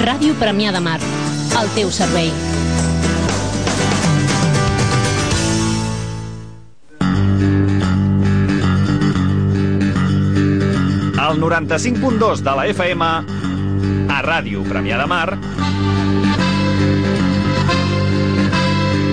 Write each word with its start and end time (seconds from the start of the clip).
Ràdio 0.00 0.32
Premià 0.40 0.70
de 0.72 0.80
Mar, 0.80 0.96
al 1.60 1.66
teu 1.74 1.90
servei. 1.92 2.30
Al 11.20 11.36
95.2 11.42 12.40
de 12.40 12.56
la 12.56 12.64
FM, 12.72 13.10
a 14.08 14.22
Ràdio 14.24 14.64
Premià 14.64 14.96
de 15.02 15.10
Mar, 15.12 15.36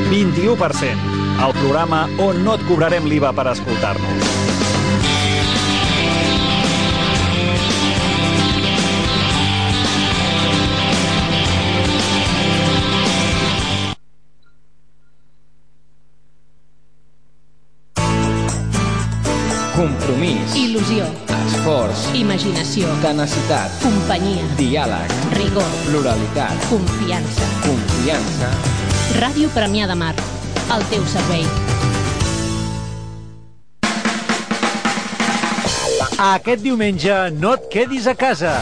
21%, 0.08 1.14
el 1.50 1.60
programa 1.60 2.06
on 2.24 2.46
no 2.48 2.56
et 2.56 2.68
cobrarem 2.72 3.12
l'IVA 3.12 3.36
per 3.36 3.50
escoltar-nos. 3.58 4.37
Compromís, 20.08 20.54
Il·lusió, 20.56 21.04
esforç, 21.36 22.06
imaginació, 22.16 22.88
tenacitat, 23.04 23.74
companyia, 23.82 24.46
diàleg, 24.56 25.16
rigor, 25.34 25.68
pluralitat, 25.84 26.62
confiança. 26.70 27.48
confiança. 27.66 28.52
Ràdio 29.20 29.50
Premià 29.52 29.84
de 29.92 29.98
Mar, 30.00 30.14
al 30.72 30.86
teu 30.88 31.04
servei. 31.12 31.44
Aquest 36.30 36.64
diumenge 36.64 37.20
no 37.36 37.58
et 37.60 37.68
quedis 37.68 38.08
a 38.08 38.16
casa. 38.16 38.56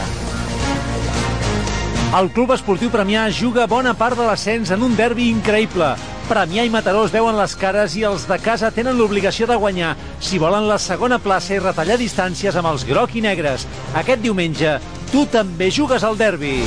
El 2.17 2.33
Club 2.33 2.57
Esportiu 2.57 2.89
Premià 2.89 3.29
juga 3.29 3.69
bona 3.69 3.93
part 3.93 4.17
de 4.17 4.25
l'ascens 4.25 4.73
en 4.73 4.81
un 4.81 4.97
derbi 4.97 5.29
increïble. 5.29 5.93
Premià 6.25 6.63
i 6.65 6.71
Mataró 6.73 7.03
es 7.05 7.11
veuen 7.13 7.35
les 7.37 7.53
cares 7.53 7.93
i 7.99 8.01
els 8.07 8.23
de 8.25 8.37
casa 8.41 8.71
tenen 8.73 8.97
l'obligació 8.97 9.45
de 9.45 9.57
guanyar 9.61 9.91
si 10.17 10.39
volen 10.41 10.65
la 10.65 10.79
segona 10.81 11.19
plaça 11.21 11.53
i 11.53 11.59
retallar 11.61 11.99
distàncies 12.01 12.57
amb 12.57 12.71
els 12.71 12.85
groc 12.89 13.13
i 13.13 13.21
negres. 13.21 13.67
Aquest 13.93 14.23
diumenge 14.25 14.79
tu 15.11 15.27
també 15.29 15.69
jugues 15.69 16.03
al 16.03 16.17
derbi. 16.17 16.57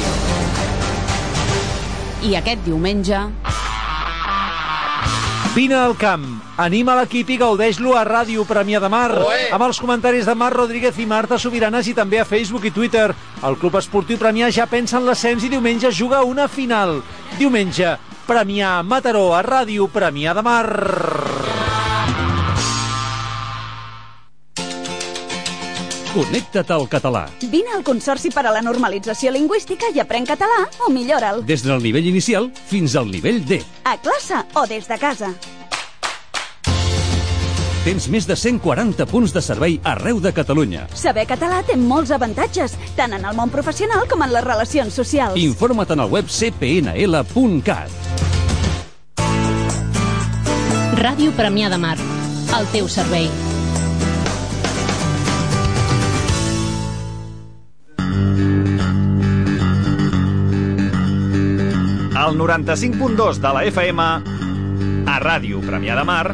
I 2.22 2.38
aquest 2.38 2.62
diumenge... 2.66 3.26
Vine 5.58 5.74
al 5.74 5.96
camp, 5.98 6.26
anima 6.60 6.94
l'equip 6.94 7.32
i 7.34 7.38
gaudeix-lo 7.40 7.96
a 7.98 8.04
Ràdio 8.06 8.44
Premià 8.46 8.78
de 8.78 8.90
Mar, 8.92 9.10
amb 9.50 9.64
els 9.66 9.80
comentaris 9.82 10.28
de 10.28 10.34
Marc 10.38 10.54
Rodríguez 10.54 11.00
i 11.02 11.06
Marta 11.08 11.38
Sobiranes 11.40 11.88
i 11.90 11.96
també 11.98 12.20
a 12.22 12.26
Facebook 12.28 12.68
i 12.68 12.70
Twitter. 12.70 13.08
El 13.42 13.58
Club 13.58 13.80
Esportiu 13.80 14.20
Premià 14.20 14.52
ja 14.54 14.68
pensa 14.70 15.00
en 15.00 15.08
l'ascens 15.08 15.42
i 15.42 15.50
diumenge 15.50 15.90
juga 15.90 16.22
una 16.22 16.46
final. 16.46 17.00
Diumenge, 17.40 17.96
Premià 18.28 18.82
Mataró 18.84 19.30
a 19.32 19.40
Ràdio 19.40 19.86
Premià 19.88 20.34
de 20.36 20.42
Mar. 20.44 20.66
Connecta't 26.12 26.74
al 26.76 26.84
català. 26.92 27.24
Vine 27.48 27.72
al 27.78 27.84
Consorci 27.86 28.28
per 28.34 28.44
a 28.44 28.52
la 28.52 28.60
Normalització 28.60 29.32
Lingüística 29.32 29.88
i 29.94 30.02
aprèn 30.04 30.28
català 30.28 30.66
o 30.84 30.92
millora'l. 30.92 31.40
Des 31.48 31.64
del 31.64 31.80
nivell 31.80 32.10
inicial 32.10 32.50
fins 32.68 32.98
al 33.00 33.08
nivell 33.08 33.40
D. 33.48 33.62
A 33.88 33.96
classe 33.96 34.44
o 34.52 34.66
des 34.68 34.92
de 34.92 35.00
casa. 35.00 35.32
Tens 37.89 38.05
més 38.12 38.27
de 38.28 38.34
140 38.36 39.06
punts 39.08 39.33
de 39.33 39.41
servei 39.41 39.78
arreu 39.81 40.19
de 40.20 40.28
Catalunya. 40.36 40.83
Saber 40.92 41.22
català 41.25 41.62
té 41.64 41.72
molts 41.81 42.11
avantatges, 42.12 42.75
tant 42.98 43.14
en 43.17 43.22
el 43.25 43.33
món 43.33 43.48
professional 43.48 44.05
com 44.11 44.20
en 44.27 44.34
les 44.34 44.44
relacions 44.44 44.92
socials. 44.92 45.39
Informa't 45.41 45.94
en 45.94 46.03
el 46.05 46.12
web 46.12 46.28
cpnl.cat. 46.28 47.89
Ràdio 51.00 51.32
Premià 51.32 51.72
de 51.72 51.78
Mar, 51.81 51.97
al 52.59 52.69
teu 52.75 52.93
servei. 52.93 53.31
Al 62.12 62.37
95.2 62.37 63.41
de 63.41 63.56
la 63.56 63.65
FM, 63.72 64.12
a 65.09 65.21
Ràdio 65.25 65.65
Premià 65.65 65.97
de 65.97 66.04
Mar, 66.04 66.27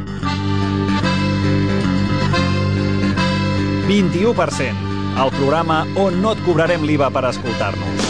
21%, 3.87 4.73
el 5.23 5.29
programa 5.37 5.85
on 5.95 6.15
no 6.19 6.31
et 6.33 6.39
cobrarem 6.41 6.81
l'IVA 6.89 7.11
per 7.13 7.21
escoltar-nos. 7.29 8.05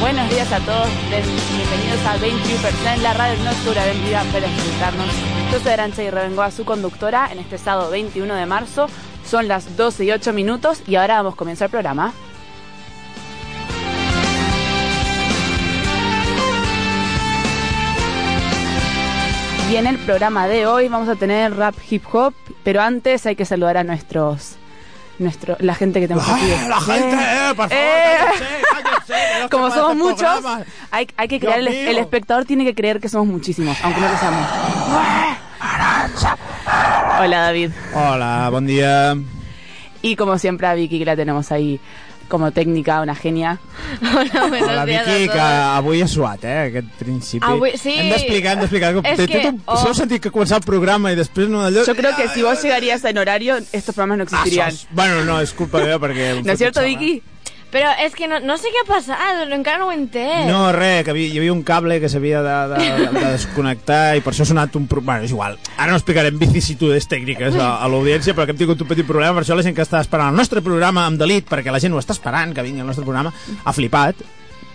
Buenos 0.00 0.28
días 0.30 0.50
a 0.50 0.58
todos, 0.58 0.88
bienvenidos 1.08 2.04
a 2.06 2.18
21%, 2.18 3.02
la 3.02 3.14
radio 3.14 3.44
no 3.44 3.50
oscura 3.50 3.84
vendida 3.84 4.24
para 4.32 4.46
escucharnos. 4.46 5.06
Yo 5.52 5.60
soy 5.60 5.72
Arancha 5.72 6.02
y 6.02 6.10
Revengoa, 6.10 6.50
su 6.50 6.64
conductora, 6.64 7.28
en 7.30 7.38
este 7.38 7.56
sábado 7.56 7.90
21 7.90 8.34
de 8.34 8.46
marzo. 8.46 8.88
Son 9.24 9.46
las 9.46 9.76
12 9.76 10.06
y 10.06 10.10
8 10.10 10.32
minutos 10.32 10.82
y 10.88 10.96
ahora 10.96 11.18
vamos 11.18 11.34
a 11.34 11.36
comenzar 11.36 11.66
el 11.66 11.70
programa. 11.70 12.12
Y 19.70 19.76
en 19.76 19.86
el 19.86 19.98
programa 19.98 20.46
de 20.46 20.66
hoy 20.66 20.88
vamos 20.88 21.08
a 21.08 21.16
tener 21.16 21.56
rap 21.56 21.74
hip 21.90 22.04
hop, 22.12 22.34
pero 22.62 22.80
antes 22.82 23.26
hay 23.26 23.34
que 23.34 23.44
saludar 23.44 23.76
a 23.76 23.84
nuestros 23.84 24.56
nuestro 25.18 25.56
la 25.60 25.74
gente 25.74 25.98
que 25.98 26.08
tenemos 26.08 26.28
aquí. 26.28 26.46
la 26.68 26.80
gente, 26.80 27.16
eh, 27.16 27.54
por 27.56 27.68
favor, 27.68 27.72
Eh. 27.72 28.18
Como 29.50 29.70
somos 29.70 29.92
este 29.92 30.02
muchos, 30.02 30.44
hay, 30.90 31.08
hay 31.16 31.28
que 31.28 31.40
crear, 31.40 31.58
el, 31.60 31.68
el 31.68 31.98
espectador 31.98 32.44
tiene 32.44 32.64
que 32.64 32.74
creer 32.74 33.00
que 33.00 33.08
somos 33.08 33.26
muchísimos, 33.26 33.76
aunque 33.82 34.00
no 34.00 34.08
lo 34.08 34.18
seamos. 34.18 34.48
Hola 37.20 37.40
David. 37.40 37.70
Hola, 37.94 38.48
bon 38.50 38.66
dia. 38.66 39.16
Y 40.02 40.16
como 40.16 40.38
siempre 40.38 40.66
a 40.66 40.74
Vicky 40.74 40.98
que 40.98 41.04
la 41.04 41.16
tenemos 41.16 41.50
ahí 41.50 41.80
como 42.28 42.50
técnica, 42.52 43.00
una 43.00 43.14
genia. 43.14 43.58
Hola, 44.02 44.46
buenos 44.48 44.86
días 44.86 45.06
Vicky, 45.06 45.28
a 45.28 45.32
que 45.32 45.40
avui 45.40 46.02
ha 46.02 46.08
suat, 46.08 46.44
eh, 46.44 46.58
aquest 46.70 46.88
principi. 46.98 47.46
Avui- 47.46 47.76
sí. 47.78 47.94
Hem 47.94 48.10
d'explicar, 48.10 48.52
hem 48.54 48.60
d'explicar. 48.60 48.94
És 49.04 49.16
Té- 49.16 49.26
que- 49.26 49.48
un- 49.48 49.62
oh. 49.66 49.94
Sentit 49.94 50.22
que 50.22 50.30
començava 50.32 50.58
el 50.58 50.66
programa 50.66 51.12
i 51.12 51.16
després 51.16 51.48
no 51.48 51.62
d'allò... 51.62 51.84
Yo 51.86 51.94
creo 51.94 52.14
que 52.16 52.28
si 52.28 52.42
vos 52.42 52.62
llegarías 52.62 53.04
en 53.04 53.18
horario, 53.18 53.56
estos 53.72 53.94
programas 53.94 54.18
no 54.18 54.24
Ah, 54.24 54.42
existirían. 54.42 54.70
sos- 54.72 54.86
Bueno, 54.90 55.24
no, 55.24 55.40
és 55.40 55.52
culpa 55.52 55.78
meva 55.78 55.98
perquè... 56.00 56.42
¿No 56.44 56.52
es 56.52 56.58
cierto, 56.58 56.82
Vicky? 56.82 57.22
Però 57.76 57.90
és 58.00 58.14
que 58.16 58.24
no, 58.24 58.38
no 58.40 58.54
sé 58.56 58.70
què 58.72 58.80
ha 58.80 58.86
passat, 58.88 59.42
encara 59.52 59.76
no 59.82 59.90
ho 59.90 59.92
entès. 59.92 60.46
No, 60.48 60.70
res, 60.72 61.02
que 61.04 61.12
havia, 61.12 61.28
hi 61.28 61.40
havia 61.42 61.52
un 61.52 61.60
cable 61.66 61.98
que 62.00 62.08
s'havia 62.08 62.40
de, 62.40 62.54
de, 62.72 62.86
de 63.12 63.24
desconnectar 63.34 64.16
i 64.16 64.22
per 64.24 64.32
això 64.32 64.46
ha 64.46 64.48
sonat 64.48 64.78
un... 64.80 64.86
Bueno, 64.88 65.18
és 65.26 65.34
igual. 65.34 65.58
Ara 65.76 65.90
no 65.92 65.98
explicarem 66.00 66.38
vicissitudes 66.40 67.04
tècniques 67.10 67.58
a, 67.60 67.74
a 67.84 67.90
l'audiència, 67.92 68.32
que 68.32 68.54
hem 68.54 68.62
tingut 68.62 68.80
un 68.80 68.88
petit 68.88 69.04
problema. 69.04 69.34
Per 69.36 69.44
això 69.44 69.58
la 69.58 69.66
gent 69.66 69.76
que 69.76 69.84
està 69.84 70.00
esperant 70.00 70.32
el 70.32 70.40
nostre 70.40 70.64
programa 70.64 71.04
amb 71.04 71.20
delit, 71.20 71.44
perquè 71.52 71.74
la 71.74 71.82
gent 71.82 71.92
ho 71.92 72.00
està 72.00 72.16
esperant, 72.16 72.56
que 72.56 72.64
vingui 72.64 72.80
el 72.80 72.88
nostre 72.88 73.04
programa, 73.04 73.34
ha 73.60 73.76
flipat, 73.76 74.24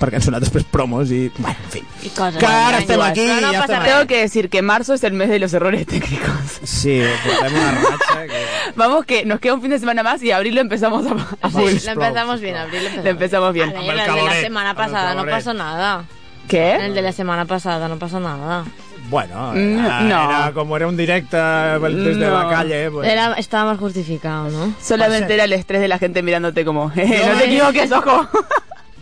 perquè 0.01 0.17
han 0.17 0.25
sonat 0.25 0.41
després 0.43 0.65
promos 0.65 1.11
i... 1.13 1.27
Bueno, 1.37 1.55
en 1.63 1.71
fi. 1.71 1.83
I 2.07 2.09
coses. 2.09 2.39
Que 2.41 2.45
ara 2.49 2.79
estem 2.81 3.01
aquí 3.05 3.25
No, 3.27 3.35
no 3.41 3.51
ja 3.53 3.59
passa 3.61 3.77
estem... 3.77 3.91
Tengo 3.93 4.07
que 4.07 4.17
decir 4.21 4.49
que 4.49 4.61
marzo 4.61 4.95
es 4.95 5.03
el 5.05 5.13
mes 5.13 5.29
de 5.29 5.37
los 5.39 5.53
errores 5.53 5.85
técnicos. 5.85 6.59
Sí, 6.63 7.01
portem 7.25 7.53
una 7.53 7.71
ratxa 7.71 8.25
que... 8.27 8.41
Vamos 8.75 9.05
que 9.05 9.23
nos 9.25 9.39
queda 9.39 9.53
un 9.53 9.61
fin 9.61 9.69
de 9.71 9.79
semana 9.79 10.01
más 10.03 10.21
y 10.23 10.31
abril 10.31 10.55
lo 10.55 10.61
empezamos 10.61 11.05
a, 11.05 11.11
a 11.45 11.49
full. 11.49 11.69
Sí, 11.77 11.85
lo 11.85 11.91
empezamos 11.93 12.41
bien, 12.41 12.55
abril 12.57 12.79
empezamos. 12.87 13.03
Lo 13.05 13.11
empezamos 13.11 13.53
bien. 13.53 13.69
Amb 13.69 13.77
el 13.77 13.89
el 13.89 13.97
de 14.15 14.23
la 14.25 14.41
semana 14.41 14.69
el 14.71 14.75
pasada 14.75 15.13
no 15.13 15.25
pasó 15.25 15.53
nada. 15.53 16.03
¿Qué? 16.47 16.75
El 16.75 16.95
de 16.95 17.01
la 17.01 17.11
semana 17.13 17.45
pasada 17.45 17.87
no 17.87 17.97
pasó 17.99 18.19
nada. 18.19 18.65
Bueno, 19.09 19.51
Mm, 19.53 19.85
era, 19.85 20.01
no. 20.01 20.29
era 20.29 20.51
como 20.53 20.75
era 20.77 20.87
un 20.87 20.95
directe 20.97 21.35
desde 21.37 22.15
No. 22.27 22.43
la 22.43 22.49
calle, 22.49 22.89
pues... 22.91 23.07
Era, 23.09 23.33
estaba 23.33 23.71
más 23.71 23.79
justificado, 23.79 24.49
¿no? 24.49 24.73
Solamente 24.81 25.33
era 25.33 25.43
el 25.45 25.53
estrés 25.53 25.81
de 25.81 25.87
la 25.87 25.97
gente 25.97 26.21
mirándote 26.23 26.63
como, 26.65 26.91
eh, 26.95 27.19
Yo- 27.21 27.33
no 27.33 27.37
te 27.39 27.45
equivoques, 27.45 27.91
ojo. 27.91 28.27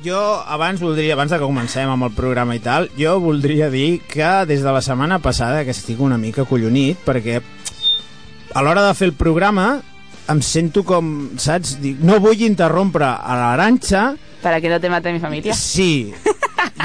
Jo 0.03 0.19
abans 0.47 0.79
voldria, 0.79 1.13
abans 1.13 1.31
de 1.31 1.37
que 1.37 1.47
comencem 1.47 1.89
amb 1.91 2.07
el 2.07 2.13
programa 2.15 2.55
i 2.55 2.61
tal, 2.63 2.87
jo 2.95 3.17
voldria 3.19 3.67
dir 3.73 3.99
que 4.07 4.45
des 4.47 4.63
de 4.63 4.71
la 4.71 4.81
setmana 4.81 5.19
passada 5.19 5.65
que 5.67 5.75
estic 5.75 5.99
una 5.99 6.17
mica 6.17 6.47
collonit 6.47 7.01
perquè 7.03 7.41
a 8.55 8.63
l'hora 8.63 8.85
de 8.87 8.93
fer 8.95 9.09
el 9.09 9.17
programa 9.19 9.81
em 10.29 10.41
sento 10.45 10.85
com, 10.87 11.31
saps? 11.41 11.75
Dic, 11.83 11.99
no 12.05 12.19
vull 12.23 12.45
interrompre 12.47 13.05
a 13.05 13.37
l'Aranxa 13.41 14.13
Para 14.39 14.61
que 14.61 14.69
no 14.69 14.79
te 14.79 14.89
mate 14.89 15.11
mi 15.11 15.19
familia. 15.19 15.53
Sí, 15.53 16.13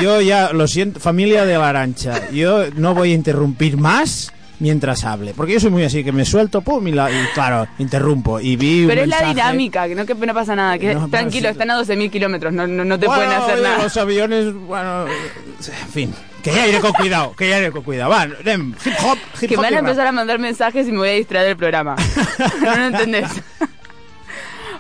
yo 0.03 0.21
ya 0.21 0.53
lo 0.53 0.67
siento, 0.67 0.99
familia 0.99 1.45
de 1.45 1.57
la 1.57 1.69
arancha, 1.69 2.31
yo 2.31 2.71
no 2.75 2.95
voy 2.95 3.13
a 3.13 3.15
interrumpir 3.15 3.77
más 3.77 4.33
mientras 4.61 5.05
hable, 5.05 5.35
porque 5.35 5.55
yo 5.55 5.61
soy 5.61 5.71
muy 5.71 5.83
así, 5.85 6.05
que 6.05 6.13
me 6.13 6.25
suelto, 6.25 6.61
pum, 6.63 6.87
y, 6.89 6.93
la- 6.93 7.11
y 7.11 7.27
claro, 7.35 7.67
interrumpo, 7.79 8.39
y 8.41 8.57
vi 8.57 8.83
un 8.83 8.89
Pero 8.89 9.03
es 9.03 9.09
la 9.09 9.23
dinámica, 9.29 9.89
que 9.89 9.95
no, 9.95 10.07
que 10.07 10.15
no 10.15 10.35
pasa 10.35 10.55
nada. 10.55 10.79
Que 10.79 10.95
No, 10.95 11.09
tranquilo, 11.09 11.49
están 11.49 11.71
a 11.71 11.79
12.000 11.81 12.11
kilómetros, 12.11 12.53
no, 12.53 12.67
no, 12.67 12.85
no 12.85 12.99
te 12.99 13.07
Bueno, 13.07 13.25
pueden 13.25 13.43
hacer 13.43 13.59
nada. 13.63 13.83
Los 13.83 13.97
aviones, 13.97 14.53
bueno, 14.55 15.07
en 15.09 15.89
fin, 15.93 16.15
que 16.43 16.53
ya 16.53 16.67
iré 16.69 16.81
con 16.81 16.93
cuidado, 16.93 17.35
que 17.37 17.49
ya 17.49 17.59
iré 17.59 17.73
con 17.73 17.83
cuidado. 17.83 18.11
Va, 18.11 18.25
hip 18.27 18.95
hop, 19.05 19.19
hip 19.41 19.49
Que 19.49 19.57
hop 19.57 19.61
me 19.63 19.67
van 19.71 19.75
a 19.75 19.79
empezar 19.81 20.07
a 20.07 20.13
mandar 20.13 20.39
mensajes 20.39 20.87
y 20.89 20.93
me 20.93 20.99
voy 20.99 21.09
a 21.09 21.13
distraer 21.13 21.47
del 21.49 21.57
programa. 21.57 21.97
no 22.63 22.77
lo 22.77 22.85
entendés. 22.87 23.31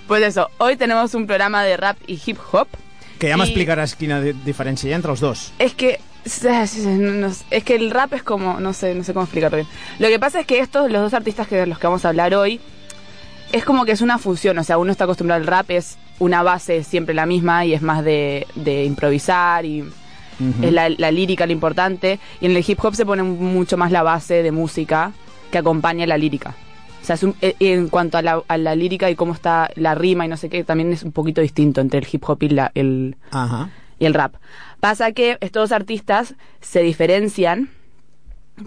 Pues 0.07 0.23
eso, 0.23 0.51
hoy 0.59 0.77
tenemos 0.77 1.15
un 1.15 1.27
programa 1.27 1.63
de 1.65 1.77
rap 1.77 1.97
y 2.07 2.21
hip 2.25 2.39
hop. 2.53 2.69
Que 3.19 3.31
ja 3.31 3.37
I- 3.37 3.41
m'explicaràs 3.41 3.95
quina 3.97 4.19
di- 4.21 4.35
diferència 4.45 4.91
hi 4.91 4.93
ha 4.93 4.97
entre 4.99 5.13
els 5.15 5.21
dos. 5.23 5.53
Es 5.59 5.73
que 5.75 5.99
es 7.51 7.65
que 7.65 7.75
el 7.77 7.91
rap 7.91 8.13
es 8.15 8.23
como 8.23 8.59
no 8.61 8.73
sé 8.73 8.95
no 8.95 9.05
sé 9.05 9.13
cómo 9.13 9.25
explicarlo 9.25 9.57
bien. 9.57 9.69
Lo 9.99 10.09
que 10.09 10.19
pasa 10.19 10.41
es 10.41 10.47
que 10.47 10.59
estos 10.61 10.91
los 10.91 11.03
dos 11.03 11.15
artistas 11.15 11.47
que 11.49 11.57
de 11.57 11.67
los 11.67 11.79
que 11.79 11.87
vamos 11.87 12.05
a 12.05 12.09
hablar 12.09 12.35
hoy 12.35 12.61
es 13.53 13.65
como 13.65 13.85
que 13.85 13.93
es 13.93 14.01
una 14.01 14.19
fusión, 14.19 14.59
o 14.59 14.65
sea, 14.65 14.79
uno 14.79 14.91
está 14.91 15.05
acostumbrado 15.05 15.41
al 15.41 15.47
rap 15.47 15.71
es 15.71 15.97
una 16.19 16.43
base 16.43 16.83
siempre 16.85 17.15
la 17.15 17.27
misma 17.27 17.65
y 17.67 17.75
es 17.75 17.83
más 17.83 18.05
de, 18.05 18.47
de 18.55 18.85
improvisar 18.85 19.65
y 19.65 19.85
es 20.63 20.73
la, 20.73 20.89
la 20.89 21.11
lírica 21.13 21.47
lo 21.47 21.53
importante 21.53 22.19
y 22.41 22.47
en 22.47 22.57
el 22.57 22.65
hip 22.67 22.85
hop 22.85 22.95
se 22.97 23.07
pone 23.07 23.23
mucho 23.23 23.77
más 23.77 23.93
la 23.93 24.03
base 24.03 24.43
de 24.43 24.51
música 24.51 25.13
que 25.53 25.59
acompaña 25.59 26.07
la 26.09 26.19
lírica. 26.19 26.57
O 27.01 27.07
sea, 27.07 27.15
es 27.15 27.23
un- 27.23 27.37
eh, 27.41 27.55
en 27.61 27.89
cuanto 27.89 28.19
a 28.19 28.23
la, 28.23 28.43
a 28.49 28.57
la 28.59 28.75
lírica 28.75 29.09
y 29.11 29.15
cómo 29.15 29.33
está 29.35 29.71
la 29.77 29.95
rima 29.95 30.25
y 30.25 30.29
no 30.29 30.37
sé 30.37 30.49
qué, 30.49 30.65
también 30.65 30.93
es 30.93 31.05
un 31.05 31.13
poquito 31.13 31.41
distinto 31.41 31.81
entre 31.81 32.01
el 32.01 32.07
hip 32.11 32.25
hop 32.29 32.43
y 32.43 32.49
la, 32.49 32.73
el, 32.75 33.15
y 34.01 34.07
el 34.07 34.15
rap. 34.15 34.35
Pasa 34.85 35.13
que 35.13 35.39
estos 35.41 35.71
dos 35.71 35.73
artistas 35.73 36.35
se 36.61 36.81
diferencian 36.83 37.71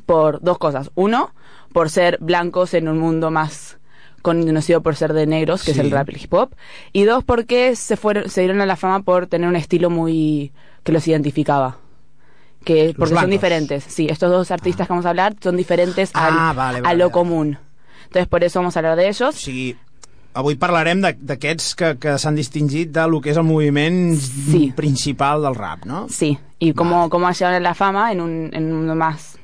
por 0.07 0.41
dos 0.41 0.57
cosas. 0.57 0.89
Uno, 0.95 1.31
por 1.73 1.91
ser 1.91 2.17
blancos 2.19 2.73
en 2.73 2.87
un 2.87 2.97
mundo 2.97 3.29
más 3.29 3.77
conocido 4.23 4.81
por 4.81 4.95
ser 4.95 5.13
de 5.13 5.27
negros, 5.27 5.63
que 5.63 5.73
Sí. 5.73 5.79
es 5.79 5.85
el 5.85 5.91
rap 5.91 6.09
y 6.09 6.15
el 6.15 6.21
hip 6.23 6.33
hop. 6.33 6.49
Y 6.91 7.03
dos, 7.03 7.23
porque 7.23 7.75
se 7.75 7.97
fueron, 7.97 8.29
se 8.29 8.41
dieron 8.41 8.61
a 8.61 8.65
la 8.65 8.75
fama 8.75 9.03
por 9.03 9.27
tener 9.27 9.47
un 9.47 9.55
estilo 9.55 9.91
muy 9.91 10.51
que 10.83 10.91
los 10.91 11.07
identificaba. 11.07 11.77
Que, 12.65 12.95
porque 12.97 13.13
son 13.13 13.29
diferentes. 13.29 13.83
Sí, 13.83 14.07
estos 14.09 14.31
dos 14.31 14.49
artistas 14.49 14.87
que 14.87 14.93
vamos 14.93 15.05
a 15.05 15.09
hablar 15.09 15.35
son 15.39 15.55
diferentes 15.55 16.09
Ah, 16.15 16.49
al- 16.49 16.55
vale, 16.57 16.77
a 16.79 16.93
lo 16.95 17.05
vale. 17.05 17.11
común. 17.11 17.59
Entonces, 18.05 18.27
por 18.27 18.43
eso 18.43 18.59
vamos 18.59 18.75
a 18.75 18.79
hablar 18.79 18.95
de 18.97 19.07
ellos. 19.07 19.35
Sigui, 19.35 19.77
avui 20.33 20.55
parlarem 20.55 21.01
de- 21.01 21.17
d'aquests 21.19 21.75
que, 21.75 21.97
que 21.97 22.17
s'han 22.17 22.35
distingit 22.35 22.91
de 22.91 23.07
lo 23.07 23.19
que 23.21 23.31
és 23.31 23.37
el 23.37 23.43
moviment 23.43 24.15
Sí. 24.15 24.71
principal 24.75 25.41
del 25.41 25.55
rap, 25.55 25.85
no? 25.85 26.07
Sí, 26.09 26.37
y 26.59 26.73
cómo, 26.73 27.09
cómo 27.09 27.29
llegaron 27.31 27.55
a 27.55 27.59
la 27.59 27.73
fama 27.73 28.11
en 28.11 28.21
un, 28.21 28.49
en 28.53 28.65
un 28.71 28.77
mundo 28.79 28.95
más 28.95 29.37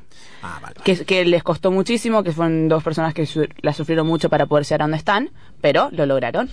Ah, 0.43 0.59
vale, 0.61 0.75
vale. 0.75 0.83
que, 0.83 1.05
que 1.05 1.25
les 1.25 1.41
costó 1.41 1.71
muchísimo, 1.71 2.21
que 2.23 2.31
fueron 2.31 2.67
dos 2.67 2.83
personas 2.83 3.13
que 3.13 3.25
su- 3.25 3.47
la 3.61 3.73
sufrieron 3.73 4.05
mucho 4.05 4.29
para 4.29 4.45
poder 4.45 4.65
llegar 4.65 4.81
a 4.81 4.83
donde 4.85 4.97
están, 4.97 5.29
pero 5.61 5.89
lo 5.91 6.05
lograron. 6.05 6.49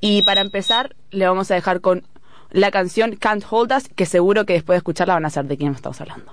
Y 0.00 0.22
para 0.22 0.40
empezar, 0.40 0.96
le 1.10 1.26
vamos 1.26 1.50
a 1.50 1.54
dejar 1.54 1.80
con 1.80 2.02
la 2.50 2.70
canción 2.70 3.16
Can't 3.16 3.44
Hold 3.50 3.72
Us, 3.76 3.88
que 3.94 4.06
seguro 4.06 4.46
que 4.46 4.54
después 4.54 4.74
de 4.76 4.78
escucharla 4.78 5.14
van 5.14 5.26
a 5.26 5.30
saber 5.30 5.48
de 5.50 5.56
quién 5.58 5.72
estamos 5.74 6.00
hablando. 6.00 6.32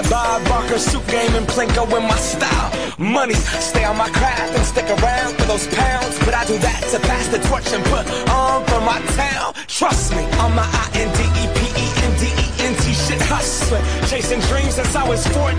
That 0.00 0.08
Bob 0.08 0.40
Barker 0.48 0.78
suit 0.78 1.06
game 1.08 1.34
and 1.36 1.44
Plinko 1.44 1.84
in 1.84 2.04
my 2.08 2.16
style. 2.16 2.72
Money, 2.96 3.34
stay 3.60 3.84
on 3.84 3.98
my 3.98 4.08
craft 4.08 4.56
and 4.56 4.64
stick 4.64 4.88
around 4.88 5.36
for 5.36 5.44
those 5.44 5.68
pounds. 5.76 6.16
But 6.24 6.32
I 6.32 6.46
do 6.48 6.56
that 6.56 6.88
to 6.92 7.00
pass 7.04 7.28
the 7.28 7.36
torch 7.52 7.68
and 7.76 7.84
put 7.92 8.08
on 8.32 8.64
for 8.64 8.80
my 8.80 8.96
town. 9.12 9.52
Trust 9.68 10.16
me, 10.16 10.24
on 10.40 10.56
my 10.56 10.64
I-N-D-E-P-E-N-D-E-N-T 10.64 12.84
shit 12.96 13.20
hustling. 13.28 13.84
Chasing 14.08 14.40
dreams 14.48 14.80
since 14.80 14.96
I 14.96 15.04
was 15.04 15.20
14 15.36 15.52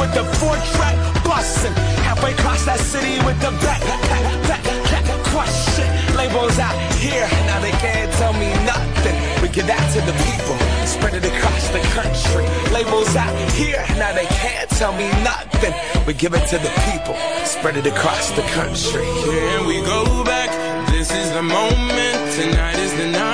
with 0.00 0.16
the 0.16 0.24
four 0.40 0.56
track 0.80 0.96
busting. 1.20 1.76
Halfway 2.08 2.32
across 2.32 2.64
that 2.64 2.80
city 2.80 3.20
with 3.28 3.36
the 3.44 3.52
back, 3.60 3.84
back, 3.84 4.00
back, 4.48 4.64
back, 4.64 5.04
crush 5.28 5.52
shit. 5.76 5.92
Labels 6.16 6.56
out 6.58 6.72
here, 6.96 7.28
now 7.52 7.60
they 7.60 7.76
can't 7.84 8.08
tell 8.16 8.32
me 8.32 8.48
nothing. 8.64 9.12
We 9.42 9.48
give 9.52 9.66
that 9.68 9.84
to 9.92 10.00
the 10.08 10.16
people, 10.24 10.56
spread 10.86 11.14
it 11.14 11.24
across 11.24 11.68
the 11.68 11.80
country. 11.98 12.46
Labels 12.72 13.16
out 13.16 13.34
here, 13.52 13.84
now 13.96 14.12
they 14.12 14.26
can't 14.26 14.68
tell 14.70 14.92
me 14.92 15.08
nothing. 15.22 15.74
We 16.06 16.14
give 16.14 16.34
it 16.34 16.46
to 16.48 16.58
the 16.58 16.72
people, 16.90 17.16
spread 17.44 17.76
it 17.76 17.86
across 17.86 18.30
the 18.32 18.42
country. 18.58 19.04
Here 19.04 19.64
we 19.64 19.80
go 19.82 20.24
back. 20.24 20.50
This 20.90 21.10
is 21.10 21.32
the 21.32 21.42
moment. 21.42 22.16
Tonight 22.34 22.78
is 22.78 22.92
the 22.96 23.08
night. 23.10 23.33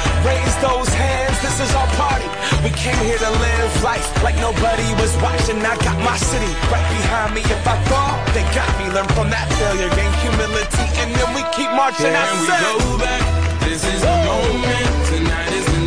Raise 0.21 0.55
those 0.61 0.89
hands, 0.93 1.37
this 1.41 1.57
is 1.59 1.73
our 1.73 1.89
party. 1.97 2.29
We 2.63 2.69
came 2.77 2.97
here 3.05 3.17
to 3.17 3.31
live 3.41 3.71
life 3.83 4.05
like 4.23 4.37
nobody 4.37 4.85
was 5.01 5.09
watching. 5.17 5.57
I 5.65 5.75
got 5.81 5.97
my 6.05 6.17
city 6.17 6.53
right 6.69 6.85
behind 6.93 7.33
me. 7.33 7.41
If 7.41 7.65
I 7.65 7.75
fall, 7.89 8.13
they 8.33 8.45
got 8.53 8.69
me. 8.77 8.85
Learn 8.93 9.09
from 9.17 9.29
that 9.33 9.49
failure, 9.57 9.89
gain 9.97 10.13
humility, 10.21 10.85
and 11.01 11.09
then 11.17 11.29
we 11.33 11.41
keep 11.57 11.71
marching. 11.73 12.13
I 12.13 12.21
Can 12.21 12.37
we 12.37 12.45
said, 12.45 12.61
go 12.61 12.97
back? 13.01 13.23
This 13.65 13.81
is 13.81 14.01
the 14.01 14.15
moment. 14.29 14.93
Tonight 15.09 15.51
is 15.57 15.65
the 15.65 15.80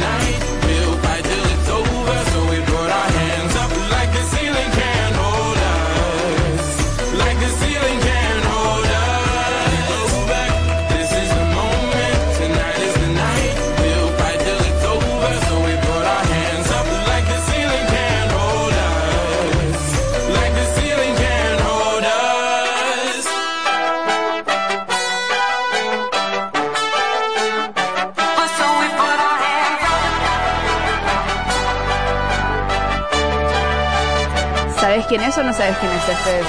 quién 35.16 35.28
es 35.28 35.38
o 35.38 35.44
no 35.44 35.52
sabes 35.52 35.76
quién 35.78 35.92
es 35.92 36.08
este? 36.08 36.40
Es- 36.40 36.46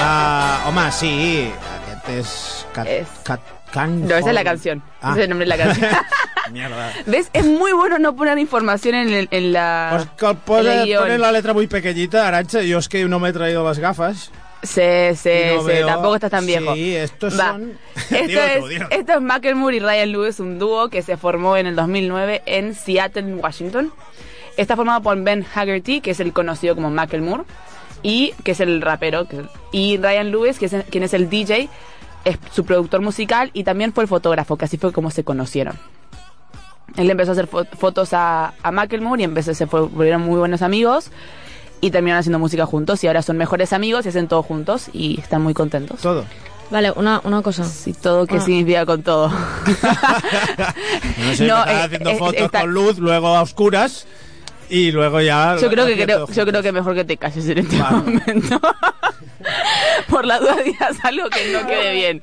Uh, 0.00 0.68
home, 0.68 0.92
sí. 0.92 1.50
Cat, 2.74 2.86
Es- 2.86 3.08
cat, 3.24 3.40
can 3.72 4.06
No, 4.06 4.14
esa 4.16 4.28
es 4.28 4.34
la 4.34 4.44
canción. 4.44 4.82
Ah. 5.00 5.10
Ese 5.12 5.20
es 5.20 5.24
el 5.24 5.30
nombre 5.30 5.46
de 5.46 5.56
la 5.56 5.64
canción. 5.64 5.90
Mierda. 6.52 6.92
¿Ves? 7.06 7.30
Es 7.32 7.44
muy 7.46 7.72
bueno 7.72 7.98
no 7.98 8.14
poner 8.14 8.38
información 8.38 8.94
en, 8.94 9.12
el- 9.12 9.28
en 9.30 9.52
la... 9.54 10.06
Pues 10.14 10.36
ponen 10.44 11.20
la 11.20 11.32
letra 11.32 11.54
muy 11.54 11.66
pequeñita, 11.66 12.28
Aranxa, 12.28 12.60
jo 12.60 12.78
és 12.78 12.88
que 12.88 13.02
no 13.08 13.18
m'he 13.18 13.32
traído 13.32 13.66
les 13.68 13.78
gafes 13.80 14.30
Sí, 14.62 15.16
sí, 15.16 15.30
no 15.54 15.60
sí, 15.62 15.66
veo- 15.68 15.86
tampoco 15.86 16.14
estás 16.16 16.30
tan 16.30 16.44
viejo. 16.46 16.74
Sí, 16.74 16.94
estos 16.94 17.38
Va. 17.40 17.52
son... 17.52 17.78
Esto, 18.10 18.40
es, 18.40 18.60
tú, 18.60 18.84
esto 18.90 19.12
es 19.14 19.20
Macklemore 19.20 19.76
y 19.76 19.80
Ryan 19.80 20.12
Lewis, 20.12 20.38
un 20.40 20.58
dúo 20.58 20.90
que 20.90 21.00
se 21.02 21.16
formó 21.16 21.56
en 21.56 21.66
el 21.66 21.74
2009 21.76 22.42
en 22.46 22.74
Seattle, 22.74 23.34
Washington. 23.36 23.92
Está 24.58 24.76
formado 24.76 25.00
por 25.00 25.16
Ben 25.22 25.46
Haggerty, 25.54 26.00
que 26.02 26.10
es 26.10 26.20
el 26.20 26.32
conocido 26.34 26.74
como 26.74 26.90
Macklemore, 26.90 27.44
y 28.02 28.32
que 28.44 28.50
es 28.52 28.60
el 28.60 28.82
rapero, 28.82 29.26
y 29.72 29.96
Ryan 29.96 30.30
Lewis, 30.30 30.58
que 30.58 30.66
es 30.66 30.72
el- 30.74 30.84
quien 30.84 31.02
es 31.04 31.14
el 31.14 31.30
DJ, 31.30 31.68
es 32.24 32.36
su 32.52 32.64
productor 32.64 33.00
musical 33.00 33.50
y 33.54 33.64
también 33.64 33.92
fue 33.92 34.04
el 34.04 34.08
fotógrafo, 34.08 34.56
que 34.56 34.66
así 34.66 34.76
fue 34.76 34.92
como 34.92 35.10
se 35.10 35.24
conocieron. 35.24 35.78
Él 36.96 37.08
empezó 37.10 37.30
a 37.30 37.32
hacer 37.32 37.48
fo- 37.48 37.66
fotos 37.76 38.12
a, 38.12 38.52
a 38.62 38.70
Macklemore 38.72 39.22
y 39.22 39.24
empezó, 39.24 39.54
se 39.54 39.66
fue- 39.66 39.82
volvieron 39.82 40.22
muy 40.22 40.38
buenos 40.38 40.62
amigos 40.62 41.10
y 41.80 41.90
terminaron 41.90 42.20
haciendo 42.20 42.38
música 42.40 42.66
juntos 42.66 43.02
y 43.04 43.06
ahora 43.06 43.22
son 43.22 43.36
mejores 43.36 43.72
amigos 43.72 44.04
y 44.06 44.08
hacen 44.08 44.26
todo 44.26 44.42
juntos 44.42 44.90
y 44.92 45.20
están 45.20 45.42
muy 45.42 45.54
contentos. 45.54 46.00
Todo. 46.00 46.24
Vale, 46.70 46.90
una, 46.96 47.20
una 47.24 47.40
cosa. 47.42 47.64
Sí, 47.64 47.92
todo 47.94 48.26
que 48.26 48.36
Ah. 48.36 48.40
significa 48.40 48.84
con 48.84 49.02
todo. 49.02 49.30
No 51.18 51.34
sé, 51.34 51.46
No, 51.46 51.64
eh, 51.66 51.82
haciendo 51.82 52.10
eh, 52.10 52.16
fotos 52.18 52.42
está- 52.42 52.60
con 52.62 52.72
luz, 52.74 52.98
luego 52.98 53.28
a 53.28 53.42
oscuras 53.42 54.06
y 54.70 54.90
luego 54.92 55.20
ya... 55.20 55.56
Yo 55.60 55.68
creo 55.70 55.86
que 55.86 55.96
creo, 56.02 56.26
yo 56.30 56.46
creo 56.46 56.62
que 56.62 56.72
mejor 56.72 56.94
que 56.94 57.04
te 57.04 57.16
calles 57.16 57.48
en 57.48 57.58
este 57.58 57.76
momento. 57.76 58.60
Por 60.08 60.24
la 60.26 60.38
duda 60.38 60.56
digas 60.64 60.96
algo 61.02 61.28
que 61.30 61.52
no 61.52 61.66
quede 61.66 61.92
bien. 61.92 62.22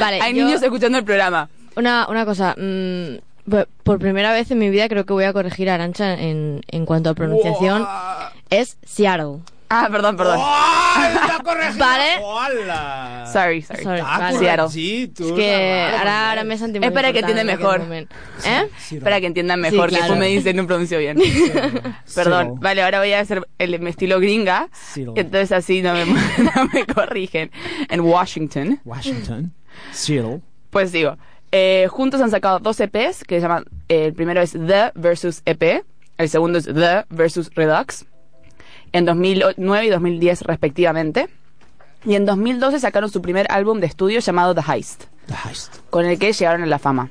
Vale, 0.00 0.20
Hay 0.20 0.34
yo- 0.34 0.44
niños 0.44 0.62
escuchando 0.62 0.98
el 0.98 1.04
programa. 1.04 1.48
Una, 1.76 2.06
una 2.08 2.24
cosa. 2.24 2.54
mm, 2.58 3.18
por- 3.50 3.68
por 3.82 3.98
primera 3.98 4.32
vez 4.32 4.50
en 4.50 4.58
mi 4.58 4.68
vida 4.70 4.88
creo 4.88 5.04
que 5.06 5.12
voy 5.12 5.24
a 5.24 5.32
corregir 5.32 5.70
a 5.70 5.74
Arancha 5.74 6.14
en, 6.14 6.60
en 6.68 6.86
cuanto 6.86 7.10
a 7.10 7.14
pronunciación. 7.14 7.86
Es 8.50 8.76
Seattle. 8.84 9.38
Ah, 9.70 9.88
perdón, 9.90 10.16
perdón. 10.16 10.40
Vale. 11.78 12.18
¡Hola! 12.22 13.24
Sorry, 13.32 13.62
sorry. 13.62 13.82
Sorry, 13.82 14.00
vale. 14.00 14.38
Seattle. 14.38 14.68
Sí, 14.68 15.12
tú 15.14 15.28
Es 15.28 15.32
que 15.32 15.82
ahora, 15.98 16.30
ahora 16.30 16.44
me 16.44 16.54
he 16.54 16.58
sentido 16.58 16.84
Es 16.84 16.92
para 16.92 17.12
que 17.12 17.20
entiendan 17.20 17.46
mejor. 17.46 17.82
¿Eh? 18.44 18.68
Para 19.02 19.20
que 19.20 19.26
entiendan 19.26 19.60
mejor, 19.60 19.90
Sí, 19.90 19.96
que 19.96 20.02
tú 20.06 20.16
me 20.16 20.26
dices 20.26 20.54
no 20.54 20.66
pronuncio 20.66 20.98
bien. 20.98 21.18
Perdón. 22.14 22.58
Vale, 22.60 22.82
ahora 22.82 23.00
voy 23.00 23.12
a 23.12 23.20
hacer 23.20 23.46
el 23.58 23.78
mi 23.80 23.90
estilo 23.90 24.20
gringa. 24.20 24.68
Entonces 24.96 25.52
así 25.52 25.82
no 25.82 25.92
me, 25.94 26.04
no 26.06 26.68
me 26.72 26.86
corrigen. 26.86 27.50
En 27.88 28.00
Washington. 28.00 28.80
Washington. 28.84 29.52
Seattle. 29.92 30.40
Pues 30.70 30.92
digo, 30.92 31.16
eh, 31.52 31.86
juntos 31.90 32.20
han 32.20 32.30
sacado 32.30 32.58
dos 32.58 32.78
EPs 32.80 33.24
que 33.24 33.36
se 33.36 33.40
llaman, 33.40 33.64
eh, 33.88 34.06
el 34.06 34.14
primero 34.14 34.40
es 34.40 34.52
The 34.52 34.92
versus 34.94 35.42
EP, 35.46 35.84
el 36.18 36.28
segundo 36.28 36.58
es 36.58 36.66
The 36.66 37.06
versus 37.08 37.50
Redux, 37.54 38.04
en 38.92 39.04
2009 39.04 39.86
y 39.86 39.90
2010 39.90 40.42
respectivamente. 40.42 41.28
Y 42.04 42.14
en 42.14 42.26
2012 42.26 42.78
sacaron 42.80 43.10
su 43.10 43.20
primer 43.20 43.46
álbum 43.50 43.80
de 43.80 43.86
estudio 43.86 44.20
llamado 44.20 44.54
The 44.54 44.62
Heist, 44.72 45.04
The 45.26 45.34
Heist. 45.48 45.76
con 45.90 46.06
el 46.06 46.18
que 46.18 46.32
llegaron 46.32 46.62
a 46.62 46.66
la 46.66 46.78
fama. 46.78 47.10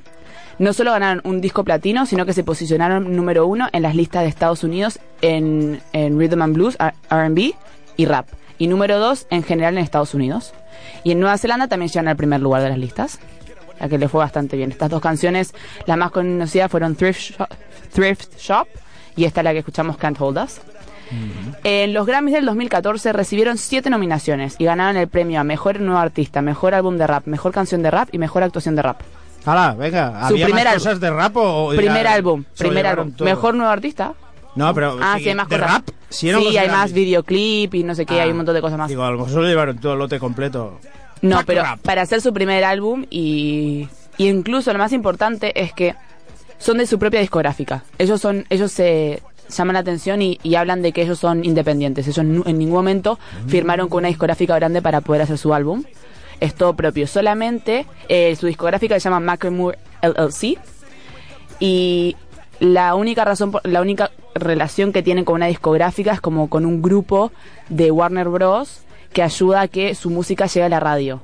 No 0.59 0.73
solo 0.73 0.91
ganaron 0.91 1.21
un 1.23 1.39
disco 1.39 1.63
platino, 1.63 2.05
sino 2.05 2.25
que 2.25 2.33
se 2.33 2.43
posicionaron 2.43 3.15
número 3.15 3.45
uno 3.45 3.67
en 3.73 3.83
las 3.83 3.95
listas 3.95 4.23
de 4.23 4.29
Estados 4.29 4.63
Unidos 4.63 4.99
en, 5.21 5.81
en 5.93 6.17
Rhythm 6.17 6.41
and 6.41 6.55
Blues, 6.55 6.77
R&B 7.11 7.53
y 7.95 8.05
rap. 8.05 8.27
Y 8.57 8.67
número 8.67 8.97
dos 8.97 9.27
en 9.29 9.43
general 9.43 9.77
en 9.77 9.83
Estados 9.83 10.15
Unidos. 10.15 10.53
Y 11.03 11.11
en 11.11 11.19
Nueva 11.19 11.37
Zelanda 11.37 11.67
también 11.67 11.89
llegaron 11.89 12.07
al 12.07 12.17
primer 12.17 12.41
lugar 12.41 12.63
de 12.63 12.69
las 12.69 12.79
listas. 12.79 13.19
A 13.79 13.87
que 13.87 13.99
le 13.99 14.07
fue 14.07 14.19
bastante 14.19 14.57
bien. 14.57 14.71
Estas 14.71 14.89
dos 14.89 15.01
canciones, 15.01 15.53
las 15.85 15.97
más 15.97 16.09
conocidas 16.09 16.71
fueron 16.71 16.95
Thrift 16.95 17.19
Shop, 17.19 17.49
Thrift 17.93 18.37
Shop 18.39 18.67
y 19.15 19.25
esta 19.25 19.43
la 19.43 19.51
que 19.51 19.59
escuchamos 19.59 19.97
Can't 19.97 20.19
Hold 20.19 20.39
Us. 20.39 20.61
En 21.63 21.93
los 21.93 22.05
Grammys 22.05 22.33
del 22.33 22.45
2014 22.45 23.13
recibieron 23.13 23.57
siete 23.57 23.89
nominaciones 23.89 24.55
y 24.57 24.65
ganaron 24.65 24.97
el 24.97 25.07
premio 25.07 25.39
a 25.39 25.43
Mejor 25.43 25.79
Nuevo 25.79 25.99
Artista, 25.99 26.41
Mejor 26.41 26.73
Álbum 26.73 26.97
de 26.97 27.07
Rap, 27.07 27.25
Mejor 27.27 27.51
Canción 27.51 27.81
de 27.83 27.91
Rap 27.91 28.09
y 28.11 28.17
Mejor 28.17 28.43
Actuación 28.43 28.75
de 28.75 28.81
Rap. 28.81 29.01
Hala, 29.45 29.75
venga. 29.75 30.27
Su 30.27 30.33
¿Había 30.33 30.45
primer 30.45 30.65
más 30.65 30.73
cosas 30.75 30.99
de 30.99 31.09
rap 31.09 31.37
o...? 31.37 31.69
primer 31.75 32.03
ya 32.03 32.13
álbum, 32.13 32.43
primer 32.57 32.85
álbum. 32.85 33.11
todo? 33.13 33.25
Mejor 33.25 33.55
Nuevo 33.55 33.71
Artista. 33.71 34.13
No, 34.55 34.73
pero... 34.73 34.97
Ah, 35.01 35.13
sí, 35.13 35.19
sigui, 35.19 35.29
hay 35.29 35.35
más 35.35 35.47
de 35.49 35.55
cosas. 35.59 35.71
rap, 35.73 35.89
sí, 36.09 36.31
los 36.31 36.55
hay 36.55 36.69
más 36.69 36.91
videoclip 36.91 37.73
y 37.75 37.83
no 37.83 37.95
sé 37.95 38.05
qué, 38.05 38.19
Ah. 38.19 38.23
hay 38.23 38.31
un 38.31 38.37
montón 38.37 38.55
de 38.55 38.61
cosas 38.61 38.77
más. 38.77 38.89
Digo, 38.89 39.03
a 39.03 39.11
lo 39.11 39.25
mejor 39.25 39.43
llevaron 39.45 39.77
todo 39.77 39.93
el 39.93 39.99
lote 39.99 40.19
completo. 40.19 40.79
No, 41.21 41.39
pero 41.45 41.61
rap. 41.63 41.79
para 41.79 42.01
hacer 42.01 42.21
su 42.21 42.33
primer 42.33 42.63
álbum 42.63 43.05
y, 43.09 43.87
y 44.17 44.27
incluso 44.27 44.73
lo 44.73 44.79
más 44.79 44.91
importante 44.91 45.61
es 45.63 45.71
que 45.73 45.95
son 46.57 46.79
de 46.79 46.87
su 46.87 46.99
propia 46.99 47.19
discográfica. 47.21 47.83
Ellos 47.99 48.19
son, 48.19 48.45
ellos 48.49 48.71
se 48.71 49.21
llaman 49.49 49.73
la 49.73 49.79
atención 49.79 50.21
y, 50.21 50.39
y 50.43 50.55
hablan 50.55 50.81
de 50.81 50.91
que 50.91 51.01
ellos 51.03 51.19
son 51.19 51.45
independientes. 51.45 52.07
Ellos 52.07 52.17
en 52.19 52.57
ningún 52.57 52.75
momento 52.75 53.19
firmaron 53.47 53.89
con 53.89 53.99
una 53.99 54.07
discográfica 54.09 54.55
grande 54.55 54.81
para 54.81 55.01
poder 55.01 55.21
hacer 55.21 55.37
su 55.37 55.53
álbum. 55.53 55.83
Es 56.39 56.53
todo 56.53 56.75
propio. 56.75 57.07
Solamente 57.07 57.85
eh, 58.09 58.35
su 58.35 58.47
discográfica 58.47 58.99
se 58.99 59.01
llama 59.01 59.19
Macklemore 59.19 59.77
LLC 60.01 60.59
y 61.59 62.15
la 62.59 62.95
única 62.95 63.25
razón, 63.25 63.53
la 63.63 63.81
única 63.81 64.11
relación 64.35 64.91
que 64.91 65.03
tienen 65.03 65.25
con 65.25 65.35
una 65.35 65.47
discográfica 65.47 66.11
es 66.13 66.21
como 66.21 66.49
con 66.49 66.65
un 66.65 66.81
grupo 66.81 67.31
de 67.69 67.91
Warner 67.91 68.29
Bros. 68.29 68.81
que 69.13 69.23
ayuda 69.23 69.61
a 69.61 69.67
que 69.67 69.95
su 69.95 70.09
música 70.09 70.45
llegue 70.45 70.63
a 70.65 70.69
la 70.69 70.79
radio. 70.79 71.21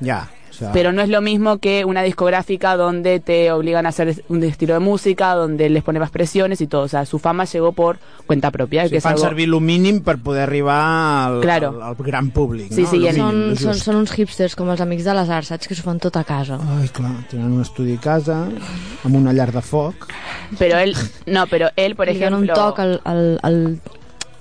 Ya, 0.00 0.28
sea... 0.58 0.72
Pero 0.72 0.92
no 0.92 1.02
es 1.02 1.08
lo 1.08 1.20
mismo 1.20 1.58
que 1.58 1.84
una 1.84 2.02
discográfica 2.02 2.76
donde 2.76 3.20
te 3.20 3.50
obligan 3.52 3.86
a 3.86 3.90
hacer 3.90 4.22
un 4.28 4.42
estilo 4.42 4.74
de 4.74 4.80
música, 4.80 5.34
donde 5.34 5.68
les 5.68 5.82
pone 5.82 5.98
más 6.00 6.10
presiones 6.10 6.60
y 6.60 6.66
todo. 6.66 6.82
O 6.82 6.88
sea, 6.88 7.04
su 7.06 7.18
fama 7.18 7.44
llegó 7.44 7.72
por 7.72 7.98
cuenta 8.26 8.50
propia. 8.50 8.84
Si 8.84 8.90
que 8.90 8.96
es 8.98 9.02
fan 9.02 9.12
algo- 9.12 9.24
servir 9.24 9.48
el 9.48 9.60
mínim 9.60 10.00
per 10.02 10.18
poder 10.18 10.42
arribar 10.44 11.28
al, 11.28 11.40
Claro. 11.40 11.68
al, 11.68 11.82
al 11.82 11.94
gran 11.96 12.30
públic. 12.30 12.72
Sí, 12.72 12.82
no? 12.82 12.88
sí, 12.90 12.98
Lo 12.98 13.06
mínim, 13.12 13.16
Són, 13.16 13.50
lo 13.50 13.56
són, 13.56 13.74
són 13.80 13.96
uns 13.96 14.12
hipsters 14.16 14.56
com 14.56 14.68
els 14.70 14.80
amics 14.80 15.04
de 15.04 15.14
les 15.14 15.28
arts, 15.30 15.48
saps? 15.48 15.68
Que 15.68 15.74
s'ho 15.74 15.82
fan 15.86 15.98
tot 16.02 16.16
a 16.16 16.24
casa. 16.24 16.58
Ai, 16.78 16.88
clar, 16.88 17.12
tenen 17.30 17.52
un 17.52 17.62
estudi 17.62 17.94
a 17.96 18.00
casa, 18.00 18.48
amb 19.04 19.14
una 19.16 19.32
llar 19.32 19.52
de 19.52 19.62
foc. 19.62 20.08
Pero 20.58 20.78
él, 20.78 20.94
no, 21.26 21.46
pero 21.46 21.68
él, 21.76 21.94
por 21.96 22.06
Li 22.08 22.14
donen 22.18 22.44
ejemplo... 22.44 22.54
un 22.54 22.58
toc 22.60 22.78
al, 22.80 23.00
al, 23.04 23.38
al, 23.42 23.80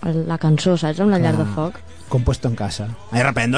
a 0.01 0.11
la 0.11 0.37
cançó, 0.37 0.77
saps? 0.77 0.99
Amb 1.01 1.11
la 1.11 1.19
llar 1.19 1.35
de 1.37 1.45
foc. 1.55 1.79
Compuesto 2.09 2.47
en 2.47 2.55
casa. 2.55 2.87
Ahí 3.11 3.23
repente... 3.23 3.57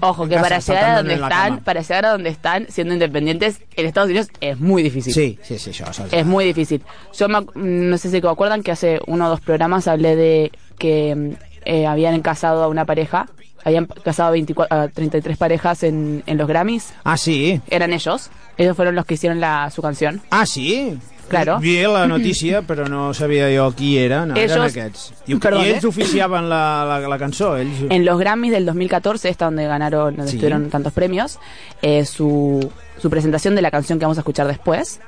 Ojo, 0.00 0.28
que 0.28 0.36
para 0.36 0.58
llegar 0.58 0.84
a 0.84 0.96
donde 0.96 1.14
están, 1.14 1.58
para 1.60 1.80
llegar 1.80 2.06
a 2.06 2.10
donde 2.10 2.28
están, 2.30 2.66
siendo 2.68 2.92
independientes, 2.94 3.60
en 3.76 3.86
Estados 3.86 4.10
Unidos 4.10 4.28
es 4.40 4.60
muy 4.60 4.82
difícil. 4.82 5.12
Sí, 5.14 5.38
sí, 5.42 5.58
sí, 5.58 5.70
això 5.70 5.92
se'ls 5.92 6.12
Es 6.12 6.26
muy 6.26 6.44
difícil. 6.44 6.82
Yo 7.18 7.28
me 7.28 7.38
ac- 7.38 7.54
no 7.54 7.96
sé 7.98 8.10
si 8.10 8.20
se 8.20 8.28
acuerdan 8.28 8.62
que 8.62 8.72
hace 8.72 9.00
uno 9.06 9.26
o 9.26 9.28
dos 9.30 9.40
programas 9.40 9.88
hablé 9.88 10.16
de 10.16 10.52
que 10.78 11.14
mm, 11.14 11.30
eh, 11.64 11.86
habían 11.86 12.20
casado 12.20 12.62
a 12.62 12.68
una 12.68 12.84
pareja, 12.84 13.26
habían 13.64 13.86
casado 13.86 14.28
a, 14.28 14.32
24, 14.32 14.76
a 14.76 14.88
33 14.88 15.36
parejas 15.38 15.82
en, 15.84 16.22
en 16.26 16.36
los 16.36 16.46
Grammys. 16.46 16.92
Ah, 17.04 17.16
sí? 17.16 17.60
Eran 17.70 17.92
ellos. 17.92 18.30
Ellos 18.58 18.76
fueron 18.76 18.94
los 18.94 19.06
que 19.06 19.14
hicieron 19.14 19.40
la, 19.40 19.70
su 19.70 19.80
canción. 19.80 20.20
Ah, 20.30 20.44
sí? 20.44 20.98
Claro. 21.32 21.58
Vi 21.60 21.82
la 21.82 22.06
notícia, 22.06 22.62
però 22.68 22.86
no 22.88 23.12
sabia 23.14 23.48
jo 23.50 23.72
qui 23.74 23.96
era. 23.98 24.24
No, 24.26 24.34
eren 24.36 24.50
Ellos- 24.50 24.70
aquests. 24.76 25.12
I, 25.26 25.34
Perdón, 25.36 25.64
I 25.66 25.70
ells 25.70 25.84
oficiaven 25.84 26.48
la, 26.48 26.84
la, 26.86 27.00
la 27.08 27.18
cançó, 27.18 27.56
ells... 27.56 27.86
En 27.90 28.04
los 28.04 28.18
Grammys 28.18 28.52
del 28.52 28.66
2014, 28.66 29.28
esta 29.28 29.46
donde 29.46 29.66
ganaron, 29.66 30.16
donde 30.16 30.30
Sí. 30.30 30.36
estuvieron 30.36 30.70
tantos 30.70 30.92
premios, 30.92 31.38
eh, 31.82 32.04
su, 32.04 32.70
su 32.98 33.10
presentación 33.10 33.54
de 33.54 33.62
la 33.62 33.70
canción 33.70 33.98
que 33.98 34.04
vamos 34.04 34.18
a 34.18 34.20
escuchar 34.20 34.46
después 34.46 35.00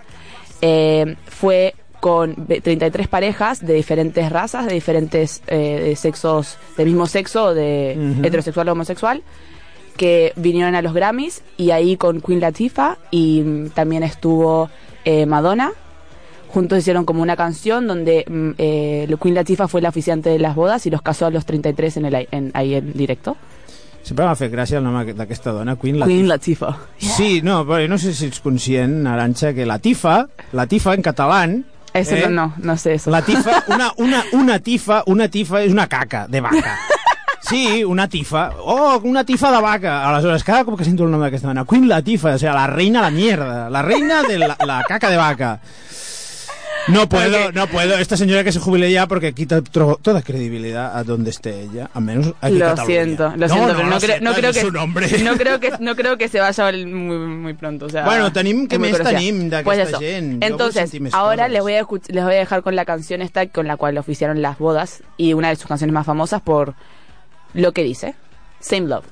eh, 0.62 1.16
fue 1.26 1.75
con 2.00 2.35
ve- 2.37 2.61
33 2.61 3.09
parejas 3.09 3.64
de 3.64 3.75
diferentes 3.75 4.31
razas, 4.31 4.66
de 4.66 4.75
diferentes 4.75 5.43
eh, 5.47 5.81
de 5.85 5.97
sexos, 5.97 6.59
del 6.76 6.87
mismo 6.87 7.07
sexo, 7.07 7.54
de 7.54 7.93
heterosexual 8.23 8.69
o 8.69 8.73
homosexual, 8.73 9.23
que 9.97 10.33
vinieron 10.37 10.75
a 10.75 10.83
los 10.83 10.93
Grammys 10.93 11.43
y 11.57 11.71
ahí 11.71 11.97
con 11.97 12.21
Queen 12.21 12.40
Latifah 12.40 12.99
y 13.11 13.40
mm, 13.43 13.69
también 13.71 14.02
estuvo 14.02 14.69
eh, 15.04 15.25
Madonna. 15.25 15.73
Juntos 16.54 16.78
hicieron 16.78 17.04
como 17.04 17.20
una 17.20 17.34
canción 17.37 17.88
donde 17.88 18.25
mm, 18.28 18.50
eh, 18.58 19.16
Queen 19.20 19.34
Latifah 19.34 19.66
fue 19.66 19.80
la 19.82 19.88
oficiante 19.88 20.30
de 20.30 20.38
las 20.38 20.54
bodas 20.54 20.87
y 20.87 20.90
los 20.90 21.02
casó 21.02 21.26
a 21.26 21.30
los 21.30 21.44
33 21.44 21.96
en 21.96 22.04
el, 22.06 22.28
en, 22.30 22.50
ahí 22.54 22.76
en 22.76 22.92
directo. 22.92 23.37
Sempre 24.04 24.26
m'ha 24.28 24.37
fet 24.37 24.52
gràcia 24.52 24.76
el 24.78 24.84
nom 24.84 24.94
aqu- 25.00 25.14
d'aquesta 25.16 25.50
dona, 25.50 25.75
Queen 25.80 25.96
Latifah. 25.99 26.12
Queen 26.14 26.28
Latifah. 26.28 26.75
Sí, 26.99 27.40
no, 27.42 27.62
però 27.66 27.88
no 27.88 27.96
sé 27.99 28.12
si 28.14 28.26
ets 28.28 28.38
conscient, 28.44 29.06
Aranxa, 29.08 29.54
que 29.56 29.64
la 29.66 29.78
tifa, 29.80 30.26
la 30.52 30.66
tifa 30.68 30.92
en 30.94 31.02
català... 31.02 31.46
Eso 31.94 32.16
no, 32.28 32.28
no, 32.28 32.54
no 32.58 32.76
sé 32.76 32.94
eso. 32.94 33.11
La 33.11 33.23
tifa, 33.23 33.64
una, 33.75 33.92
una, 33.96 34.23
una 34.32 34.58
tifa, 34.58 35.02
una 35.06 35.28
tifa 35.28 35.62
és 35.64 35.73
una 35.73 35.87
caca 35.88 36.26
de 36.28 36.40
vaca. 36.40 36.78
Sí, 37.44 37.84
una 37.84 38.08
tifa. 38.08 38.52
Oh, 38.64 38.99
una 39.04 39.23
tifa 39.23 39.50
de 39.52 39.61
vaca. 39.61 40.08
Aleshores, 40.08 40.42
cada 40.44 40.64
cop 40.64 40.78
que 40.78 40.84
sento 40.87 41.04
el 41.04 41.11
nom 41.12 41.20
d'aquesta 41.20 41.49
dona, 41.50 41.66
Queen 41.68 41.84
Latifah, 41.90 42.37
o 42.37 42.38
sea, 42.40 42.54
la 42.56 42.66
reina 42.66 43.00
de 43.02 43.04
la 43.04 43.11
mierda, 43.11 43.68
la 43.68 43.82
reina 43.82 44.23
de 44.23 44.38
la, 44.38 44.56
la 44.64 44.82
caca 44.88 45.11
de 45.11 45.18
vaca. 45.18 45.61
No 46.88 47.09
puedo, 47.09 47.50
no 47.53 47.67
puedo. 47.67 47.97
Esta 47.99 48.17
señora 48.17 48.45
que 48.45 48.53
se 48.53 48.59
jubile 48.61 48.91
ya 48.93 49.07
porque 49.07 49.33
quita 49.33 49.62
toda 49.62 50.23
credibilidad 50.23 50.97
a 50.97 51.03
donde 51.05 51.31
esté 51.31 51.62
ella, 51.62 51.91
al 51.95 52.03
menos 52.05 52.35
aquí 52.41 52.55
Lo 52.59 52.67
Cataluña. 52.67 52.87
siento, 52.87 53.25
lo 53.31 53.37
No, 53.37 53.49
siento, 53.49 53.67
no, 53.69 53.75
pero 53.76 53.88
no, 53.88 53.99
creo, 54.00 54.21
no 54.21 54.35
que 54.53 54.61
su 54.61 54.71
nombre. 54.71 55.19
no 55.23 55.37
creo 55.37 55.61
que 55.61 55.73
no 55.81 55.97
creo 55.97 56.19
que 56.19 56.29
se 56.29 56.41
vaya 56.41 56.73
muy, 56.73 57.17
muy 57.19 57.55
pronto. 57.55 57.87
O 57.87 57.88
sea, 57.88 58.05
Bueno, 58.05 58.31
tenim- 58.33 58.69
muy 58.69 58.79
més 58.91 58.99
tenim 59.03 59.50
Pues 59.64 59.79
eso. 59.79 59.99
gent? 59.99 60.43
Entonces, 60.45 60.91
ahora 61.12 61.49
les 61.49 61.62
voy 61.62 61.75
a 61.75 61.87
les 62.09 62.25
voy 62.25 62.35
a 62.35 62.38
dejar 62.38 62.62
con 62.62 62.76
la 62.76 62.85
canción 62.85 63.23
esta 63.23 63.47
con 63.47 63.67
la 63.67 63.76
cual 63.76 63.97
oficiaron 63.99 64.43
las 64.43 64.59
bodas 64.59 65.03
y 65.17 65.33
una 65.33 65.49
de 65.49 65.57
sus 65.57 65.67
canciones 65.67 65.95
más 65.95 66.05
famosas 66.07 66.43
por 66.43 66.75
lo 67.55 67.73
que 67.73 67.83
dice. 67.83 68.14
Same 68.61 68.88
Love. 68.88 69.05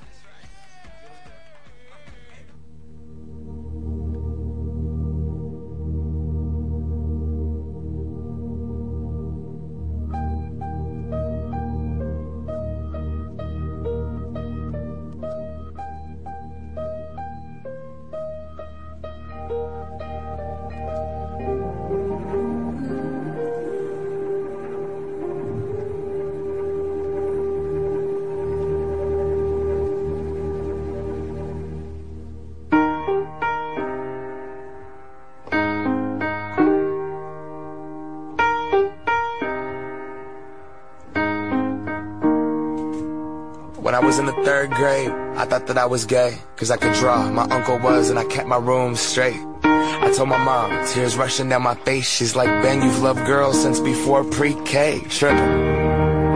Was 44.13 44.19
in 44.19 44.27
the 44.27 44.45
third 44.45 44.71
grade, 44.73 45.11
I 45.37 45.47
thought 45.47 45.67
that 45.69 45.79
I 45.79 45.87
was 45.87 46.05
gay, 46.05 46.37
cause 46.57 46.71
I 46.71 46.77
could 46.77 46.93
draw. 46.97 47.31
My 47.31 47.45
uncle 47.45 47.79
was, 47.79 48.11
and 48.11 48.19
I 48.19 48.25
kept 48.27 48.47
my 48.47 48.59
room 48.59 48.95
straight. 48.95 49.41
I 49.65 50.13
told 50.15 50.29
my 50.29 50.37
mom, 50.37 50.87
tears 50.89 51.17
rushing 51.17 51.49
down 51.49 51.63
my 51.63 51.75
face. 51.77 52.11
She's 52.11 52.37
like, 52.37 52.49
Ben, 52.63 52.83
you've 52.83 53.01
loved 53.01 53.25
girls 53.25 53.63
since 53.63 53.81
before 53.81 54.23
pre-K. 54.23 55.01
Tripping. 55.09 55.72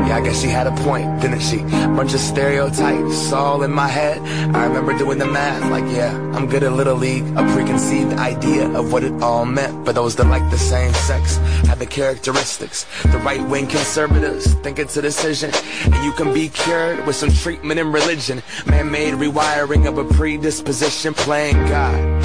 Yeah, 0.06 0.18
I 0.18 0.20
guess 0.22 0.40
she 0.40 0.48
had 0.48 0.66
a 0.66 0.76
point, 0.84 1.20
didn't 1.20 1.40
she? 1.40 1.58
Bunch 1.96 2.14
of 2.14 2.20
stereotypes 2.20 3.32
all 3.32 3.62
in 3.64 3.72
my 3.72 3.88
head. 3.88 4.20
I 4.54 4.64
remember 4.66 4.96
doing 4.96 5.18
the 5.18 5.26
math, 5.26 5.68
like, 5.70 5.84
yeah, 5.92 6.16
I'm 6.34 6.46
good 6.46 6.62
at 6.62 6.72
Little 6.72 6.94
League. 6.94 7.26
A 7.36 7.42
preconceived 7.52 8.12
idea 8.12 8.68
of 8.70 8.92
what 8.92 9.02
it 9.02 9.12
all 9.20 9.44
meant 9.44 9.84
for 9.84 9.92
those 9.92 10.14
that 10.16 10.26
like 10.26 10.48
the 10.50 10.58
same 10.58 10.92
sex. 10.94 11.36
Have 11.66 11.80
the 11.80 11.86
characteristics. 11.86 12.86
The 13.02 13.18
right 13.18 13.42
wing 13.48 13.66
conservatives 13.66 14.54
think 14.54 14.78
it's 14.78 14.96
a 14.96 15.02
decision. 15.02 15.50
And 15.84 16.04
you 16.04 16.12
can 16.12 16.32
be 16.32 16.48
cured 16.50 17.04
with 17.06 17.16
some 17.16 17.30
treatment 17.30 17.80
and 17.80 17.92
religion. 17.92 18.42
Man 18.66 18.90
made 18.90 19.14
rewiring 19.14 19.88
of 19.88 19.98
a 19.98 20.04
predisposition 20.14 21.14
playing 21.14 21.56
God. 21.66 22.15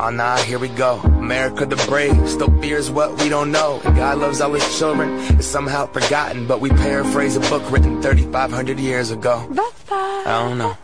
Oh 0.00 0.10
nah, 0.10 0.36
here 0.36 0.60
we 0.60 0.68
go. 0.68 1.00
America 1.00 1.66
the 1.66 1.74
brave 1.88 2.28
still 2.28 2.52
fears 2.60 2.88
what 2.88 3.20
we 3.20 3.28
don't 3.28 3.50
know. 3.50 3.80
And 3.84 3.96
God 3.96 4.18
loves 4.18 4.40
all 4.40 4.52
his 4.52 4.78
children. 4.78 5.18
It's 5.36 5.46
somehow 5.48 5.86
forgotten, 5.86 6.46
but 6.46 6.60
we 6.60 6.70
paraphrase 6.70 7.34
a 7.34 7.40
book 7.40 7.68
written 7.68 8.00
3,500 8.00 8.78
years 8.78 9.10
ago. 9.10 9.44
I 9.90 10.24
don't 10.24 10.56
know. 10.56 10.78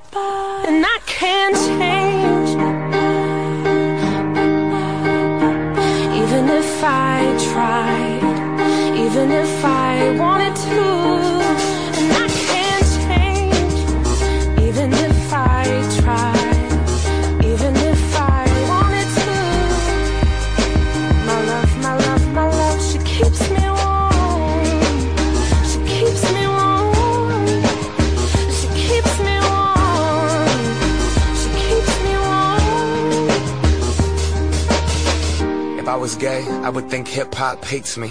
And 0.66 0.84
I 0.84 0.98
can't 1.06 1.54
change. 1.54 2.50
Even 6.20 6.48
if 6.48 6.82
I 6.82 7.36
tried, 7.52 8.98
even 8.98 9.30
if 9.30 9.64
I 9.64 10.16
wanted 10.18 10.56
to. 10.56 11.33
I 36.64 36.70
would 36.70 36.88
think 36.88 37.06
hip 37.06 37.34
hop 37.34 37.62
hates 37.62 37.98
me. 37.98 38.08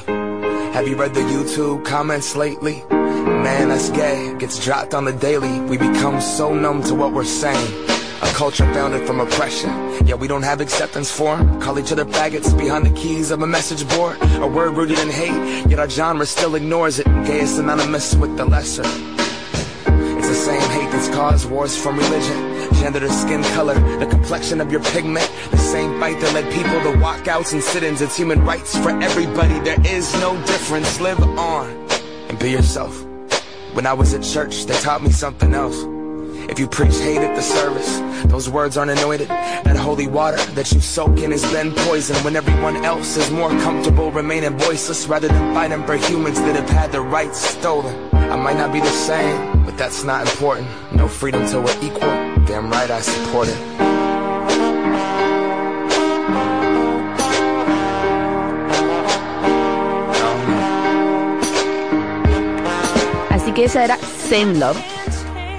Have 0.75 0.87
you 0.87 0.95
read 0.95 1.15
the 1.15 1.21
YouTube 1.21 1.83
comments 1.85 2.35
lately? 2.35 2.83
Man, 2.89 3.69
that's 3.69 3.89
gay. 3.89 4.31
Gets 4.37 4.63
dropped 4.63 4.93
on 4.93 5.05
the 5.05 5.11
daily. 5.11 5.59
We 5.61 5.77
become 5.77 6.21
so 6.21 6.53
numb 6.53 6.83
to 6.83 6.93
what 6.93 7.13
we're 7.13 7.23
saying. 7.23 7.73
A 8.21 8.27
culture 8.35 8.71
founded 8.71 9.07
from 9.07 9.19
oppression. 9.19 9.71
Yeah, 10.05 10.15
we 10.15 10.27
don't 10.27 10.43
have 10.43 10.61
acceptance 10.61 11.09
for 11.09 11.35
'em. 11.35 11.59
Call 11.61 11.79
each 11.79 11.91
other 11.91 12.05
faggots 12.05 12.55
behind 12.55 12.85
the 12.85 12.91
keys 12.91 13.31
of 13.31 13.41
a 13.41 13.47
message 13.47 13.89
board. 13.89 14.17
A 14.35 14.45
word 14.45 14.77
rooted 14.77 14.99
in 14.99 15.09
hate, 15.09 15.65
yet 15.67 15.79
our 15.79 15.89
genre 15.89 16.27
still 16.27 16.53
ignores 16.53 16.99
it. 16.99 17.07
Gay 17.25 17.41
is 17.41 17.55
synonymous 17.55 18.13
with 18.13 18.37
the 18.37 18.45
lesser. 18.45 18.85
It's 20.17 20.27
the 20.27 20.35
same 20.35 20.69
hate 20.77 20.82
caused 21.09 21.49
wars 21.49 21.75
from 21.75 21.97
religion, 21.97 22.73
gender 22.75 22.99
to 22.99 23.09
skin 23.09 23.43
color, 23.55 23.75
the 23.99 24.05
complexion 24.05 24.61
of 24.61 24.71
your 24.71 24.81
pigment. 24.83 25.29
The 25.51 25.57
same 25.57 25.99
fight 25.99 26.19
that 26.19 26.33
led 26.33 26.51
people 26.51 26.79
to 26.81 26.97
walkouts 26.99 27.53
and 27.53 27.63
sit-ins. 27.63 28.01
It's 28.01 28.17
human 28.17 28.43
rights 28.43 28.77
for 28.77 28.89
everybody. 29.01 29.59
There 29.59 29.79
is 29.85 30.13
no 30.19 30.35
difference. 30.45 30.99
Live 30.99 31.21
on 31.37 31.69
and 32.29 32.39
be 32.39 32.51
yourself. 32.51 33.03
When 33.73 33.85
I 33.87 33.93
was 33.93 34.13
at 34.13 34.23
church, 34.23 34.65
they 34.65 34.75
taught 34.75 35.01
me 35.01 35.11
something 35.11 35.53
else. 35.53 35.83
If 36.49 36.59
you 36.59 36.67
preach 36.67 36.95
hate 36.97 37.17
at 37.17 37.35
the 37.35 37.41
service, 37.41 37.99
those 38.29 38.49
words 38.49 38.75
aren't 38.75 38.91
anointed. 38.91 39.29
That 39.29 39.77
holy 39.77 40.07
water 40.07 40.37
that 40.53 40.71
you 40.73 40.81
soak 40.81 41.19
in 41.19 41.31
has 41.31 41.43
been 41.51 41.71
poisoned 41.71 42.19
when 42.25 42.35
everyone 42.35 42.83
else 42.83 43.15
is 43.15 43.31
more 43.31 43.49
comfortable 43.61 44.11
remaining 44.11 44.57
voiceless 44.57 45.07
rather 45.07 45.29
than 45.29 45.53
fighting 45.53 45.83
for 45.85 45.95
humans 45.95 46.39
that 46.41 46.55
have 46.55 46.69
had 46.69 46.91
their 46.91 47.01
rights 47.01 47.39
stolen. 47.39 47.95
I 48.13 48.35
might 48.35 48.57
not 48.57 48.73
be 48.73 48.81
the 48.81 48.89
same, 48.89 49.52
but 49.73 49.79
that's 49.79 50.03
not 50.03 50.27
important. 50.29 50.67
No 50.95 51.07
freedom 51.07 51.45
till 51.47 51.61
we're 51.63 51.79
equal. 51.81 52.09
Damn 52.45 52.69
right 52.69 52.91
I 52.91 53.01
support 53.01 53.47
it. 53.47 53.57
Así 63.29 63.51
que 63.53 63.65
esa 63.65 63.83
era 63.83 63.97
Same 64.29 64.55
Love. 64.59 64.77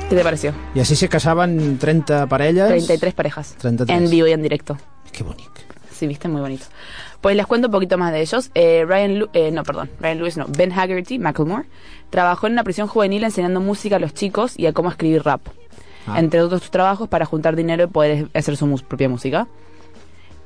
¿Qué 0.08 0.16
te 0.16 0.22
pareció? 0.22 0.52
I 0.74 0.80
així 0.80 0.96
se 0.96 1.08
casaven 1.08 1.78
30 1.78 2.26
parelles. 2.28 2.68
33 2.68 3.14
parejas. 3.14 3.54
33. 3.58 3.98
En 3.98 4.10
vivo 4.10 4.26
y 4.28 4.32
en 4.32 4.42
directo. 4.42 4.76
Qué 5.12 5.24
bonito. 5.24 5.50
Sí, 5.90 6.06
viste, 6.06 6.28
muy 6.28 6.40
bonito. 6.40 6.66
Pues 7.20 7.36
les 7.36 7.46
cuento 7.46 7.68
un 7.68 7.72
poquito 7.72 7.96
más 7.96 8.12
de 8.12 8.20
ellos. 8.20 8.50
Eh, 8.54 8.84
Ryan, 8.86 9.18
Lu- 9.18 9.30
eh, 9.32 9.50
no, 9.50 9.62
perdón, 9.62 9.90
Ryan 10.00 10.18
Lewis, 10.18 10.36
no, 10.36 10.44
Ben 10.48 10.72
Haggerty, 10.72 11.18
Macklemore, 11.18 11.64
trabajó 12.10 12.46
en 12.46 12.54
una 12.54 12.64
prisión 12.64 12.86
juvenil 12.88 13.24
enseñando 13.24 13.60
música 13.60 13.96
a 13.96 13.98
los 13.98 14.14
chicos 14.14 14.54
y 14.56 14.66
a 14.66 14.72
cómo 14.72 14.90
escribir 14.90 15.22
rap. 15.24 15.40
Ah. 16.06 16.18
Entre 16.18 16.40
otros 16.42 16.70
trabajos 16.70 17.08
para 17.08 17.24
juntar 17.24 17.56
dinero 17.56 17.84
y 17.84 17.86
poder 17.86 18.28
hacer 18.34 18.56
su 18.56 18.68
propia 18.86 19.08
música. 19.08 19.46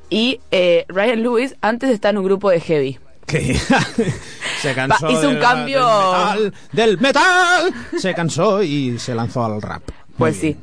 Y 0.09 0.39
eh, 0.51 0.85
Ryan 0.87 1.21
Lewis 1.21 1.55
antes 1.61 1.89
estaba 1.91 2.11
en 2.11 2.17
un 2.19 2.23
grupo 2.25 2.49
de 2.49 2.59
heavy. 2.61 2.97
Que 3.25 3.55
se 4.61 4.73
cansó 4.73 5.09
hizo 5.11 5.27
un 5.29 5.35
de- 5.35 5.39
cambio- 5.41 5.85
del 5.85 6.17
metal, 6.47 6.53
del 6.71 6.97
metal. 6.99 7.73
Se 7.99 8.13
cansó 8.15 8.63
y 8.63 8.97
se 8.97 9.13
lanzó 9.13 9.45
al 9.45 9.61
rap. 9.61 9.83
Pues 10.17 10.37
sí. 10.37 10.57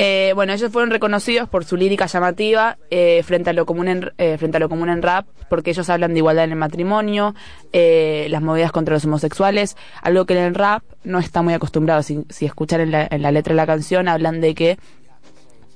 Eh, 0.00 0.30
bueno, 0.36 0.52
ellos 0.52 0.70
fueron 0.70 0.90
reconocidos 0.90 1.48
por 1.48 1.64
su 1.64 1.76
lírica 1.76 2.06
llamativa 2.06 2.78
eh, 2.90 3.22
frente, 3.24 3.50
a 3.50 3.52
lo 3.52 3.66
común 3.66 3.88
en, 3.88 4.12
eh, 4.18 4.38
frente 4.38 4.56
a 4.58 4.60
lo 4.60 4.68
común 4.68 4.88
en 4.90 5.02
rap, 5.02 5.26
porque 5.50 5.70
ellos 5.70 5.90
hablan 5.90 6.12
de 6.12 6.18
igualdad 6.18 6.44
en 6.44 6.52
el 6.52 6.56
matrimonio, 6.56 7.34
eh, 7.72 8.28
las 8.30 8.40
movidas 8.40 8.70
contra 8.70 8.94
los 8.94 9.04
homosexuales, 9.04 9.76
algo 10.02 10.24
que 10.24 10.34
en 10.38 10.44
el 10.44 10.54
rap 10.54 10.84
no 11.02 11.18
está 11.18 11.42
muy 11.42 11.52
acostumbrado. 11.54 12.02
Si, 12.04 12.20
si 12.28 12.46
escuchan 12.46 12.80
en 12.80 12.92
la, 12.92 13.08
en 13.10 13.22
la 13.22 13.32
letra 13.32 13.52
de 13.52 13.56
la 13.56 13.66
canción, 13.66 14.06
hablan 14.06 14.40
de 14.40 14.54
que 14.54 14.78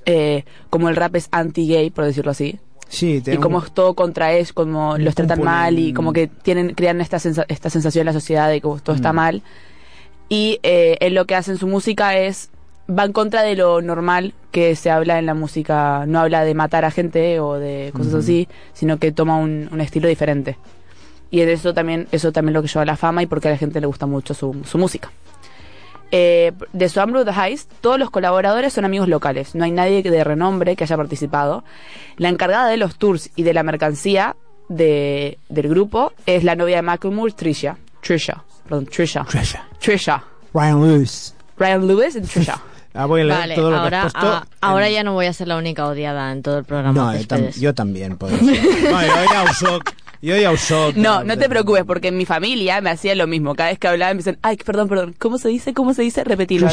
eh, 0.05 0.45
como 0.69 0.87
el 0.89 0.95
rap 0.95 1.15
es 1.17 1.27
anti-gay, 1.31 1.89
por 1.89 2.05
decirlo 2.05 2.31
así, 2.31 2.59
Sí, 2.87 3.21
y 3.25 3.37
como 3.37 3.57
un- 3.57 3.63
es 3.65 3.73
todo 3.73 3.93
contra 3.95 4.31
ellos, 4.33 4.53
como 4.53 4.97
los 4.97 5.15
tratan 5.15 5.41
mal 5.43 5.79
y 5.79 5.93
como 5.93 6.13
que 6.13 6.27
tienen 6.27 6.75
crean 6.75 7.01
esta, 7.01 7.17
sensa- 7.19 7.45
esta 7.49 7.69
sensación 7.69 8.03
en 8.03 8.05
la 8.07 8.13
sociedad 8.13 8.47
de 8.49 8.61
que 8.61 8.67
todo 8.83 8.95
está 8.95 9.11
Mm. 9.11 9.15
mal. 9.15 9.41
Y 10.29 10.59
eh, 10.63 10.97
él 11.01 11.13
lo 11.15 11.25
que 11.25 11.35
hace 11.35 11.51
en 11.51 11.57
su 11.57 11.67
música 11.67 12.17
es 12.17 12.51
va 12.89 13.05
en 13.05 13.13
contra 13.13 13.41
de 13.43 13.55
lo 13.55 13.81
normal 13.81 14.33
que 14.51 14.75
se 14.75 14.91
habla 14.91 15.19
en 15.19 15.25
la 15.25 15.33
música. 15.33 16.05
No 16.07 16.19
habla 16.19 16.43
de 16.43 16.53
matar 16.53 16.85
a 16.85 16.91
gente 16.91 17.39
o 17.39 17.53
de 17.53 17.91
cosas 17.95 18.15
así, 18.15 18.47
sino 18.73 18.97
que 18.97 19.11
toma 19.11 19.37
un, 19.37 19.69
un 19.71 19.81
estilo 19.81 20.07
diferente. 20.07 20.57
Y 21.31 21.41
eso 21.41 21.73
también, 21.73 22.07
eso 22.11 22.31
también 22.31 22.53
lo 22.53 22.61
que 22.61 22.67
lleva 22.67 22.83
a 22.83 22.85
la 22.85 22.95
fama 22.95 23.23
y 23.23 23.25
porque 23.25 23.47
a 23.47 23.51
la 23.51 23.57
gente 23.57 23.81
le 23.81 23.87
gusta 23.87 24.05
mucho 24.05 24.33
su, 24.33 24.61
su 24.65 24.77
música. 24.77 25.11
Eh, 26.11 26.51
de 26.73 26.89
The 26.89 27.31
Heist, 27.31 27.71
todos 27.81 27.97
los 27.97 28.11
colaboradores 28.11 28.71
son 28.71 28.85
amigos 28.85 29.07
locales. 29.07 29.55
No 29.55 29.63
hay 29.63 29.71
nadie 29.71 30.03
de 30.03 30.23
renombre 30.23 30.75
que 30.75 30.83
haya 30.83 30.95
participado. 30.95 31.63
La 32.17 32.29
encargada 32.29 32.67
de 32.67 32.77
los 32.77 32.97
tours 32.97 33.31
y 33.35 33.41
de 33.41 33.55
la 33.55 33.63
mercancía 33.63 34.35
de, 34.69 35.39
del 35.49 35.69
grupo 35.69 36.13
es 36.27 36.43
la 36.43 36.55
novia 36.55 36.75
de 36.75 36.81
Macklemore, 36.83 37.33
Trisha. 37.33 37.77
Trisha. 38.01 38.43
Perdón, 38.65 38.85
Trisha. 38.85 39.25
Trisha. 39.25 39.67
Trisha. 39.79 40.23
Ryan 40.53 40.81
Lewis. 40.81 41.33
Ryan 41.57 41.87
Lewis 41.87 42.15
y 42.15 42.21
Trisha. 42.21 42.61
Ah, 42.93 43.05
voy 43.07 43.21
a 43.21 43.23
leer 43.25 43.39
Vale, 43.39 43.55
todo 43.55 43.71
lo 43.71 43.77
ahora, 43.77 44.01
que 44.01 44.05
has 44.07 44.13
puesto. 44.13 44.29
ah, 44.29 44.47
ahora 44.61 44.89
ya 44.89 45.03
no 45.03 45.13
voy 45.13 45.25
a 45.25 45.33
ser 45.33 45.47
la 45.47 45.57
única 45.57 45.87
odiada 45.87 46.31
en 46.31 46.43
todo 46.43 46.59
el 46.59 46.63
programa. 46.63 46.93
No, 46.93 47.11
de 47.11 47.19
jo, 47.19 47.27
tam 47.27 47.39
ustedes. 47.41 47.63
jo 47.65 47.73
també 47.73 48.03
en 48.05 48.17
podria 48.17 48.39
ser. 48.39 48.59
No, 48.91 49.43
ho 49.49 49.53
soc. 49.53 49.93
Jo 50.23 50.35
ja 50.41 50.51
ho 50.51 50.57
soc. 50.57 50.95
No, 50.95 51.23
no 51.25 51.37
te 51.37 51.49
preocupes, 51.49 51.83
porque 51.85 52.07
en 52.09 52.17
mi 52.17 52.25
familia 52.25 52.79
me 52.81 52.91
hacía 52.91 53.13
lo 53.15 53.27
mismo. 53.27 53.55
Cada 53.55 53.69
vez 53.71 53.79
que 53.79 53.87
hablaba 53.89 54.13
me 54.13 54.19
dicen, 54.19 54.37
ay, 54.41 54.55
perdón, 54.55 54.87
perdón, 54.87 55.15
¿cómo 55.19 55.37
se 55.37 55.49
dice? 55.49 55.73
¿Cómo 55.73 55.93
se 55.93 56.01
dice? 56.03 56.23
Repetilo. 56.23 56.67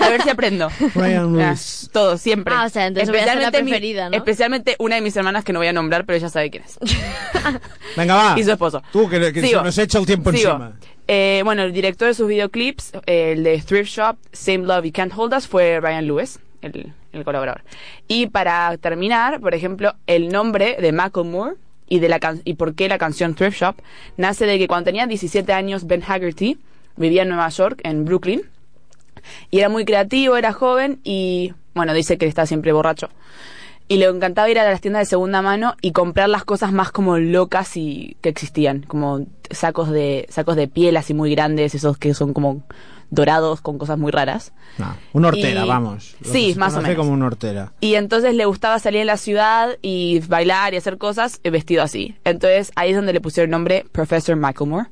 A 0.00 0.08
ver 0.10 0.22
si 0.22 0.30
aprendo. 0.30 0.68
Ryan 0.94 1.40
Ah. 1.40 1.54
Todo, 1.92 2.18
siempre. 2.18 2.54
Ah, 2.56 2.66
o 2.66 2.68
sea, 2.68 2.86
entonces 2.86 3.08
voy 3.10 3.18
a 3.18 3.24
ser 3.24 3.40
la 3.40 3.50
mi- 3.50 3.70
preferida, 3.70 4.10
¿no? 4.10 4.16
Especialmente 4.16 4.76
una 4.78 4.94
de 4.96 5.00
mis 5.00 5.16
hermanas 5.16 5.42
que 5.44 5.52
no 5.52 5.58
voy 5.58 5.66
a 5.68 5.72
nombrar, 5.72 6.04
pero 6.04 6.18
ella 6.18 6.28
sabe 6.28 6.50
quién 6.50 6.62
es. 6.62 6.78
Venga, 7.96 8.14
va. 8.14 8.34
Y 8.38 8.44
su 8.44 8.52
esposo. 8.52 8.82
Tú, 8.92 9.08
que, 9.08 9.32
que 9.32 9.40
se 9.40 9.52
nos 9.54 9.76
echa 9.78 9.98
el 9.98 10.06
tiempo 10.06 10.30
Sigo. 10.30 10.50
encima. 10.50 10.72
Eh, 11.06 11.42
bueno, 11.44 11.62
el 11.62 11.72
director 11.72 12.08
de 12.08 12.14
sus 12.14 12.26
videoclips, 12.28 12.92
el 13.06 13.44
de 13.44 13.58
Thrift 13.60 13.90
Shop, 13.90 14.16
Same 14.32 14.58
Love 14.66 14.84
You 14.86 14.92
Can't 14.92 15.12
Hold 15.14 15.34
Us, 15.34 15.46
fue 15.46 15.78
Ryan 15.80 16.06
Lewis, 16.06 16.38
el, 16.62 16.92
el 17.12 17.24
colaborador. 17.24 17.62
Y 18.08 18.26
para 18.28 18.76
terminar, 18.78 19.40
por 19.40 19.54
ejemplo, 19.54 19.94
el 20.06 20.30
nombre 20.30 20.76
de 20.80 20.92
Macklemore 20.92 21.56
y, 21.88 21.98
de 21.98 22.08
la 22.08 22.18
can- 22.20 22.40
y 22.44 22.54
por 22.54 22.74
qué 22.74 22.88
la 22.88 22.96
canción 22.96 23.34
Thrift 23.34 23.58
Shop 23.60 23.76
nace 24.16 24.46
de 24.46 24.58
que 24.58 24.66
cuando 24.66 24.86
tenía 24.86 25.06
17 25.06 25.52
años, 25.52 25.86
Ben 25.86 26.02
Haggerty 26.06 26.58
vivía 26.96 27.22
en 27.22 27.28
Nueva 27.28 27.48
York, 27.50 27.80
en 27.84 28.06
Brooklyn, 28.06 28.42
y 29.50 29.58
era 29.58 29.68
muy 29.68 29.84
creativo, 29.84 30.36
era 30.36 30.52
joven 30.52 31.00
y, 31.04 31.52
bueno, 31.74 31.92
dice 31.92 32.16
que 32.16 32.26
está 32.26 32.46
siempre 32.46 32.72
borracho. 32.72 33.10
Y 33.86 33.98
le 33.98 34.06
encantaba 34.06 34.48
ir 34.48 34.58
a 34.58 34.64
las 34.68 34.80
tiendas 34.80 35.00
de 35.02 35.06
segunda 35.06 35.42
mano 35.42 35.74
y 35.82 35.92
comprar 35.92 36.28
las 36.30 36.44
cosas 36.44 36.72
más 36.72 36.90
como 36.90 37.18
locas 37.18 37.76
y 37.76 38.16
que 38.22 38.30
existían, 38.30 38.80
como 38.82 39.26
sacos 39.50 39.90
de 39.90 40.26
sacos 40.30 40.56
de 40.56 40.68
piel 40.68 40.96
así 40.96 41.12
muy 41.12 41.30
grandes, 41.34 41.74
esos 41.74 41.98
que 41.98 42.14
son 42.14 42.32
como 42.32 42.62
dorados 43.10 43.60
con 43.60 43.76
cosas 43.76 43.98
muy 43.98 44.10
raras. 44.10 44.52
No, 44.78 44.96
una 45.12 45.28
hortera, 45.28 45.66
Y- 45.66 45.68
vamos. 45.68 46.16
Sí, 46.24 46.54
más 46.56 46.74
o 46.74 46.80
menos. 46.80 46.96
como 46.96 47.12
una 47.12 47.26
hortera. 47.26 47.72
Y 47.80 47.94
entonces 47.96 48.34
le 48.34 48.46
gustaba 48.46 48.78
salir 48.78 49.02
en 49.02 49.06
la 49.06 49.18
ciudad 49.18 49.76
y 49.82 50.20
bailar 50.28 50.72
y 50.72 50.78
hacer 50.78 50.96
cosas 50.96 51.40
eh, 51.44 51.50
vestido 51.50 51.82
así. 51.82 52.16
Entonces 52.24 52.72
ahí 52.76 52.90
es 52.90 52.96
donde 52.96 53.12
le 53.12 53.20
pusieron 53.20 53.48
el 53.48 53.52
nombre 53.52 53.84
Professor 53.92 54.34
Macklemore. 54.34 54.88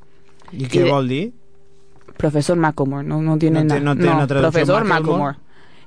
De- 0.52 0.84
vol 0.90 1.08
dir? 1.08 1.32
Profesor 2.18 2.56
Macklemore, 2.58 3.06
no, 3.06 3.22
no 3.22 3.38
tiene 3.38 3.64
No 3.64 3.78
nada. 3.78 3.80
no 3.94 4.26
traducción, 4.26 4.52
Profesor 4.52 4.84
Macklemore. 4.84 5.38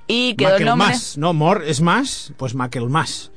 Y 0.08 0.36
quedó 0.36 0.56
el 0.58 0.66
nombre... 0.66 0.88
Maquelmas. 0.88 1.18
No, 1.18 1.34
Mor 1.34 1.64
és 1.66 1.82
Mas, 1.82 2.34
pues 2.38 2.54
Maquelmas. 2.56 3.32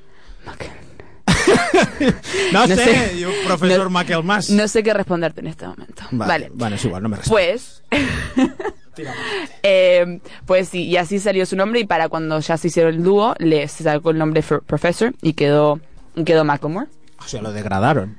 no, 2.52 2.66
No 2.66 2.66
sé, 2.66 2.76
sé. 2.76 3.14
diu 3.16 3.30
professor 3.46 3.84
No- 3.84 3.90
Maquelmas. 3.90 4.50
No 4.50 4.66
sé 4.68 4.82
qué 4.82 4.92
responderte 4.94 5.40
en 5.40 5.46
este 5.48 5.66
momento. 5.66 6.02
Vale. 6.10 6.50
Bueno, 6.54 6.76
es 6.76 6.84
igual, 6.84 7.02
no 7.02 7.08
me 7.08 7.16
respondes. 7.16 7.82
Pues, 7.90 8.50
eh, 9.62 10.20
pues 10.46 10.68
sí, 10.68 10.84
y 10.84 10.96
así 10.96 11.18
salió 11.18 11.46
su 11.46 11.56
nombre 11.56 11.80
y 11.80 11.86
para 11.86 12.08
cuando 12.08 12.40
ya 12.40 12.56
se 12.56 12.68
hicieron 12.68 12.94
el 12.94 13.02
dúo, 13.02 13.34
le 13.38 13.66
sacó 13.68 14.10
el 14.10 14.18
nombre 14.18 14.42
Professor 14.66 15.14
y 15.22 15.34
quedó, 15.34 15.80
quedó 16.24 16.44
Macklemore. 16.44 16.88
O 17.20 17.24
sea, 17.28 17.42
lo 17.42 17.52
degradaron. 17.52 18.16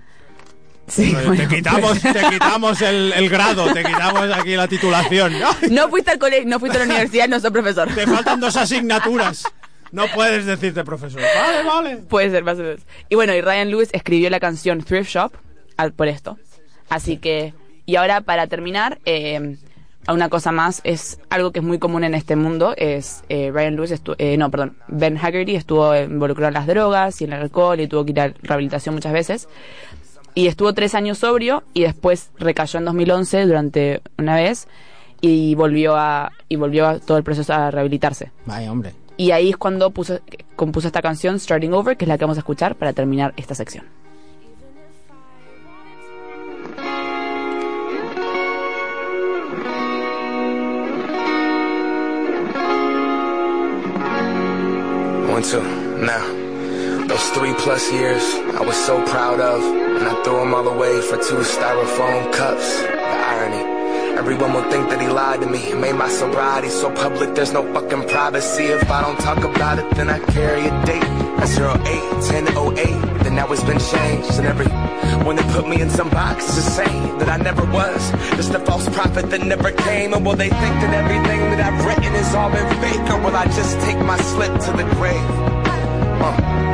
Sí, 0.89 1.13
bueno, 1.13 1.35
te 1.35 1.47
quitamos, 1.55 1.99
pues- 1.99 2.13
te 2.13 2.29
quitamos 2.29 2.81
el, 2.81 3.13
el 3.13 3.29
grado, 3.29 3.71
te 3.73 3.83
quitamos 3.83 4.29
aquí 4.35 4.55
la 4.55 4.67
titulación. 4.67 5.39
¿no? 5.39 5.49
No 5.69 5.89
fuiste 5.89 6.11
al 6.11 6.19
colegio, 6.19 6.47
no 6.49 6.59
fuiste 6.59 6.77
a 6.77 6.81
la 6.81 6.85
universidad, 6.85 7.27
no 7.27 7.39
sos 7.39 7.51
profesor. 7.51 7.87
Te 7.93 8.05
faltan 8.07 8.39
dos 8.39 8.55
asignaturas. 8.55 9.43
No 9.91 10.05
puedes 10.13 10.45
decirte 10.45 10.83
profesor. 10.83 11.21
Vale, 11.21 11.63
vale. 11.67 11.97
Puede 11.97 12.29
ser, 12.29 12.43
más 12.43 12.59
o 12.59 12.63
menos. 12.63 12.81
Y 13.09 13.15
bueno, 13.15 13.33
y 13.33 13.41
Ryan 13.41 13.69
Lewis 13.71 13.89
escribió 13.91 14.29
la 14.29 14.39
canción 14.39 14.83
Thrift 14.83 15.09
Shop 15.09 15.31
al- 15.77 15.93
por 15.93 16.07
esto. 16.07 16.37
Así 16.89 17.17
que, 17.17 17.53
y 17.85 17.95
ahora 17.95 18.21
para 18.21 18.45
terminar, 18.47 18.99
eh, 19.05 19.57
una 20.07 20.29
cosa 20.29 20.51
más, 20.51 20.81
es 20.83 21.19
algo 21.29 21.51
que 21.51 21.59
es 21.59 21.65
muy 21.65 21.77
común 21.79 22.03
en 22.03 22.13
este 22.15 22.35
mundo, 22.35 22.73
es 22.77 23.23
eh, 23.29 23.51
Ryan 23.53 23.75
Lewis, 23.75 23.91
estu- 23.91 24.15
eh, 24.19 24.37
no, 24.37 24.49
perdón, 24.51 24.77
Ben 24.87 25.17
Haggerty 25.17 25.55
estuvo 25.55 25.95
involucrado 25.95 26.47
en 26.49 26.53
las 26.55 26.67
drogas 26.67 27.19
y 27.21 27.25
en 27.25 27.33
el 27.33 27.41
alcohol 27.41 27.79
y 27.79 27.87
tuvo 27.87 28.05
que 28.05 28.11
ir 28.11 28.19
a 28.21 28.33
rehabilitación 28.43 28.95
muchas 28.95 29.13
veces. 29.13 29.47
Y 30.39 30.47
estuvo 30.47 30.71
tres 30.73 30.95
años 30.95 31.17
sobrio 31.17 31.63
y 31.73 31.81
después 31.81 32.29
recayó 32.37 32.79
en 32.79 32.85
2011 32.85 33.45
durante 33.45 34.01
una 34.17 34.37
vez 34.37 34.69
y 35.19 35.53
volvió 35.55 35.97
a, 35.97 36.31
y 36.47 36.55
volvió 36.55 36.87
a 36.87 36.99
todo 36.99 37.17
el 37.17 37.25
proceso 37.25 37.51
a 37.51 37.69
rehabilitarse. 37.69 38.31
Vaya, 38.45 38.71
hombre. 38.71 38.93
Y 39.17 39.31
ahí 39.31 39.49
es 39.49 39.57
cuando 39.57 39.91
puso, 39.91 40.21
compuso 40.55 40.87
esta 40.87 41.01
canción, 41.01 41.41
Starting 41.41 41.73
Over, 41.73 41.97
que 41.97 42.05
es 42.05 42.07
la 42.07 42.17
que 42.17 42.23
vamos 42.23 42.37
a 42.37 42.39
escuchar 42.39 42.75
para 42.75 42.93
terminar 42.93 43.33
esta 43.35 43.53
sección. 43.53 43.83
One, 55.29 55.43
two, 55.43 55.61
now. 55.99 56.38
Those 57.19 57.31
three 57.31 57.53
plus 57.55 57.91
years 57.91 58.23
I 58.55 58.61
was 58.61 58.77
so 58.77 59.05
proud 59.07 59.41
of, 59.41 59.61
and 59.61 60.07
I 60.07 60.23
threw 60.23 60.39
them 60.39 60.53
all 60.53 60.65
away 60.65 61.01
for 61.01 61.17
two 61.17 61.43
styrofoam 61.43 62.31
cups. 62.31 62.81
The 62.81 63.11
irony. 63.33 64.17
Everyone 64.17 64.53
will 64.53 64.69
think 64.71 64.87
that 64.87 65.01
he 65.01 65.09
lied 65.09 65.41
to 65.41 65.47
me. 65.47 65.73
Made 65.73 65.95
my 65.95 66.07
sobriety 66.07 66.69
so 66.69 66.89
public, 66.89 67.35
there's 67.35 67.51
no 67.51 67.61
fucking 67.73 68.07
privacy. 68.07 68.67
If 68.67 68.89
I 68.89 69.01
don't 69.01 69.19
talk 69.19 69.43
about 69.43 69.79
it, 69.79 69.89
then 69.97 70.09
I 70.09 70.19
carry 70.31 70.67
a 70.67 70.85
date. 70.85 71.11
That's 71.35 71.59
08, 71.59 72.45
10, 72.45 72.57
08. 72.57 73.23
Then 73.23 73.35
now 73.35 73.51
it's 73.51 73.65
been 73.65 73.79
changed. 73.79 74.39
And 74.39 74.47
every 74.47 74.67
when 75.25 75.35
they 75.35 75.43
put 75.51 75.67
me 75.67 75.81
in 75.81 75.89
some 75.89 76.09
box 76.11 76.45
to 76.55 76.61
say 76.61 76.91
that 77.19 77.27
I 77.27 77.35
never 77.35 77.65
was. 77.65 78.11
Just 78.37 78.53
a 78.53 78.59
false 78.59 78.87
prophet 78.95 79.29
that 79.29 79.41
never 79.41 79.71
came. 79.73 80.13
And 80.13 80.25
will 80.25 80.37
they 80.37 80.49
think 80.49 80.75
that 80.83 80.93
everything 80.93 81.41
that 81.51 81.59
I've 81.67 81.85
written 81.85 82.13
has 82.15 82.33
all 82.33 82.49
been 82.49 82.69
fake? 82.79 83.11
Or 83.11 83.19
will 83.19 83.35
I 83.35 83.43
just 83.47 83.77
take 83.81 83.99
my 84.05 84.17
slip 84.31 84.53
to 84.53 84.71
the 84.71 84.87
grave? 84.95 85.29
Uh, 86.21 86.68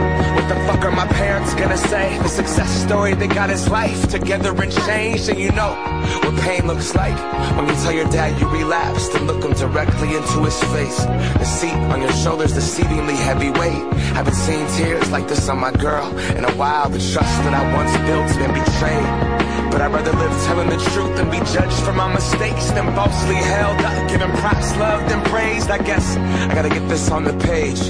what 0.45 0.55
the 0.55 0.65
fuck 0.65 0.86
are 0.86 0.91
my 0.91 1.08
parents 1.08 1.55
gonna 1.55 1.77
say? 1.77 2.17
The 2.19 2.29
success 2.29 2.69
story 2.69 3.15
that 3.15 3.34
got 3.34 3.49
his 3.49 3.67
life 3.69 4.10
together 4.10 4.51
and 4.62 4.71
changed. 4.86 5.29
And 5.29 5.39
you 5.39 5.51
know 5.51 5.73
what 6.21 6.39
pain 6.41 6.67
looks 6.67 6.93
like 6.93 7.17
when 7.58 7.67
you 7.67 7.73
tell 7.75 7.91
your 7.91 8.10
dad 8.10 8.39
you 8.39 8.47
relapsed 8.49 9.15
and 9.15 9.25
look 9.25 9.43
him 9.43 9.53
directly 9.53 10.15
into 10.15 10.43
his 10.43 10.62
face. 10.75 11.03
The 11.05 11.45
seat 11.45 11.73
on 11.93 12.01
your 12.01 12.12
shoulders, 12.12 12.53
deceivingly 12.53 13.15
heavy 13.15 13.49
weight. 13.49 13.81
Haven't 14.13 14.36
seen 14.36 14.67
tears 14.77 15.10
like 15.10 15.27
this 15.27 15.49
on 15.49 15.60
my 15.60 15.71
girl 15.71 16.08
in 16.38 16.45
a 16.45 16.51
while. 16.53 16.89
The 16.89 16.99
trust 16.99 17.36
that 17.45 17.53
I 17.53 17.63
once 17.73 17.93
built 18.05 18.25
has 18.29 18.38
been 18.38 18.53
betrayed. 18.53 19.71
But 19.71 19.81
I'd 19.81 19.91
rather 19.91 20.13
live 20.13 20.36
telling 20.45 20.69
the 20.69 20.77
truth 20.93 21.17
than 21.17 21.29
be 21.31 21.39
judged 21.53 21.79
for 21.84 21.93
my 21.93 22.13
mistakes 22.13 22.69
than 22.71 22.93
falsely 22.93 23.36
held 23.36 23.81
up, 23.81 24.10
giving 24.10 24.31
props, 24.38 24.75
loved, 24.77 25.12
and 25.12 25.25
praised. 25.25 25.71
I 25.71 25.79
guess 25.79 26.17
I 26.17 26.53
gotta 26.53 26.69
get 26.69 26.88
this 26.88 27.10
on 27.10 27.23
the 27.23 27.34
page. 27.34 27.81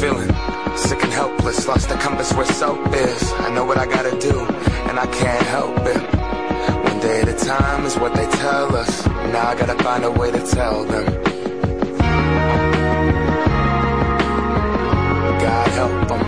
Feeling 0.00 0.43
sick 0.76 1.02
and 1.02 1.12
helpless, 1.12 1.66
lost 1.66 1.88
the 1.88 1.94
compass 1.96 2.32
where 2.32 2.46
soap 2.46 2.92
is. 2.94 3.32
I 3.32 3.50
know 3.50 3.64
what 3.64 3.78
I 3.78 3.86
gotta 3.86 4.18
do, 4.18 4.40
and 4.88 4.98
I 4.98 5.06
can't 5.06 5.46
help 5.46 5.78
it. 5.86 6.02
One 6.84 7.00
day 7.00 7.20
at 7.22 7.28
a 7.28 7.44
time 7.44 7.84
is 7.84 7.96
what 7.98 8.14
they 8.14 8.26
tell 8.26 8.74
us. 8.76 9.06
Now 9.06 9.48
I 9.48 9.54
gotta 9.54 9.82
find 9.82 10.04
a 10.04 10.10
way 10.10 10.30
to 10.30 10.46
tell 10.46 10.84
them. 10.84 11.04
God 15.44 15.68
help 15.80 16.08
them. 16.08 16.22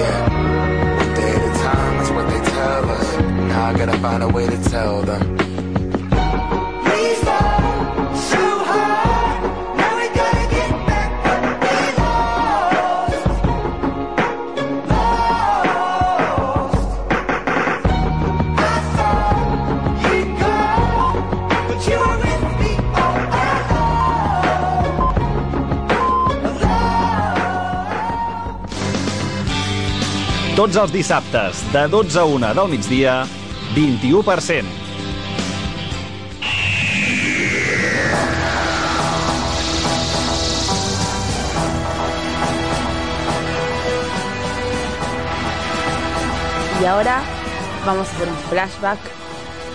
Yeah. 0.00 0.96
One 0.98 1.14
day 1.14 1.30
at 1.36 1.44
a 1.50 1.58
time 1.62 2.00
is 2.02 2.10
what 2.10 2.28
they 2.28 2.50
tell 2.50 2.90
us. 2.90 3.18
Now 3.50 3.66
I 3.66 3.78
gotta 3.78 3.98
find 3.98 4.22
a 4.22 4.28
way 4.28 4.46
to 4.46 4.58
tell 4.64 5.02
them. 5.02 5.55
Tots 30.56 30.78
els 30.80 30.88
dissabtes, 30.88 31.58
de 31.68 31.82
12 31.92 32.16
a 32.16 32.22
1 32.24 32.50
del 32.56 32.70
migdia, 32.72 33.26
21%. 33.74 34.64
Y 46.80 46.84
ahora 46.86 47.20
vamos 47.84 48.08
a 48.08 48.12
hacer 48.12 48.26
un 48.26 48.36
flashback 48.48 48.98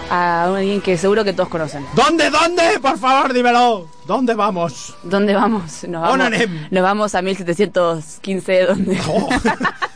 a 0.10 0.46
alguien 0.46 0.82
que 0.82 0.98
seguro 0.98 1.24
que 1.24 1.34
todos 1.34 1.50
conocen. 1.50 1.86
¿Dónde, 1.96 2.32
dónde? 2.32 2.80
Por 2.82 2.98
favor, 2.98 3.32
dímelo. 3.34 3.86
¿Dónde 4.08 4.34
vamos? 4.34 4.96
¿Dónde 5.04 5.36
vamos? 5.36 5.84
Nos 5.88 6.02
vamos, 6.02 6.32
nos 6.72 6.84
vamos 6.84 7.14
a 7.14 7.22
1715, 7.22 8.66
donde... 8.66 9.00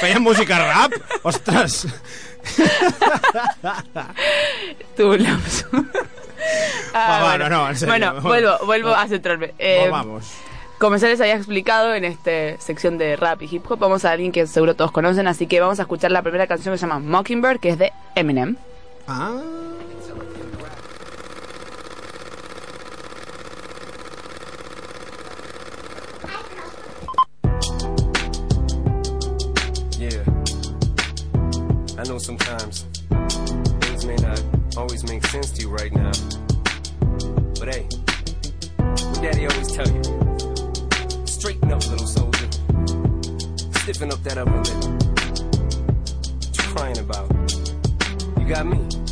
Feien 0.00 0.22
música 0.22 0.58
rap? 0.58 0.92
Ostres. 1.22 1.86
Un 4.98 5.22
lapso. 5.22 5.66
Ah, 6.94 7.20
Va, 7.20 7.22
va, 7.22 7.38
no, 7.38 7.48
no, 7.48 7.68
en 7.68 7.76
serio. 7.76 7.92
Bueno, 7.92 8.20
vuelvo, 8.20 8.66
vuelvo 8.66 8.94
a 8.94 9.06
centrarme. 9.06 9.54
Eh, 9.58 9.88
vamos. 9.90 10.24
Como 10.78 10.96
ya 10.96 11.08
les 11.08 11.20
había 11.20 11.34
explicado 11.36 11.94
en 11.94 12.04
esta 12.04 12.58
sección 12.58 12.96
de 12.96 13.16
rap 13.16 13.42
y 13.42 13.54
hip 13.54 13.70
hop, 13.70 13.78
vamos 13.78 14.06
a 14.06 14.12
alguien 14.12 14.32
que 14.32 14.46
seguro 14.46 14.74
todos 14.74 14.90
conocen, 14.90 15.26
así 15.28 15.46
que 15.46 15.60
vamos 15.60 15.78
a 15.78 15.82
escuchar 15.82 16.10
la 16.10 16.22
primera 16.22 16.46
canción 16.46 16.72
que 16.74 16.78
se 16.78 16.86
llama 16.86 16.98
Mockingbird, 16.98 17.60
que 17.60 17.68
es 17.68 17.78
de 17.78 17.92
Eminem. 18.14 18.56
Ah. 19.06 19.38
I 32.00 32.04
know 32.04 32.16
sometimes 32.16 32.86
things 33.82 34.06
may 34.06 34.16
not 34.16 34.42
always 34.74 35.04
make 35.04 35.22
sense 35.26 35.50
to 35.50 35.60
you 35.60 35.68
right 35.68 35.92
now. 35.92 36.12
But 37.58 37.74
hey, 37.74 37.86
what 38.78 39.20
daddy 39.20 39.46
always 39.46 39.70
tell 39.70 39.86
you. 39.86 40.02
Straighten 41.26 41.70
up, 41.70 41.86
little 41.90 42.06
soldier. 42.06 42.48
Stiffen 43.80 44.10
up 44.10 44.22
that 44.22 44.38
upper 44.38 44.62
lip. 44.62 44.84
What 46.46 46.56
you 46.56 46.64
crying 46.72 46.98
about? 47.00 47.30
You 48.40 48.48
got 48.48 48.64
me. 48.64 49.09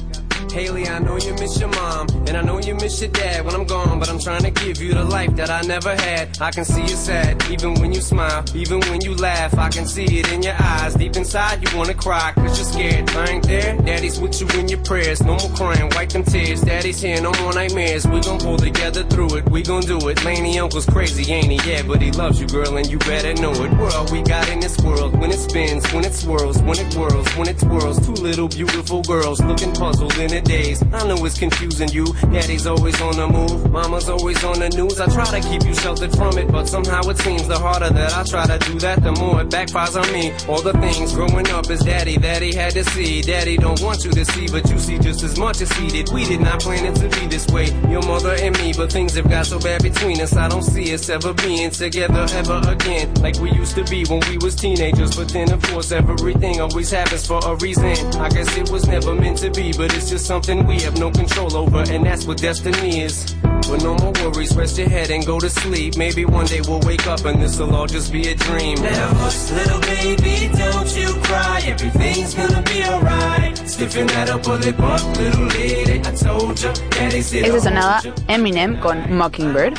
Haley, 0.53 0.89
I 0.89 0.99
know 0.99 1.17
you 1.17 1.35
miss 1.35 1.61
your 1.61 1.69
mom, 1.69 2.09
and 2.27 2.37
I 2.37 2.43
know 2.43 2.59
you 2.59 2.75
miss 2.75 3.01
your 3.01 3.11
dad 3.11 3.45
when 3.45 3.55
I'm 3.55 3.65
gone, 3.65 3.99
but 3.99 4.09
I'm 4.09 4.19
trying 4.19 4.43
to 4.43 4.51
give 4.51 4.81
you 4.81 4.95
the 4.95 5.05
life 5.05 5.35
that 5.37 5.51
I 5.51 5.63
never 5.63 5.95
had. 5.95 6.41
I 6.41 6.51
can 6.51 6.65
see 6.65 6.83
you 6.83 6.97
sad, 6.97 7.43
even 7.51 7.75
when 7.75 7.93
you 7.93 8.01
smile, 8.01 8.45
even 8.55 8.81
when 8.81 9.01
you 9.03 9.15
laugh. 9.15 9.57
I 9.59 9.69
can 9.69 9.87
see 9.87 10.05
it 10.05 10.33
in 10.33 10.43
your 10.43 10.57
eyes. 10.59 10.95
Deep 10.95 11.17
inside, 11.17 11.63
you 11.63 11.77
wanna 11.77 11.95
cry, 11.95 12.33
cause 12.35 12.59
you're 12.59 12.73
scared. 12.73 13.11
I 13.11 13.31
ain't 13.33 13.47
there, 13.47 13.77
daddy's 13.83 14.19
with 14.19 14.41
you 14.41 14.49
in 14.59 14.69
your 14.69 14.83
prayers. 14.85 15.23
No 15.23 15.37
more 15.37 15.51
crying, 15.57 15.91
wipe 15.95 16.11
them 16.11 16.25
tears. 16.25 16.63
Daddy's 16.63 17.01
here, 17.01 17.21
no 17.21 17.33
more 17.43 17.53
nightmares. 17.53 18.07
We 18.07 18.21
gon' 18.21 18.39
pull 18.39 18.57
together 18.57 19.05
through 19.05 19.37
it, 19.37 19.49
we 19.51 19.63
gon' 19.63 19.83
do 19.83 20.09
it. 20.09 20.25
Laney 20.25 20.59
uncle's 20.59 20.87
crazy, 20.87 21.31
ain't 21.33 21.51
he? 21.51 21.71
Yeah, 21.71 21.83
but 21.83 22.01
he 22.03 22.11
loves 22.11 22.41
you, 22.41 22.47
girl, 22.47 22.77
and 22.77 22.89
you 22.91 22.99
better 22.99 23.35
know 23.35 23.53
it. 23.53 23.71
We're 23.79 23.89
we 24.11 24.23
got 24.23 24.49
in 24.49 24.61
this 24.61 24.79
world. 24.79 25.19
When 25.19 25.31
it 25.31 25.39
spins, 25.39 25.91
when 25.93 26.05
it 26.05 26.15
swirls, 26.15 26.61
when 26.63 26.79
it 26.79 26.93
whirls, 26.95 27.29
when 27.37 27.49
it 27.49 27.59
twirls. 27.59 28.05
Two 28.07 28.13
little 28.13 28.49
beautiful 28.49 29.03
girls 29.03 29.41
looking 29.41 29.73
puzzled 29.73 30.17
in 30.19 30.33
daze. 30.45 30.83
I 30.93 31.07
know 31.07 31.25
it's 31.25 31.39
confusing 31.39 31.89
you. 31.91 32.07
Daddy's 32.33 32.67
always 32.67 33.01
on 33.01 33.17
the 33.17 33.29
move, 33.29 33.71
mama's 33.71 34.09
always 34.09 34.43
on 34.45 34.59
the 34.59 34.69
news. 34.71 35.01
I 35.01 35.07
try 35.07 35.41
to 35.41 35.49
keep 35.49 35.65
you 35.65 35.75
sheltered 35.75 36.13
from 36.13 36.39
it, 36.39 36.51
but 36.51 36.67
somehow 36.69 37.01
it 37.09 37.19
seems 37.19 37.47
the 37.49 37.59
harder 37.59 37.91
that 37.91 38.17
I 38.17 38.25
try 38.25 38.47
to 38.47 38.59
do 38.71 38.79
that, 38.81 39.03
the 39.03 39.13
more 39.13 39.41
it 39.43 39.49
backfires 39.49 39.97
on 40.01 40.13
me. 40.13 40.33
All 40.49 40.63
the 40.63 40.73
things 40.75 41.13
growing 41.13 41.49
up 41.51 41.71
is 41.71 41.81
daddy 41.81 42.17
that 42.19 42.43
he 42.43 42.55
had 42.55 42.73
to 42.73 42.85
see. 42.85 43.23
Daddy 43.23 43.57
don't 43.57 43.81
want 43.81 44.05
you 44.05 44.11
to 44.11 44.25
see, 44.25 44.49
but 44.49 44.69
you 44.71 44.79
see 44.79 44.99
just 44.99 45.23
as 45.23 45.39
much 45.39 45.61
as 45.61 45.71
he 45.73 45.89
did. 45.89 46.11
We 46.13 46.25
did 46.25 46.41
not 46.41 46.61
plan 46.61 46.85
it 46.85 46.97
to 46.97 47.09
be 47.09 47.27
this 47.27 47.47
way, 47.49 47.67
your 47.91 48.03
mother 48.03 48.35
and 48.35 48.57
me, 48.59 48.73
but 48.77 48.93
things 48.93 49.15
have 49.15 49.29
got 49.29 49.47
so 49.47 49.59
bad 49.59 49.83
between 49.83 50.21
us. 50.21 50.35
I 50.37 50.49
don't 50.49 50.63
see 50.63 50.93
us 50.95 51.09
ever 51.09 51.33
being 51.35 51.71
together 51.71 52.27
ever 52.33 52.61
again, 52.69 53.15
like 53.17 53.39
we 53.41 53.51
used 53.53 53.75
to 53.77 53.85
be 53.85 54.05
when 54.05 54.21
we 54.29 54.39
was 54.39 54.55
teenagers. 54.55 55.17
But 55.17 55.29
then, 55.29 55.53
of 55.53 55.63
course, 55.63 55.93
everything 55.93 56.61
always 56.61 56.91
happens 56.91 57.27
for 57.27 57.41
a 57.45 57.55
reason. 57.57 57.97
I 58.21 58.29
guess 58.29 58.57
it 58.57 58.71
was 58.71 58.87
never 58.87 59.15
meant 59.15 59.39
to 59.39 59.51
be, 59.51 59.73
but 59.73 59.95
it's 59.95 60.11
just 60.11 60.28
something 60.29 60.67
we 60.67 60.77
have 60.87 60.97
no 60.99 61.11
control 61.11 61.51
over, 61.57 61.81
and 61.91 62.05
that's 62.05 62.27
what 62.27 62.37
destiny 62.39 63.01
is. 63.01 63.35
But 63.69 63.83
no 63.83 63.95
more 64.03 64.13
worries, 64.23 64.55
rest 64.57 64.79
your 64.79 64.89
head 64.89 65.11
and 65.11 65.25
go 65.27 65.39
to 65.39 65.49
sleep. 65.49 65.97
Maybe 65.97 66.25
one 66.25 66.47
day 66.47 66.61
we'll 66.69 66.81
wake 66.91 67.07
up 67.07 67.25
and 67.25 67.41
this'll 67.43 67.75
all 67.75 67.87
just 67.87 68.13
be 68.13 68.23
a 68.29 68.35
dream. 68.35 68.77
Now 68.83 69.09
hush, 69.21 69.51
little 69.53 69.81
baby, 69.81 70.49
don't 70.57 70.91
you 70.97 71.09
cry. 71.29 71.61
Everything's 71.67 72.35
gonna 72.35 72.63
be 72.63 72.79
alright. 72.85 73.57
Stiffen 73.67 74.07
that 74.09 74.29
up, 74.31 74.47
little 74.47 75.47
lady. 75.59 76.01
I 76.01 76.13
told 76.15 76.61
you, 76.63 76.71
daddy 76.91 77.23
said. 77.23 77.45
Ese 77.45 77.61
sonaba 77.61 78.01
Eminem 78.29 78.79
con 78.81 78.97
Mockingbird. 79.17 79.75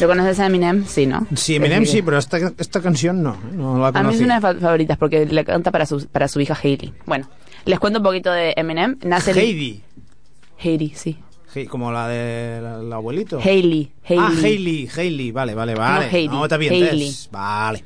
¿Lo 0.00 0.06
conoces 0.08 0.40
a 0.40 0.46
Eminem? 0.46 0.86
Sí, 0.86 1.06
¿no? 1.06 1.26
Sí, 1.36 1.56
Eminem 1.56 1.84
sí, 1.86 2.00
pero 2.02 2.18
esta, 2.18 2.38
esta 2.58 2.80
canción 2.80 3.22
no, 3.22 3.36
no 3.52 3.78
la 3.78 3.88
A 3.88 4.02
mí 4.02 4.14
es 4.14 4.20
una 4.20 4.40
de 4.40 4.46
mis 4.52 4.56
fa- 4.60 4.60
favoritas 4.60 4.96
porque 4.98 5.26
le 5.26 5.44
canta 5.44 5.70
para 5.70 5.84
su, 5.86 6.06
para 6.06 6.26
su 6.28 6.40
hija 6.40 6.56
Hailey. 6.62 6.92
Bueno, 7.06 7.28
les 7.64 7.78
cuento 7.78 7.98
un 7.98 8.04
poquito 8.04 8.30
de 8.32 8.54
Eminem. 8.56 8.98
Nace 9.04 9.30
el- 9.32 9.38
Heidi. 9.38 10.92
Sí. 10.94 11.18
He- 11.54 11.66
como 11.66 11.90
la 11.90 12.06
de 12.08 12.60
la- 12.62 12.78
el 12.80 12.92
abuelito. 12.92 13.40
Hailey, 13.42 13.90
Hailey. 14.04 14.18
Ah, 14.24 14.32
Hailey, 14.42 14.88
Hailey, 14.94 15.32
vale, 15.32 15.54
vale, 15.54 15.74
vale. 15.74 16.06
Heidi, 16.10 16.28
No, 16.28 16.44
está 16.44 16.56
bien, 16.56 16.72
Hailey. 16.72 17.12
Vale. 17.32 17.84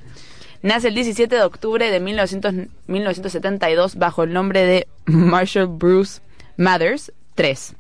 Nace 0.63 0.89
el 0.89 0.95
17 0.95 1.35
de 1.37 1.43
octubre 1.43 1.91
de 1.91 2.01
1900 2.01 2.55
1972 2.87 3.97
bajo 3.97 4.23
el 4.25 4.33
nombre 4.33 4.65
de 4.67 4.87
Marshall 5.07 5.67
Bruce 5.69 6.21
Mathers 6.57 7.13
3. 7.35 7.75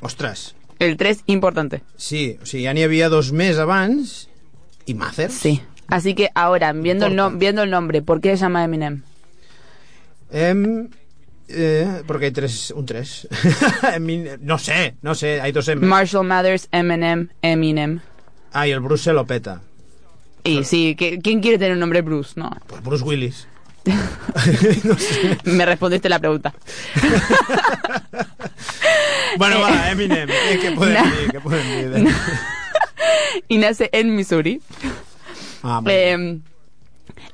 Ostres. 0.00 0.54
El 0.78 0.96
3 0.96 1.22
importante. 1.26 1.82
Sí, 1.96 2.38
o 2.42 2.46
sigui, 2.46 2.64
ja 2.64 2.72
n'hi 2.74 2.82
havia 2.82 3.08
dos 3.08 3.30
més 3.32 3.58
abans 3.58 4.28
i 4.86 4.94
Mathers. 4.94 5.34
Sí. 5.34 5.60
Así 5.88 6.14
que 6.14 6.30
ahora, 6.34 6.72
viendo 6.72 7.06
el, 7.06 7.14
no- 7.16 7.30
viendo 7.30 7.62
el 7.62 7.70
nombre, 7.70 8.02
¿por 8.02 8.20
qué 8.20 8.36
se 8.36 8.42
llama 8.42 8.64
Eminem? 8.64 9.02
Em, 10.30 10.88
eh, 11.48 12.02
porque 12.06 12.26
hay 12.26 12.30
tres, 12.32 12.72
un 12.76 12.86
tres. 12.86 13.28
No 14.40 14.58
sé, 14.58 14.94
no 15.02 15.14
sé, 15.14 15.40
hay 15.40 15.52
dos 15.52 15.68
M. 15.68 15.86
Marshall 15.86 16.26
Mathers, 16.26 16.68
Eminem, 16.72 17.28
Eminem. 17.42 18.00
ah, 18.52 18.66
y 18.66 18.70
el 18.72 18.80
Bruce 18.80 19.04
se 19.04 19.12
lo 19.12 19.26
peta. 19.26 19.60
Y 20.44 20.64
sí, 20.64 20.94
¿qué- 20.98 21.20
¿quién 21.22 21.40
quiere 21.40 21.56
tener 21.58 21.72
un 21.74 21.80
nombre 21.80 22.02
Bruce? 22.02 22.32
No. 22.36 22.50
Pues 22.66 22.82
Bruce 22.82 23.04
Willis. 23.04 23.48
Me 25.44 25.64
respondiste 25.66 26.08
la 26.08 26.18
pregunta. 26.18 26.54
Bueno, 29.36 29.60
va, 29.60 29.90
Eminem. 29.90 30.28
¿Qué, 30.28 30.58
qué 30.60 30.70
pueden 30.72 30.94
No. 30.94 31.02
dir? 31.04 31.30
¿Qué 31.32 31.40
pueden 31.40 32.04
dir? 32.04 32.14
y 33.48 33.58
nace 33.58 33.90
en 33.92 34.14
Missouri. 34.14 34.60
Ah. 35.64 35.82
Eh, 35.86 36.38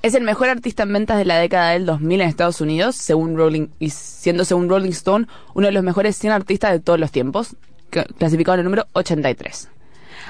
es 0.02 0.14
el 0.14 0.22
mejor 0.22 0.48
artista 0.48 0.82
en 0.82 0.92
ventas 0.92 1.18
de 1.18 1.24
la 1.24 1.38
década 1.38 1.70
del 1.70 1.86
2000 1.86 2.20
en 2.20 2.28
Estados 2.28 2.60
Unidos, 2.60 2.96
según 2.96 3.36
Rolling, 3.36 3.68
y 3.78 3.90
siendo 3.90 4.44
según 4.44 4.68
Rolling 4.68 4.90
Stone 4.90 5.26
uno 5.54 5.66
de 5.66 5.72
los 5.72 5.82
mejores 5.82 6.16
100 6.16 6.32
artistas 6.32 6.72
de 6.72 6.80
todos 6.80 6.98
los 6.98 7.10
tiempos, 7.10 7.56
clasificado 7.90 8.54
en 8.54 8.60
el 8.60 8.64
número 8.64 8.86
83. 8.92 9.68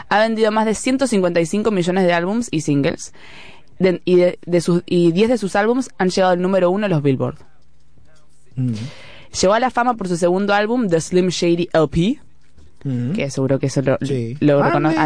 Ha 0.09 0.19
vendido 0.19 0.51
más 0.51 0.67
de 0.67 0.75
155 0.75 1.71
millones 1.71 2.05
de 2.05 2.13
álbumes 2.13 2.49
y 2.51 2.63
singles, 2.63 3.13
y, 4.05 4.17
de, 4.17 4.39
de 4.45 4.61
sus, 4.61 4.83
y 4.87 5.13
10 5.13 5.31
de 5.31 5.39
sus 5.39 5.57
álbums 5.57 5.91
han 5.99 6.11
llegado 6.11 6.33
al 6.33 6.43
número 6.43 6.71
1 6.71 6.87
en 6.87 6.91
los 6.91 7.03
Billboard. 7.03 7.39
Mm. 8.57 8.75
Llegó 9.41 9.55
a 9.55 9.61
la 9.61 9.71
fama 9.71 9.95
por 9.95 10.09
su 10.09 10.17
segundo 10.17 10.53
álbum, 10.53 10.89
The 10.89 11.01
Slim 11.01 11.29
Shady 11.29 11.69
LP, 11.73 12.21
que 13.15 13.31
seguro 13.31 13.59
que 13.59 13.67
eso 13.67 13.83
lo, 13.83 13.99
sí. 14.01 14.37
lo 14.41 14.63
reconoce. 14.63 14.97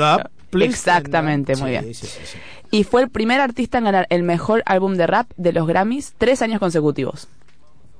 Up. 0.00 0.30
Please 0.50 0.70
Exactamente, 0.72 1.56
muy 1.56 1.76
up. 1.76 1.82
bien. 1.82 1.94
Sí, 1.94 1.94
sí, 1.94 2.06
sí, 2.06 2.20
sí. 2.24 2.38
Y 2.70 2.84
fue 2.84 3.02
el 3.02 3.08
primer 3.10 3.40
artista 3.40 3.78
en 3.78 3.84
ganar 3.84 4.06
el 4.10 4.22
mejor 4.22 4.62
álbum 4.66 4.94
de 4.94 5.06
rap 5.06 5.30
de 5.36 5.52
los 5.52 5.66
Grammys 5.66 6.14
tres 6.18 6.42
años 6.42 6.58
consecutivos. 6.60 7.28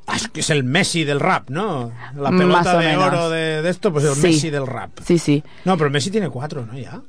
Ah, 0.07 0.17
es 0.17 0.29
que 0.29 0.41
es 0.41 0.49
el 0.51 0.65
Messi 0.65 1.05
del 1.05 1.21
rap, 1.21 1.51
¿no? 1.51 1.93
La 2.17 2.31
Más 2.31 2.41
pelota 2.41 2.77
o 2.77 2.79
de 2.81 2.87
menos. 2.87 3.05
oro 3.05 3.31
de, 3.31 3.61
de 3.63 3.69
esto, 3.69 3.93
pues 3.93 4.05
el 4.07 4.15
Sí. 4.15 4.23
Messi 4.29 4.51
del 4.51 4.67
rap. 4.67 4.91
Sí, 5.05 5.19
sí. 5.19 5.43
No, 5.67 5.77
pero 5.77 5.91
Messi 5.91 6.11
tiene 6.11 6.31
cuatro, 6.31 6.65
¿no? 6.65 6.79
Ya. 6.79 7.01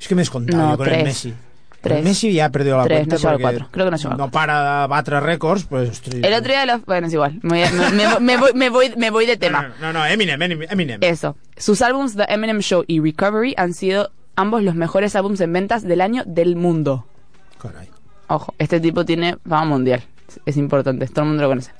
Es 0.00 0.08
que 0.08 0.14
me 0.14 0.22
he 0.22 0.24
descontado 0.24 0.62
No, 0.62 0.70
yo 0.70 0.76
con 0.78 0.86
el 0.86 0.92
tres. 0.94 1.04
Messi. 1.04 1.34
Tres. 1.82 1.98
El 1.98 2.04
Messi 2.04 2.32
ya 2.32 2.46
ha 2.46 2.50
perdido 2.50 2.76
la 2.78 2.84
Tres, 2.84 3.06
cuenta 3.08 3.32
no 3.32 3.38
cuatro. 3.38 3.68
Creo 3.70 3.90
que 3.90 3.96
no 4.04 4.16
no 4.16 4.30
para 4.30 4.82
de 4.82 4.86
batre 4.88 5.20
récords, 5.20 5.64
pues... 5.64 6.02
El 6.12 6.32
otro 6.34 6.48
día 6.52 6.66
los... 6.66 6.84
Bueno, 6.84 7.06
es 7.06 7.12
igual. 7.14 7.38
Me, 7.42 7.64
voy- 7.70 7.92
me- 7.92 8.20
me- 8.20 8.36
voy, 8.36 8.50
me, 8.54 8.68
voy, 8.70 8.92
me 8.96 9.10
voy 9.10 9.24
de 9.26 9.36
tema. 9.38 9.74
No, 9.80 9.90
no, 9.92 10.04
Eminem, 10.04 10.40
Eminem. 10.42 10.66
Eminem. 10.70 10.98
Eso. 11.02 11.36
Sus 11.56 11.80
álbums 11.82 12.16
The 12.16 12.24
Eminem 12.28 12.60
Show 12.60 12.84
y 12.86 13.00
Recovery 13.00 13.54
han 13.56 13.72
sido 13.72 14.10
ambos 14.40 14.62
los 14.62 14.74
mejores 14.74 15.14
álbums 15.16 15.40
en 15.40 15.52
ventas 15.52 15.82
del 15.82 16.00
año 16.00 16.22
del 16.26 16.56
mundo. 16.56 17.06
Caray. 17.60 17.88
Ojo, 18.28 18.54
este 18.58 18.80
tipo 18.80 19.04
tiene 19.04 19.36
fama 19.48 19.64
mundial. 19.66 20.02
Es 20.46 20.56
importante, 20.56 21.06
todo 21.08 21.22
el 21.22 21.28
mundo 21.28 21.42
lo 21.42 21.48
conoce. 21.48 21.72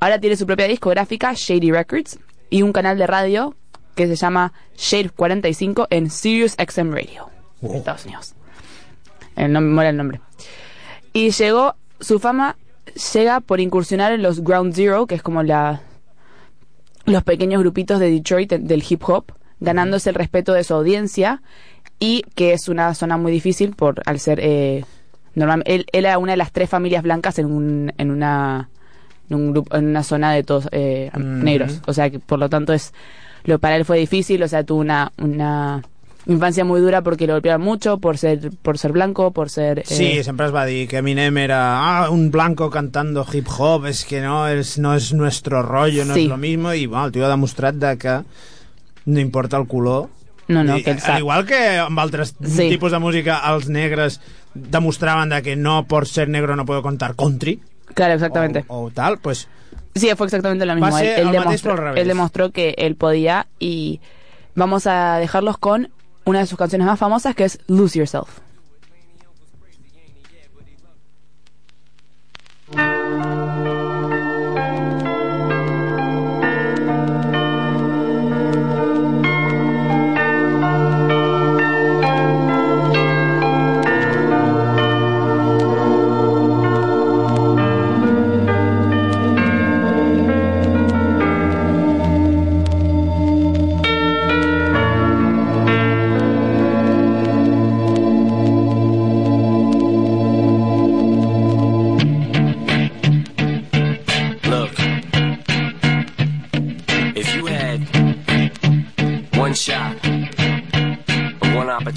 Ahora 0.00 0.18
tiene 0.18 0.36
su 0.36 0.46
propia 0.46 0.66
discográfica, 0.66 1.32
Shady 1.34 1.70
Records, 1.70 2.18
y 2.50 2.62
un 2.62 2.72
canal 2.72 2.98
de 2.98 3.06
radio 3.06 3.54
que 3.94 4.06
se 4.06 4.16
llama 4.16 4.52
Shade 4.76 5.10
45 5.10 5.86
en 5.90 6.10
Sirius 6.10 6.52
XM 6.58 6.90
Radio, 6.92 7.28
Oh. 7.62 7.74
Estados 7.74 8.04
Unidos. 8.06 8.34
El 9.36 9.52
nombre, 9.52 9.72
mola 9.74 9.88
el 9.90 9.96
nombre. 9.96 10.20
Y 11.12 11.30
llegó, 11.30 11.74
su 12.00 12.18
fama 12.18 12.56
llega 13.14 13.40
por 13.40 13.60
incursionar 13.60 14.12
en 14.12 14.22
los 14.22 14.42
Ground 14.42 14.74
Zero, 14.74 15.06
que 15.06 15.14
es 15.14 15.22
como 15.22 15.42
la 15.42 15.80
los 17.06 17.22
pequeños 17.22 17.60
grupitos 17.60 18.00
de 18.00 18.10
Detroit 18.10 18.48
de- 18.50 18.58
del 18.58 18.82
hip 18.88 19.02
hop, 19.08 19.26
ganándose 19.60 20.08
el 20.10 20.14
respeto 20.16 20.52
de 20.54 20.64
su 20.64 20.74
audiencia 20.74 21.42
y 22.00 22.22
que 22.34 22.52
es 22.52 22.68
una 22.68 22.94
zona 22.94 23.16
muy 23.16 23.32
difícil 23.32 23.74
por 23.74 24.02
al 24.06 24.18
ser 24.20 24.40
eh, 24.42 24.84
normal 25.34 25.62
él, 25.66 25.86
él 25.92 26.04
era 26.06 26.18
una 26.18 26.32
de 26.32 26.36
las 26.38 26.52
tres 26.52 26.68
familias 26.70 27.02
blancas 27.02 27.38
en 27.38 27.46
un 27.46 27.92
en 27.98 28.10
una 28.10 28.68
en 29.30 29.36
un 29.36 29.52
grupo 29.52 29.76
en 29.76 29.86
una 29.86 30.02
zona 30.02 30.32
de 30.32 30.42
todos 30.42 30.68
eh, 30.72 31.10
Mhm. 31.14 31.42
negros 31.44 31.80
o 31.86 31.92
sea 31.92 32.10
que 32.10 32.18
por 32.18 32.38
lo 32.38 32.48
tanto 32.48 32.72
es 32.72 32.92
lo 33.44 33.58
para 33.58 33.76
él 33.76 33.84
fue 33.84 33.98
difícil 33.98 34.42
o 34.42 34.48
sea 34.48 34.64
tuvo 34.64 34.80
una 34.80 35.12
una 35.18 35.82
infancia 36.26 36.64
muy 36.64 36.80
dura 36.80 37.02
porque 37.02 37.26
lo 37.26 37.34
golpeaban 37.34 37.60
mucho 37.60 37.98
por 37.98 38.16
ser 38.16 38.50
por 38.62 38.78
ser 38.78 38.92
blanco 38.92 39.30
por 39.30 39.50
ser 39.50 39.80
eh, 39.80 39.84
Sí, 39.84 40.22
siempre 40.22 40.46
es 40.46 40.54
va 40.54 40.62
a 40.62 40.66
dir 40.66 40.88
que 40.88 40.96
Eminem 40.98 41.36
era 41.38 42.04
ah, 42.04 42.10
un 42.10 42.30
blanco 42.30 42.70
cantando 42.70 43.26
hip 43.30 43.46
hop, 43.58 43.86
es 43.86 44.04
que 44.06 44.20
no 44.22 44.48
es, 44.48 44.78
no 44.78 44.94
es 44.94 45.12
nuestro 45.12 45.62
rollo, 45.62 46.04
no 46.06 46.14
Sí. 46.14 46.22
es 46.22 46.28
lo 46.28 46.38
mismo, 46.38 46.72
y 46.72 46.86
bueno, 46.86 47.06
el 47.06 47.12
tio 47.12 47.26
ha 47.26 47.28
demostrat 47.28 47.74
de 47.74 47.98
que 47.98 48.20
no 49.06 49.20
importa 49.20 49.58
el 49.58 49.66
color, 49.68 50.08
No, 50.48 50.62
no, 50.62 50.76
I, 50.76 50.82
que 50.82 50.90
al 50.92 51.18
igual 51.18 51.46
que 51.46 51.78
amb 51.78 51.98
altres 51.98 52.34
Sí. 52.44 52.68
tipus 52.68 52.92
de 52.92 52.98
música 52.98 53.40
els 53.52 53.68
negres 53.68 54.20
demostraven 54.54 55.30
de 55.30 55.42
que 55.42 55.56
no 55.56 55.86
por 55.86 56.06
ser 56.06 56.28
negro 56.28 56.54
no 56.56 56.64
puedo 56.66 56.82
contar 56.82 57.14
country 57.16 57.60
Claro, 57.94 58.14
exactamente. 58.14 58.64
o, 58.68 58.84
o 58.84 58.90
tal, 58.90 59.18
pues 59.18 59.48
Sí, 59.94 60.10
fue 60.16 60.26
exactamente 60.26 60.66
lo 60.66 60.74
mismo. 60.74 60.98
Él, 60.98 61.06
él 61.06 61.30
demostró, 61.30 61.70
però 61.72 61.78
al 61.82 61.84
revés. 61.88 62.02
él 62.02 62.08
demostró 62.08 62.50
que 62.50 62.74
él 62.78 62.96
podía 62.96 63.46
y 63.60 64.00
vamos 64.56 64.86
a 64.88 65.18
dejarlos 65.18 65.56
con 65.58 65.90
una 66.24 66.40
de 66.40 66.46
sus 66.46 66.58
canciones 66.58 66.86
más 66.86 66.98
famosas 66.98 67.34
que 67.36 67.44
es 67.44 67.60
Lose 67.68 67.98
Yourself. 67.98 68.40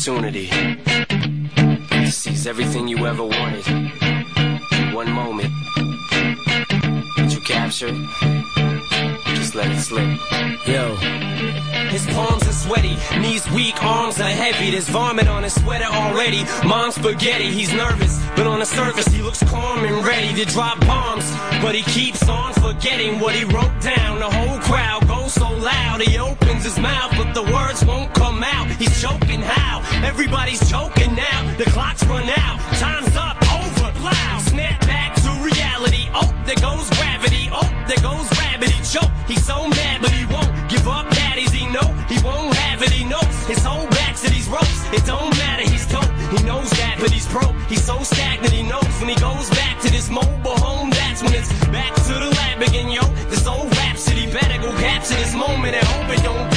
Opportunity 0.08 0.48
to 1.90 2.12
seize 2.12 2.48
everything 2.48 2.88
you 2.88 3.06
ever 3.06 3.24
wanted, 3.24 3.66
one 4.94 5.12
moment 5.12 5.52
that 7.18 7.30
you 7.34 7.42
captured, 7.42 7.94
just 9.36 9.54
let 9.54 9.70
it 9.70 9.80
slip. 9.80 10.20
Yo. 10.66 10.87
His 11.90 12.06
palms 12.08 12.48
are 12.48 12.52
sweaty, 12.52 12.98
knees 13.20 13.50
weak, 13.52 13.82
arms 13.84 14.20
are 14.20 14.30
heavy. 14.30 14.72
There's 14.72 14.90
vomit 14.90 15.28
on 15.28 15.44
his 15.44 15.56
sweater 15.56 15.86
already. 15.86 16.44
Mom's 16.66 16.96
spaghetti, 16.96 17.50
he's 17.50 17.74
nervous, 17.74 18.22
but 18.36 18.46
on 18.46 18.60
the 18.60 18.66
surface 18.66 19.08
he 19.08 19.22
looks 19.22 19.42
calm 19.44 19.86
and 19.86 20.06
ready 20.06 20.34
to 20.36 20.46
drop 20.52 20.80
bombs. 20.82 21.26
But 21.62 21.76
he 21.76 21.84
keeps 21.84 22.28
on 22.28 22.54
forgetting 22.54 23.20
what 23.20 23.36
he 23.36 23.46
wrote 23.46 23.82
down. 23.82 24.20
The 24.20 24.30
whole 24.30 24.60
crowd 24.60 25.08
goes 25.08 25.34
so 25.34 25.50
loud, 25.50 26.02
he 26.02 26.18
opens 26.18 26.64
his 26.64 26.78
mouth, 26.78 27.12
but 27.18 27.34
the 27.34 27.44
words 27.44 27.84
won't 27.86 28.14
come 28.14 28.44
out. 28.44 28.68
He's 28.72 29.02
choking 29.02 29.42
how? 29.42 29.82
Everybody's 30.06 30.70
choking 30.70 31.16
now. 31.16 31.56
The 31.58 31.66
clock's 31.66 32.04
run 32.06 32.30
out, 32.30 32.60
time's 32.76 33.16
up, 33.16 33.38
over. 33.54 33.94
Snap 34.50 34.80
back 34.82 35.16
to 35.16 35.30
reality. 35.42 36.10
Oh, 36.14 36.30
there 36.46 36.56
goes 36.56 36.90
gravity. 36.92 37.50
Oh, 37.52 37.68
there 37.88 38.02
goes. 38.04 38.28
He 38.60 38.82
choke. 38.84 39.12
He's 39.28 39.46
so 39.46 39.70
he's 47.68 47.84
so 47.84 48.02
stagnant. 48.04 48.54
He 48.54 48.64
knows 48.64 48.94
when 49.00 49.10
he 49.10 49.16
goes 49.16 49.50
back 49.52 49.80
to 49.82 49.92
this 49.92 50.10
mobile 50.10 50.58
home. 50.58 50.90
That's 50.90 51.22
when 51.24 51.34
it's 51.34 51.50
back 51.68 51.94
to 52.08 52.14
the 52.14 52.30
lab 52.38 52.62
again, 52.62 52.90
yo. 52.90 53.02
This 53.30 53.46
old 53.48 53.72
rhapsody 53.78 54.32
better 54.32 54.62
go 54.62 54.72
capture 54.78 55.16
this 55.16 55.34
moment 55.34 55.76
and 55.76 55.86
hope 55.86 56.10
it 56.18 56.24
don't 56.24 56.57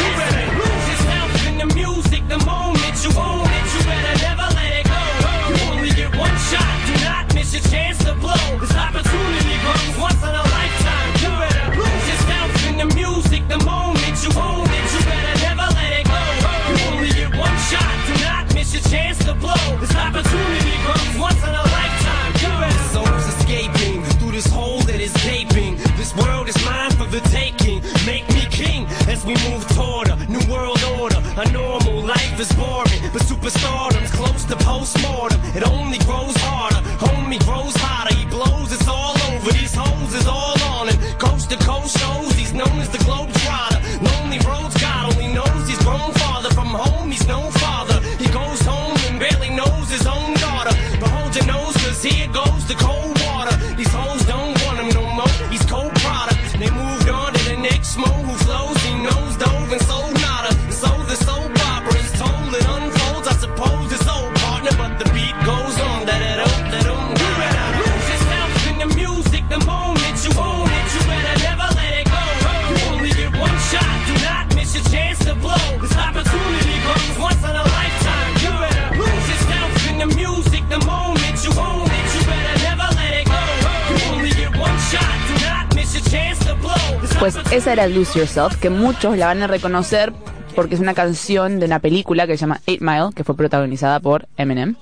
Lose 87.88 88.18
Yourself, 88.18 88.56
que 88.56 88.70
muchos 88.70 89.16
la 89.16 89.26
van 89.26 89.42
a 89.42 89.46
reconocer 89.46 90.12
porque 90.54 90.74
es 90.74 90.80
una 90.80 90.94
canción 90.94 91.60
de 91.60 91.66
una 91.66 91.78
película 91.78 92.26
que 92.26 92.34
se 92.36 92.40
llama 92.42 92.60
Eight 92.66 92.80
Mile, 92.80 93.10
que 93.14 93.24
fue 93.24 93.36
protagonizada 93.36 94.00
por 94.00 94.26
Eminem. 94.36 94.74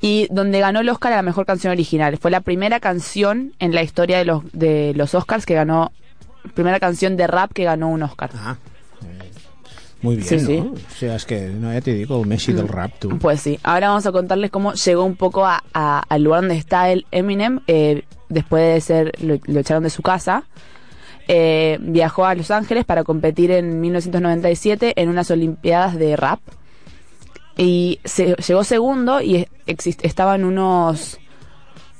Y 0.00 0.26
donde 0.30 0.60
ganó 0.60 0.80
el 0.80 0.88
Oscar 0.88 1.12
a 1.12 1.16
la 1.16 1.22
mejor 1.22 1.44
canción 1.46 1.72
original. 1.72 2.16
Fue 2.16 2.30
la 2.30 2.40
primera 2.40 2.80
canción 2.80 3.52
en 3.58 3.74
la 3.74 3.82
historia 3.82 4.18
de 4.18 4.24
los, 4.24 4.42
de 4.52 4.92
los 4.94 5.14
Oscars 5.14 5.44
que 5.44 5.54
ganó. 5.54 5.92
Primera 6.54 6.80
canción 6.80 7.16
de 7.18 7.26
rap 7.26 7.52
que 7.52 7.64
ganó 7.64 7.88
un 7.90 8.02
Oscar. 8.02 8.30
Muy 10.02 10.16
bien, 10.16 10.26
Sí, 10.26 10.36
¿no? 10.36 10.46
sí. 10.46 10.84
O 10.86 10.94
sea, 10.98 11.16
es 11.16 11.26
que, 11.26 11.48
no, 11.48 11.70
ya 11.72 11.82
te 11.82 11.92
digo, 11.92 12.24
Messi 12.24 12.54
del 12.54 12.66
rap, 12.68 12.92
tú. 12.98 13.18
Pues 13.18 13.42
sí, 13.42 13.60
ahora 13.62 13.88
vamos 13.90 14.06
a 14.06 14.12
contarles 14.12 14.50
cómo 14.50 14.72
llegó 14.72 15.04
un 15.04 15.14
poco 15.16 15.44
a- 15.44 15.62
a- 15.74 16.02
al 16.08 16.22
lugar 16.22 16.40
donde 16.40 16.56
está 16.56 16.90
el 16.90 17.04
Eminem. 17.10 17.60
eh, 17.66 18.04
después 18.30 18.74
de 18.74 18.80
ser, 18.80 19.12
lo, 19.22 19.38
lo 19.44 19.60
echaron 19.60 19.82
de 19.82 19.90
su 19.90 20.00
casa. 20.02 20.44
Eh, 21.32 21.78
viajó 21.80 22.26
a 22.26 22.34
Los 22.34 22.50
Ángeles 22.50 22.84
para 22.84 23.04
competir 23.04 23.52
en 23.52 23.80
1997 23.80 24.94
en 25.00 25.08
unas 25.08 25.30
Olimpiadas 25.30 25.96
de 25.96 26.16
rap. 26.16 26.40
Y 27.56 28.00
se- 28.04 28.34
llegó 28.34 28.64
segundo 28.64 29.20
y 29.20 29.46
estaban 29.66 30.44
unos 30.44 31.18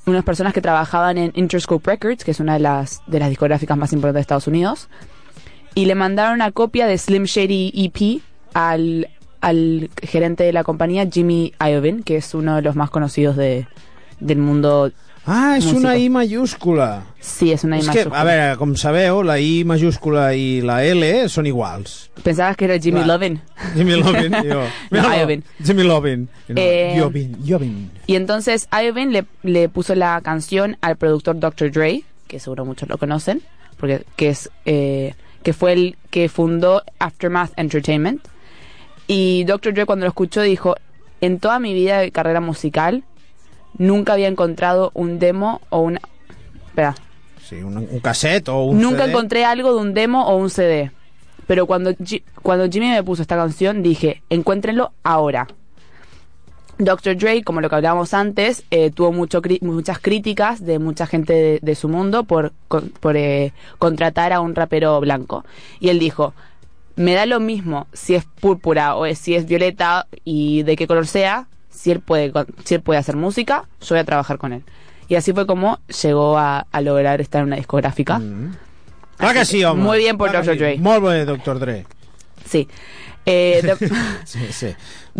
unas 0.06 0.24
personas 0.24 0.52
que 0.52 0.60
trabajaban 0.60 1.16
en 1.18 1.30
Interscope 1.36 1.88
Records, 1.88 2.24
que 2.24 2.32
es 2.32 2.40
una 2.40 2.54
de 2.54 2.60
las, 2.60 3.02
de 3.06 3.20
las 3.20 3.28
discográficas 3.28 3.76
más 3.78 3.92
importantes 3.92 4.16
de 4.16 4.20
Estados 4.22 4.46
Unidos, 4.48 4.88
y 5.76 5.84
le 5.84 5.94
mandaron 5.94 6.34
una 6.34 6.50
copia 6.50 6.88
de 6.88 6.98
Slim 6.98 7.24
Shady 7.24 7.70
EP 7.76 8.20
al, 8.54 9.08
al 9.40 9.90
gerente 10.02 10.42
de 10.42 10.52
la 10.52 10.64
compañía, 10.64 11.06
Jimmy 11.08 11.52
Iovine, 11.64 12.02
que 12.02 12.16
es 12.16 12.34
uno 12.34 12.56
de 12.56 12.62
los 12.62 12.74
más 12.74 12.90
conocidos 12.90 13.36
de, 13.36 13.68
del 14.18 14.38
mundo. 14.38 14.90
Ah, 15.30 15.54
és 15.58 15.64
músico. 15.64 15.78
una 15.80 15.92
I 15.96 16.08
mayúscula. 16.10 16.88
Sí, 17.20 17.52
és 17.54 17.62
una 17.62 17.76
I 17.76 17.84
És 17.84 17.86
que, 17.86 17.92
mayúscula. 18.00 18.20
a 18.20 18.24
veure, 18.26 18.56
com 18.58 18.72
sabeu, 18.74 19.20
la 19.22 19.36
I 19.38 19.62
mayúscula 19.64 20.24
i 20.34 20.60
la 20.66 20.80
L 20.84 21.28
són 21.30 21.46
iguals. 21.46 22.10
Pensabas 22.24 22.56
que 22.56 22.64
era 22.66 22.78
Jimmy 22.80 23.04
Clar. 23.04 23.06
Lovin. 23.14 23.36
Jimmy 23.76 23.94
Lovin, 24.00 24.34
jo. 24.48 24.64
No, 24.90 25.04
Iovine. 25.20 25.42
Jimmy 25.64 25.84
Lovin. 25.84 26.28
No, 26.48 26.54
Eh. 26.60 26.98
Y 28.06 28.16
entonces 28.16 28.66
Iovine 28.72 29.12
le, 29.12 29.24
le 29.44 29.68
puso 29.68 29.94
la 29.94 30.20
canción 30.22 30.76
al 30.80 30.96
productor 30.96 31.38
Dr. 31.38 31.70
Dre, 31.70 32.02
que 32.26 32.40
seguro 32.40 32.64
muchos 32.64 32.88
lo 32.88 32.98
conocen, 32.98 33.40
porque 33.76 34.04
que 34.16 34.30
es 34.30 34.50
eh, 34.64 35.14
que 35.44 35.52
fue 35.52 35.72
el 35.74 35.96
que 36.10 36.28
fundó 36.28 36.82
Aftermath 36.98 37.52
Entertainment. 37.56 38.20
Y 39.06 39.44
Dr. 39.44 39.74
Dre 39.74 39.86
cuando 39.86 40.04
lo 40.06 40.08
escuchó 40.10 40.42
dijo, 40.42 40.74
en 41.20 41.38
toda 41.38 41.58
mi 41.60 41.72
vida 41.74 41.98
de 41.98 42.10
carrera 42.10 42.40
musical 42.40 43.04
nunca 43.80 44.12
había 44.12 44.28
encontrado 44.28 44.90
un 44.94 45.18
demo 45.18 45.60
o 45.70 45.80
una... 45.80 46.00
Espera. 46.68 46.94
Sí, 47.42 47.56
un, 47.56 47.78
un 47.78 47.98
cassette 48.00 48.48
o 48.50 48.64
un 48.64 48.80
Nunca 48.80 48.98
CD. 49.04 49.10
encontré 49.10 49.44
algo 49.44 49.74
de 49.74 49.80
un 49.80 49.94
demo 49.94 50.26
o 50.28 50.36
un 50.36 50.50
CD. 50.50 50.92
Pero 51.48 51.66
cuando, 51.66 51.92
cuando 52.42 52.68
Jimmy 52.70 52.90
me 52.90 53.02
puso 53.02 53.22
esta 53.22 53.36
canción, 53.36 53.82
dije, 53.82 54.22
encuéntrenlo 54.30 54.92
ahora. 55.02 55.48
Dr. 56.78 57.16
Dre, 57.16 57.42
como 57.42 57.60
lo 57.60 57.68
que 57.68 57.74
hablábamos 57.74 58.14
antes, 58.14 58.64
eh, 58.70 58.90
tuvo 58.90 59.12
mucho 59.12 59.42
muchas 59.60 59.98
críticas 59.98 60.64
de 60.64 60.78
mucha 60.78 61.06
gente 61.06 61.32
de, 61.34 61.58
de 61.60 61.74
su 61.74 61.88
mundo 61.88 62.24
por, 62.24 62.52
con- 62.68 62.88
por 62.88 63.16
eh, 63.16 63.52
contratar 63.78 64.32
a 64.32 64.40
un 64.40 64.54
rapero 64.54 64.98
blanco. 65.00 65.44
Y 65.78 65.90
él 65.90 65.98
dijo, 65.98 66.32
me 66.96 67.14
da 67.14 67.26
lo 67.26 67.38
mismo 67.40 67.86
si 67.92 68.14
es 68.14 68.24
púrpura 68.24 68.94
o 68.96 69.04
es- 69.04 69.18
si 69.18 69.34
es 69.34 69.44
violeta 69.46 70.06
y 70.24 70.62
de 70.62 70.76
qué 70.76 70.86
color 70.86 71.06
sea, 71.06 71.48
si 71.70 71.90
él 71.90 72.00
puede, 72.00 72.32
si 72.64 72.74
él 72.74 72.82
puede 72.82 72.98
hacer 72.98 73.16
música, 73.16 73.64
yo 73.80 73.94
voy 73.94 73.98
a 74.00 74.04
trabajar 74.04 74.38
con 74.38 74.52
él. 74.52 74.62
Y 75.08 75.16
así 75.16 75.32
fue 75.32 75.46
como 75.46 75.78
llegó 76.02 76.38
a, 76.38 76.66
a 76.70 76.80
lograr 76.80 77.20
estar 77.20 77.40
en 77.40 77.48
una 77.48 77.56
discográfica. 77.56 78.20
Clar 79.16 79.34
que 79.34 79.44
sí. 79.44 79.62
Muy 79.74 79.98
bien 79.98 80.16
por 80.16 80.30
Dr. 80.32 80.56
Dre. 80.56 80.74
sí. 80.76 80.80
Molt 80.80 81.04
bé, 81.04 81.24
Dr. 81.24 81.58
Dre. 81.58 81.86
Sí. 82.46 82.68
Eh, 83.26 83.60
The, 83.78 83.88
Sí, 84.24 84.52
sí. 84.52 84.68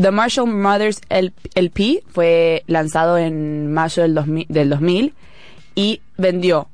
The 0.00 0.10
Marshall 0.10 0.46
Mothers 0.46 1.00
LP 1.10 2.02
fue 2.08 2.62
lanzado 2.66 3.18
en 3.18 3.72
mayo 3.72 4.02
del 4.02 4.14
2000, 4.14 4.46
del 4.48 4.70
2000 4.70 5.14
y 5.74 6.00
vendió 6.16 6.68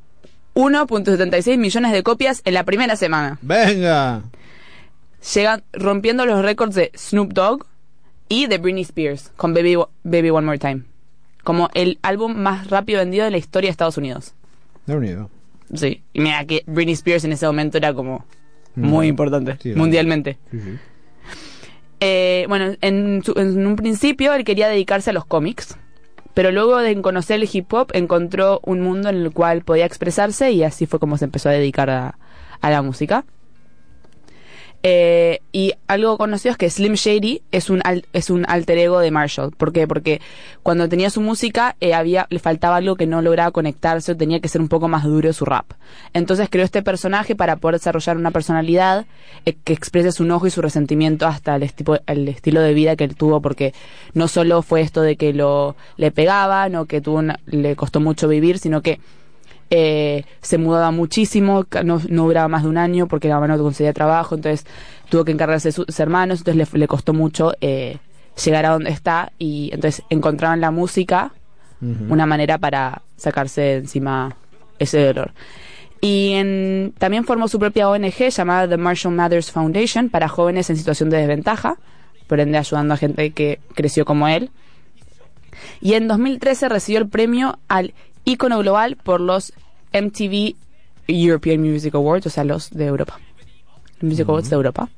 1.76 0.54 1.58
millones 1.58 1.92
de 1.92 2.02
copias 2.02 2.42
en 2.44 2.54
la 2.54 2.64
primera 2.64 2.96
semana. 2.96 3.38
Venga. 3.42 4.22
Llegan 5.34 5.64
rompiendo 5.72 6.24
los 6.26 6.42
récords 6.42 6.74
de 6.74 6.92
Snoop 6.96 7.32
Dogg 7.32 7.66
y 8.28 8.46
de 8.46 8.58
Britney 8.58 8.82
Spears 8.82 9.30
con 9.36 9.54
Baby, 9.54 9.76
Baby 10.04 10.30
One 10.30 10.46
More 10.46 10.58
Time. 10.58 10.82
Como 11.44 11.68
el 11.74 11.98
álbum 12.02 12.34
más 12.36 12.68
rápido 12.70 12.98
vendido 13.00 13.24
de 13.24 13.30
la 13.30 13.38
historia 13.38 13.68
de 13.68 13.72
Estados 13.72 13.96
Unidos. 13.98 14.34
Déu-n'hi-do. 14.86 15.30
Sí. 15.74 16.02
Y 16.12 16.20
mira 16.20 16.44
que 16.44 16.62
Britney 16.66 16.94
Spears 16.94 17.24
en 17.24 17.32
ese 17.32 17.46
momento 17.46 17.78
era 17.78 17.92
como 17.94 18.24
muy 18.74 19.06
Mm. 19.06 19.10
importante, 19.10 19.56
Sí, 19.62 19.74
mundialmente. 19.74 20.38
Sí, 20.50 20.60
sí. 20.60 20.78
Eh, 22.00 22.44
bueno, 22.48 22.74
en, 22.82 23.22
su- 23.24 23.32
en 23.36 23.66
un 23.66 23.76
principio 23.76 24.34
él 24.34 24.44
quería 24.44 24.68
dedicarse 24.68 25.10
a 25.10 25.12
los 25.12 25.24
cómics, 25.24 25.76
pero 26.34 26.50
luego 26.52 26.76
de 26.78 27.00
conocer 27.00 27.40
el 27.40 27.48
hip 27.50 27.72
hop 27.72 27.90
encontró 27.94 28.60
un 28.64 28.80
mundo 28.82 29.08
en 29.08 29.16
el 29.16 29.32
cual 29.32 29.62
podía 29.62 29.86
expresarse 29.86 30.50
y 30.52 30.62
así 30.62 30.84
fue 30.86 30.98
como 31.00 31.16
se 31.16 31.24
empezó 31.24 31.48
a 31.48 31.52
dedicar 31.52 31.88
a, 31.88 32.18
a 32.60 32.70
la 32.70 32.82
música. 32.82 33.24
Eh, 34.82 35.40
y 35.52 35.72
algo 35.88 36.16
conocido 36.16 36.52
es 36.52 36.58
que 36.58 36.70
Slim 36.70 36.94
Shady 36.94 37.42
es 37.50 37.70
un 37.70 37.80
al- 37.84 38.04
es 38.12 38.30
un 38.30 38.44
alter 38.48 38.78
ego 38.78 39.00
de 39.00 39.10
Marshall. 39.10 39.50
¿Por 39.50 39.72
qué? 39.72 39.88
Porque 39.88 40.20
cuando 40.62 40.88
tenía 40.88 41.10
su 41.10 41.20
música 41.20 41.74
eh, 41.80 41.92
había 41.92 42.26
le 42.30 42.38
faltaba 42.38 42.76
algo 42.76 42.94
que 42.94 43.06
no 43.06 43.20
lograba 43.20 43.50
conectarse 43.50 44.12
o 44.12 44.16
tenía 44.16 44.38
que 44.40 44.48
ser 44.48 44.60
un 44.60 44.68
poco 44.68 44.86
más 44.86 45.02
duro 45.04 45.32
su 45.32 45.44
rap. 45.44 45.66
Entonces 46.12 46.48
creó 46.50 46.64
este 46.64 46.82
personaje 46.82 47.34
para 47.34 47.56
poder 47.56 47.76
desarrollar 47.80 48.16
una 48.16 48.30
personalidad 48.30 49.06
eh, 49.44 49.56
que 49.64 49.72
exprese 49.72 50.12
su 50.12 50.22
enojo 50.22 50.46
y 50.46 50.50
su 50.50 50.62
resentimiento 50.62 51.26
hasta 51.26 51.56
el, 51.56 51.68
el 52.06 52.28
estilo 52.28 52.60
de 52.60 52.74
vida 52.74 52.94
que 52.94 53.04
él 53.04 53.16
tuvo 53.16 53.40
porque 53.40 53.74
no 54.14 54.28
solo 54.28 54.62
fue 54.62 54.82
esto 54.82 55.02
de 55.02 55.16
que 55.16 55.32
lo 55.32 55.74
le 55.96 56.12
pegaban 56.12 56.76
o 56.76 56.86
que 56.86 57.00
tuvo 57.00 57.18
una- 57.18 57.40
le 57.46 57.74
costó 57.74 57.98
mucho 58.00 58.28
vivir, 58.28 58.58
sino 58.58 58.82
que 58.82 59.00
eh, 59.70 60.24
se 60.42 60.58
mudaba 60.58 60.90
muchísimo, 60.90 61.66
no, 61.84 62.00
no 62.08 62.24
duraba 62.24 62.48
más 62.48 62.62
de 62.62 62.68
un 62.68 62.78
año 62.78 63.06
porque 63.08 63.28
la 63.28 63.34
mamá 63.34 63.48
no 63.48 63.58
conseguía 63.62 63.92
trabajo, 63.92 64.34
entonces 64.34 64.66
tuvo 65.08 65.24
que 65.24 65.32
encargarse 65.32 65.68
de 65.68 65.72
sus 65.72 66.00
hermanos, 66.00 66.40
entonces 66.40 66.72
le, 66.72 66.78
le 66.78 66.86
costó 66.88 67.12
mucho 67.12 67.52
eh, 67.60 67.98
llegar 68.44 68.66
a 68.66 68.70
donde 68.70 68.90
está 68.90 69.32
y 69.38 69.70
entonces 69.72 70.02
encontraban 70.10 70.60
la 70.60 70.70
música 70.70 71.32
una 72.08 72.24
manera 72.26 72.56
para 72.58 73.02
sacarse 73.16 73.60
de 73.60 73.74
encima 73.76 74.34
ese 74.78 75.04
dolor. 75.04 75.32
Y 76.00 76.32
en- 76.32 76.94
también 76.98 77.24
formó 77.24 77.48
su 77.48 77.58
propia 77.58 77.88
ONG 77.90 78.28
llamada 78.30 78.68
The 78.68 78.76
Marshall 78.78 79.14
Mathers 79.14 79.50
Foundation 79.50 80.08
para 80.08 80.28
jóvenes 80.28 80.70
en 80.70 80.76
situación 80.76 81.10
de 81.10 81.18
desventaja, 81.18 81.76
por 82.26 82.40
ende 82.40 82.56
ayudando 82.58 82.94
a 82.94 82.96
gente 82.96 83.30
que 83.32 83.60
creció 83.74 84.04
como 84.04 84.26
él. 84.28 84.50
Y 85.80 85.94
en 85.94 86.08
2013 86.08 86.68
recibió 86.68 86.98
el 87.00 87.08
premio 87.08 87.58
al 87.68 87.94
ícono 88.26 88.58
global 88.58 88.96
por 89.02 89.20
los 89.22 89.52
MTV 89.94 90.54
European 91.08 91.60
Music 91.62 91.94
Awards, 91.94 92.26
o 92.26 92.30
sea, 92.30 92.44
los 92.44 92.68
de 92.70 92.84
Europa. 92.86 93.18
Music 94.02 94.28
Awards 94.28 94.50
de 94.50 94.56
Europa. 94.56 94.88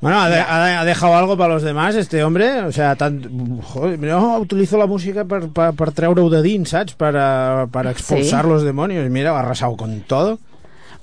Bueno, 0.00 0.20
ha, 0.20 0.28
de- 0.30 0.40
ha 0.40 0.64
de- 0.64 0.74
ha 0.74 0.84
dejado 0.84 1.16
algo 1.16 1.36
para 1.36 1.54
los 1.54 1.62
demás, 1.62 1.94
este 1.96 2.22
hombre. 2.22 2.62
O 2.62 2.72
sea, 2.72 2.94
tant... 2.96 3.26
Joder, 3.62 3.98
no, 3.98 4.38
utilizo 4.38 4.78
la 4.78 4.86
música 4.86 5.24
per, 5.24 5.48
per, 5.48 5.74
per 5.74 5.90
treure-ho 5.92 6.30
de 6.30 6.40
dins, 6.42 6.68
saps? 6.70 6.94
Per, 6.94 7.16
a- 7.16 7.66
per 7.70 7.86
expulsar 7.88 8.44
Sí. 8.44 8.50
los 8.50 8.62
demonios. 8.62 9.08
Mira, 9.10 9.32
ha 9.36 9.40
arrasado 9.40 9.76
con 9.76 10.00
todo. 10.02 10.38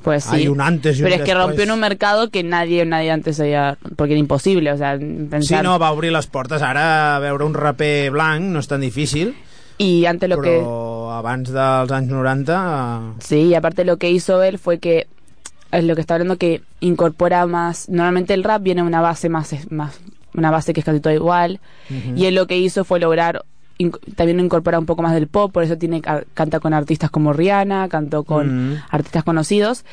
Pues 0.01 0.23
sí. 0.23 0.35
Hay 0.35 0.47
un 0.47 0.61
antes 0.61 0.97
y 0.97 1.01
un 1.01 1.05
Pero 1.09 1.15
es 1.15 1.21
que 1.23 1.33
después. 1.33 1.45
rompió 1.47 1.63
en 1.65 1.71
un 1.71 1.79
mercado 1.79 2.29
que 2.29 2.43
nadie, 2.43 2.85
nadie 2.85 3.11
antes 3.11 3.39
había... 3.39 3.77
Porque 3.97 4.13
era 4.13 4.19
imposible, 4.19 4.71
o 4.71 4.77
sea, 4.77 4.97
Sí, 4.97 5.27
pensar... 5.29 5.63
no, 5.63 5.77
va 5.77 5.91
obrir 5.91 6.11
les 6.13 6.27
portes. 6.27 6.61
Ara 6.61 7.19
veure 7.19 7.43
un 7.43 7.53
raper 7.53 8.11
blanc 8.11 8.41
no 8.53 8.59
és 8.59 8.67
tan 8.67 8.79
difícil, 8.81 9.35
Y 9.77 10.05
antes 10.05 10.29
lo 10.29 10.39
que... 10.41 10.61
però 11.05 11.19
abans 11.19 11.51
dels 11.53 11.91
anys 11.91 12.09
90... 12.09 13.15
Sí, 13.19 13.41
y 13.49 13.53
aparte 13.55 13.85
lo 13.85 13.97
que 13.97 14.09
hizo 14.09 14.41
él 14.43 14.57
fue 14.57 14.79
que 14.79 15.07
es 15.71 15.83
lo 15.83 15.93
que 15.95 16.01
está 16.01 16.15
hablando 16.15 16.37
que 16.37 16.61
incorpora 16.79 17.45
más 17.45 17.89
normalmente 17.89 18.33
el 18.33 18.43
rap 18.43 18.61
viene 18.63 18.81
de 18.81 18.87
una 18.87 19.01
base 19.01 19.29
más 19.29 19.53
más 19.71 19.99
una 20.33 20.49
base 20.51 20.73
que 20.73 20.79
es 20.81 20.85
casi 20.85 20.99
todo 20.99 21.13
igual 21.13 21.59
y 22.15 22.25
él 22.25 22.35
lo 22.35 22.47
que 22.47 22.57
hizo 22.57 22.83
fue 22.85 22.99
lograr 22.99 23.43
inc- 23.79 23.99
también 24.15 24.39
incorpora 24.39 24.79
un 24.79 24.85
poco 24.85 25.01
más 25.01 25.13
del 25.13 25.27
pop 25.27 25.51
por 25.51 25.63
eso 25.63 25.77
tiene 25.77 26.01
ca- 26.01 26.23
canta 26.33 26.59
con 26.59 26.73
artistas 26.73 27.09
como 27.09 27.33
Rihanna 27.33 27.87
cantó 27.89 28.23
con 28.23 28.81
artistas 28.89 29.23
conocidos 29.23 29.83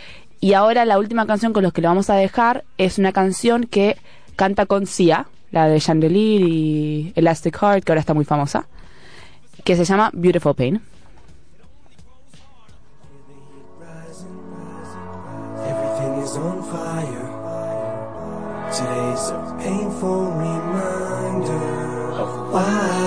y 0.41 0.53
ahora 0.55 0.85
la 0.85 0.99
última 0.99 1.27
canción 1.27 1.53
con 1.53 1.63
los 1.63 1.73
que 1.73 1.83
lo 1.83 1.89
vamos 1.89 2.11
a 2.11 2.15
dejar 2.15 2.65
es 2.79 2.99
una 2.99 3.13
canción 3.13 3.65
que 3.65 3.97
canta 4.37 4.67
con 4.67 4.87
Sia 4.87 5.27
la 5.51 5.67
de 5.69 5.81
Chandelier 5.81 6.43
y 6.43 7.13
Elastic 7.17 7.57
Heart 7.61 7.85
que 7.85 7.93
ahora 7.93 8.01
está 8.01 8.15
muy 8.15 8.25
famosa 8.25 8.67
que 9.65 9.75
se 9.77 9.85
llama 9.85 10.11
Beautiful 10.13 10.55
Pain 10.55 10.81
is 16.23 16.37
on 16.37 16.63
fire. 16.63 17.29
Today's 18.71 19.31
a 19.31 19.57
painful 19.59 20.31
reminder 20.31 22.13
of 22.23 22.53
why 22.53 23.02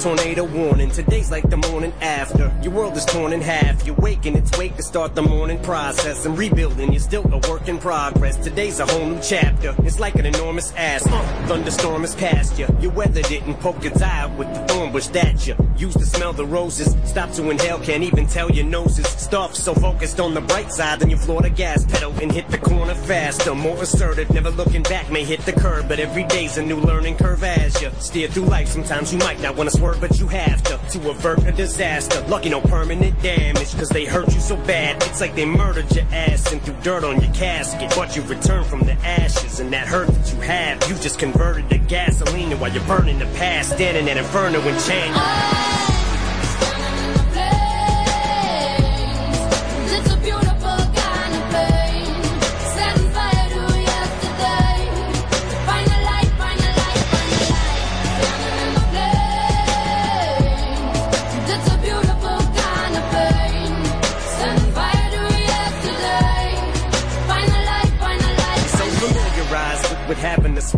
tornado 0.00 0.44
warning. 0.44 0.90
Today's 0.90 1.30
like 1.30 1.48
the 1.50 1.58
morning 1.58 1.92
after. 2.00 2.50
Your 2.62 2.72
world 2.72 2.96
is 2.96 3.04
torn 3.04 3.34
in 3.34 3.42
half. 3.42 3.84
You're 3.86 3.96
waking 3.96 4.34
its 4.34 4.56
wake 4.56 4.74
to 4.76 4.82
start 4.82 5.14
the 5.14 5.22
morning 5.22 5.62
process 5.62 6.24
and 6.24 6.38
rebuilding. 6.38 6.92
You're 6.92 7.00
still 7.00 7.24
a 7.32 7.50
work 7.50 7.68
in 7.68 7.78
progress. 7.78 8.36
Today's 8.38 8.80
a 8.80 8.86
whole 8.86 9.06
new 9.06 9.20
chapter. 9.22 9.74
It's 9.80 10.00
like 10.00 10.14
an 10.14 10.24
enormous 10.24 10.72
ass. 10.72 11.06
Uh, 11.06 11.46
thunderstorm 11.46 12.00
has 12.00 12.14
passed 12.14 12.58
you. 12.58 12.66
Your 12.80 12.92
weather 12.92 13.20
didn't 13.22 13.56
poke 13.56 13.84
its 13.84 14.00
eye 14.00 14.26
with 14.36 14.52
the 14.54 14.60
thorn 14.72 14.90
bush 14.90 15.08
that 15.08 15.46
you 15.46 15.54
used 15.76 15.98
to 15.98 16.06
smell 16.06 16.32
the 16.32 16.46
roses. 16.46 16.96
Stop 17.04 17.32
to 17.32 17.50
inhale, 17.50 17.78
can't 17.78 18.02
even 18.02 18.26
tell 18.26 18.50
your 18.50 18.66
nose 18.66 18.98
is 18.98 19.06
stuffed. 19.06 19.56
So 19.56 19.74
focused 19.74 20.18
on 20.18 20.32
the 20.32 20.40
bright 20.40 20.72
side, 20.72 21.00
then 21.00 21.10
you 21.10 21.16
floor 21.18 21.42
the 21.42 21.50
gas 21.50 21.84
pedal 21.84 22.12
and 22.22 22.32
hit 22.32 22.48
the 22.48 22.58
corner 22.58 22.94
faster. 22.94 23.54
More 23.54 23.82
assertive, 23.82 24.30
never 24.30 24.50
looking 24.50 24.82
back, 24.82 25.10
may 25.10 25.24
hit 25.24 25.40
the 25.40 25.52
curb. 25.52 25.88
But 25.88 26.00
every 26.00 26.24
day's 26.24 26.56
a 26.56 26.62
new 26.62 26.76
learning 26.76 27.18
curve 27.18 27.44
as 27.44 27.80
you 27.82 27.90
steer 27.98 28.28
through 28.28 28.44
life. 28.44 28.68
Sometimes 28.68 29.12
you 29.12 29.18
might 29.18 29.40
not 29.40 29.56
want 29.56 29.70
to 29.70 29.76
swerve, 29.76 29.89
but 29.98 30.18
you 30.18 30.26
have 30.28 30.62
to 30.64 30.78
to 30.90 31.10
avert 31.10 31.44
a 31.44 31.52
disaster. 31.52 32.20
Lucky 32.28 32.48
no 32.50 32.60
permanent 32.60 33.20
damage, 33.22 33.74
cause 33.76 33.88
they 33.88 34.04
hurt 34.04 34.32
you 34.34 34.40
so 34.40 34.56
bad. 34.56 35.02
It's 35.04 35.20
like 35.20 35.34
they 35.34 35.44
murdered 35.44 35.94
your 35.94 36.04
ass 36.12 36.52
and 36.52 36.60
threw 36.62 36.74
dirt 36.82 37.04
on 37.04 37.20
your 37.20 37.32
casket. 37.32 37.92
But 37.96 38.16
you 38.16 38.22
return 38.22 38.64
from 38.64 38.80
the 38.80 38.92
ashes, 38.92 39.60
and 39.60 39.72
that 39.72 39.86
hurt 39.86 40.08
that 40.08 40.32
you 40.32 40.40
have, 40.40 40.88
you 40.88 40.96
just 40.96 41.18
converted 41.18 41.68
to 41.70 41.78
gasoline. 41.78 42.58
While 42.58 42.72
you're 42.72 42.84
burning 42.84 43.18
the 43.18 43.26
past, 43.36 43.72
standing 43.72 44.08
in 44.08 44.18
an 44.18 44.24
inferno 44.24 44.60
and. 44.60 45.89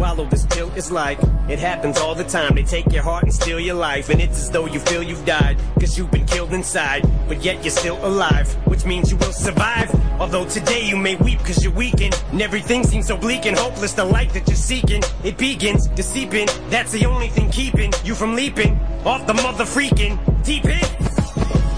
Swallow 0.02 0.24
this 0.24 0.44
pill. 0.46 0.68
It's 0.74 0.90
like 0.90 1.20
it 1.48 1.60
happens 1.60 1.96
all 1.96 2.16
the 2.16 2.24
time. 2.24 2.56
They 2.56 2.64
take 2.64 2.92
your 2.92 3.04
heart 3.04 3.22
and 3.22 3.32
steal 3.32 3.60
your 3.60 3.76
life, 3.76 4.08
and 4.08 4.20
it's 4.20 4.36
as 4.36 4.50
though 4.50 4.66
you 4.66 4.80
feel 4.80 5.00
you've 5.00 5.24
died, 5.24 5.56
cause 5.78 5.96
you've 5.96 6.10
been 6.10 6.26
killed 6.26 6.52
inside, 6.52 7.08
but 7.28 7.44
yet 7.44 7.62
you're 7.62 7.70
still 7.82 8.04
alive, 8.04 8.52
which 8.66 8.84
means 8.84 9.12
you 9.12 9.16
will 9.18 9.32
survive. 9.32 9.88
Although 10.20 10.44
today 10.46 10.82
you 10.84 10.96
may 10.96 11.14
weep 11.14 11.38
cause 11.40 11.62
you're 11.62 11.72
weakened, 11.84 12.20
and 12.32 12.42
everything 12.42 12.82
seems 12.82 13.06
so 13.06 13.16
bleak 13.16 13.46
and 13.46 13.56
hopeless. 13.56 13.92
The 13.92 14.04
light 14.04 14.30
that 14.30 14.48
you're 14.48 14.56
seeking, 14.72 15.04
it 15.22 15.38
begins 15.38 15.86
to 15.86 16.02
seep 16.02 16.34
in. 16.34 16.48
That's 16.68 16.90
the 16.90 17.06
only 17.06 17.28
thing 17.28 17.48
keeping 17.50 17.92
you 18.02 18.16
from 18.16 18.34
leaping 18.34 18.80
off 19.04 19.24
the 19.28 19.34
mother 19.34 19.64
freaking 19.64 20.18
deep 20.42 20.64
end. 20.64 20.91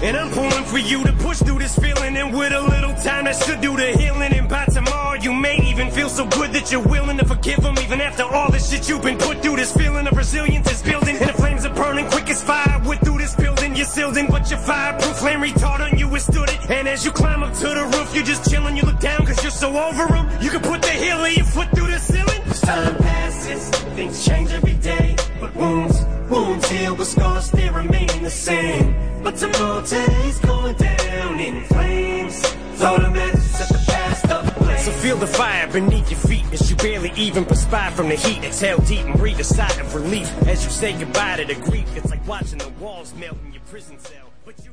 And 0.01 0.17
I'm 0.17 0.29
pulling 0.31 0.65
for 0.65 0.77
you 0.77 1.03
to 1.03 1.13
push 1.13 1.39
through 1.39 1.59
this 1.59 1.77
feeling. 1.77 2.17
And 2.17 2.33
with 2.33 2.51
a 2.51 2.61
little 2.61 2.93
time, 2.95 3.25
that 3.25 3.35
should 3.35 3.61
do 3.61 3.75
the 3.75 3.91
healing. 3.97 4.33
And 4.33 4.49
by 4.49 4.65
tomorrow, 4.65 5.19
you 5.19 5.33
may 5.33 5.57
even 5.69 5.89
feel 5.91 6.09
so 6.09 6.25
good 6.27 6.51
that 6.53 6.71
you're 6.71 6.87
willing 6.87 7.17
to 7.17 7.25
forgive 7.25 7.61
them. 7.61 7.77
Even 7.79 8.01
after 8.01 8.23
all 8.23 8.51
the 8.51 8.59
shit 8.59 8.87
you've 8.89 9.01
been 9.01 9.17
put 9.17 9.41
through, 9.41 9.55
this 9.55 9.73
feeling 9.75 10.07
of 10.07 10.15
resilience 10.17 10.71
is 10.71 10.81
building. 10.83 11.15
And 11.17 11.29
the 11.29 11.33
flames 11.33 11.65
are 11.65 11.73
burning 11.73 12.07
quick 12.09 12.29
as 12.29 12.43
fire. 12.43 12.81
We're 12.85 12.97
through 12.97 13.19
this 13.19 13.35
building, 13.35 13.75
you're 13.75 13.85
sealed. 13.85 14.15
But 14.29 14.49
your 14.49 14.59
fireproof 14.59 15.17
flame 15.17 15.41
retardant, 15.41 15.93
on 15.93 15.97
you 15.97 16.07
withstood 16.07 16.49
it. 16.49 16.69
And 16.69 16.87
as 16.87 17.03
you 17.05 17.11
climb 17.11 17.43
up 17.43 17.53
to 17.55 17.67
the 17.67 17.83
roof, 17.93 18.13
you're 18.13 18.23
just 18.23 18.49
chilling. 18.49 18.77
You 18.77 18.83
look 18.83 18.99
down 18.99 19.25
cause 19.25 19.41
you're 19.43 19.51
so 19.51 19.69
over 19.77 20.07
them. 20.07 20.29
You 20.41 20.49
can 20.49 20.61
put 20.61 20.81
the 20.81 20.89
heel 20.89 21.23
of 21.23 21.31
your 21.31 21.45
foot 21.45 21.69
through 21.75 21.87
the 21.87 21.99
ceiling. 21.99 22.41
Time 22.61 22.95
passes, 22.97 23.34
things 23.45 24.25
change 24.25 24.51
every 24.51 24.73
day. 24.75 25.15
But 25.39 25.55
wounds, 25.55 26.03
wounds 26.29 26.69
heal, 26.69 26.95
but 26.95 27.05
scars 27.05 27.45
still 27.45 27.73
remain 27.73 28.23
the 28.23 28.29
same. 28.29 28.95
But 29.23 29.37
tomorrow 29.37 29.81
today's 29.81 30.39
going 30.39 30.75
down 30.75 31.39
in 31.39 31.63
flames. 31.65 32.41
Throw 32.75 32.97
the 32.97 33.09
matches 33.09 33.51
set 33.51 33.69
the 33.69 33.83
past 33.87 34.25
ablaze. 34.25 34.85
So 34.85 34.91
feel 34.91 35.17
the 35.17 35.27
fire 35.27 35.67
beneath 35.71 36.11
your 36.11 36.19
feet 36.19 36.45
as 36.51 36.69
you 36.69 36.75
barely 36.77 37.11
even 37.15 37.45
perspire 37.45 37.91
from 37.91 38.09
the 38.09 38.15
heat. 38.15 38.43
Exhale 38.43 38.79
deep 38.79 39.05
and 39.05 39.17
breathe 39.17 39.39
a 39.39 39.43
sigh 39.43 39.79
of 39.79 39.93
relief 39.95 40.31
as 40.47 40.63
you 40.63 40.71
say 40.71 40.97
goodbye 40.97 41.37
to 41.37 41.45
the 41.45 41.55
grief. 41.61 41.87
It's 41.95 42.09
like 42.09 42.25
watching 42.27 42.59
the 42.59 42.69
walls 42.79 43.13
melt 43.15 43.37
in 43.45 43.53
your 43.53 43.63
prison 43.63 43.99
cell. 43.99 44.31
But 44.45 44.55
you 44.63 44.71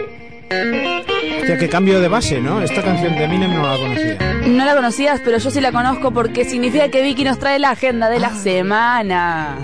Hostia, 1.40 1.58
qué 1.58 1.68
cambio 1.68 2.00
de 2.00 2.08
base, 2.08 2.40
¿no? 2.40 2.62
Esta 2.62 2.82
canción 2.82 3.14
de 3.16 3.24
Eminem 3.24 3.52
no 3.54 3.62
la 3.68 3.76
conocía. 3.76 4.18
No 4.46 4.64
la 4.64 4.74
conocías, 4.74 5.20
pero 5.24 5.38
yo 5.38 5.50
sí 5.50 5.60
la 5.60 5.72
conozco 5.72 6.10
porque 6.12 6.44
significa 6.44 6.88
que 6.88 7.02
Vicky 7.02 7.24
nos 7.24 7.38
trae 7.38 7.58
la 7.58 7.70
agenda 7.70 8.08
de 8.08 8.18
la 8.20 8.28
Ah. 8.28 8.34
semana. 8.34 9.56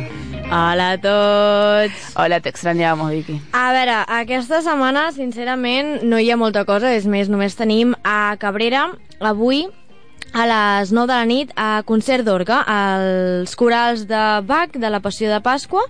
Hola 0.53 0.91
a 0.93 0.99
tots. 0.99 2.17
Hola, 2.17 2.41
te 2.41 2.49
extrañábamos, 2.49 3.13
Vicky. 3.13 3.41
A 3.53 3.73
veure, 3.73 3.93
aquesta 4.09 4.63
setmana, 4.63 5.13
sincerament, 5.13 6.03
no 6.03 6.19
hi 6.19 6.31
ha 6.33 6.37
molta 6.37 6.65
cosa. 6.65 6.93
És 6.93 7.07
més, 7.07 7.29
només 7.29 7.55
tenim 7.57 7.95
a 8.03 8.35
Cabrera, 8.39 8.89
avui, 9.21 9.69
a 10.33 10.47
les 10.81 10.91
9 10.93 11.07
de 11.13 11.19
la 11.19 11.25
nit, 11.25 11.53
a 11.57 11.83
concert 11.87 12.25
d'orga, 12.27 12.61
als 12.67 13.55
corals 13.57 14.09
de 14.09 14.41
Bach, 14.43 14.73
de 14.75 14.91
la 14.91 14.99
Passió 15.01 15.31
de 15.31 15.41
Pasqua, 15.41 15.83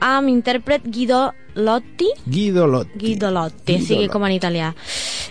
amb 0.00 0.28
intèrpret 0.28 0.82
Guido 0.84 1.32
Lotti, 1.54 2.08
Guido 2.26 2.66
Lot. 2.66 2.88
Guido 2.94 3.30
Lotti, 3.30 3.74
Guido 3.74 3.86
sigui 3.86 4.06
Lotti. 4.06 4.12
com 4.12 4.24
en 4.26 4.32
italià. 4.32 4.74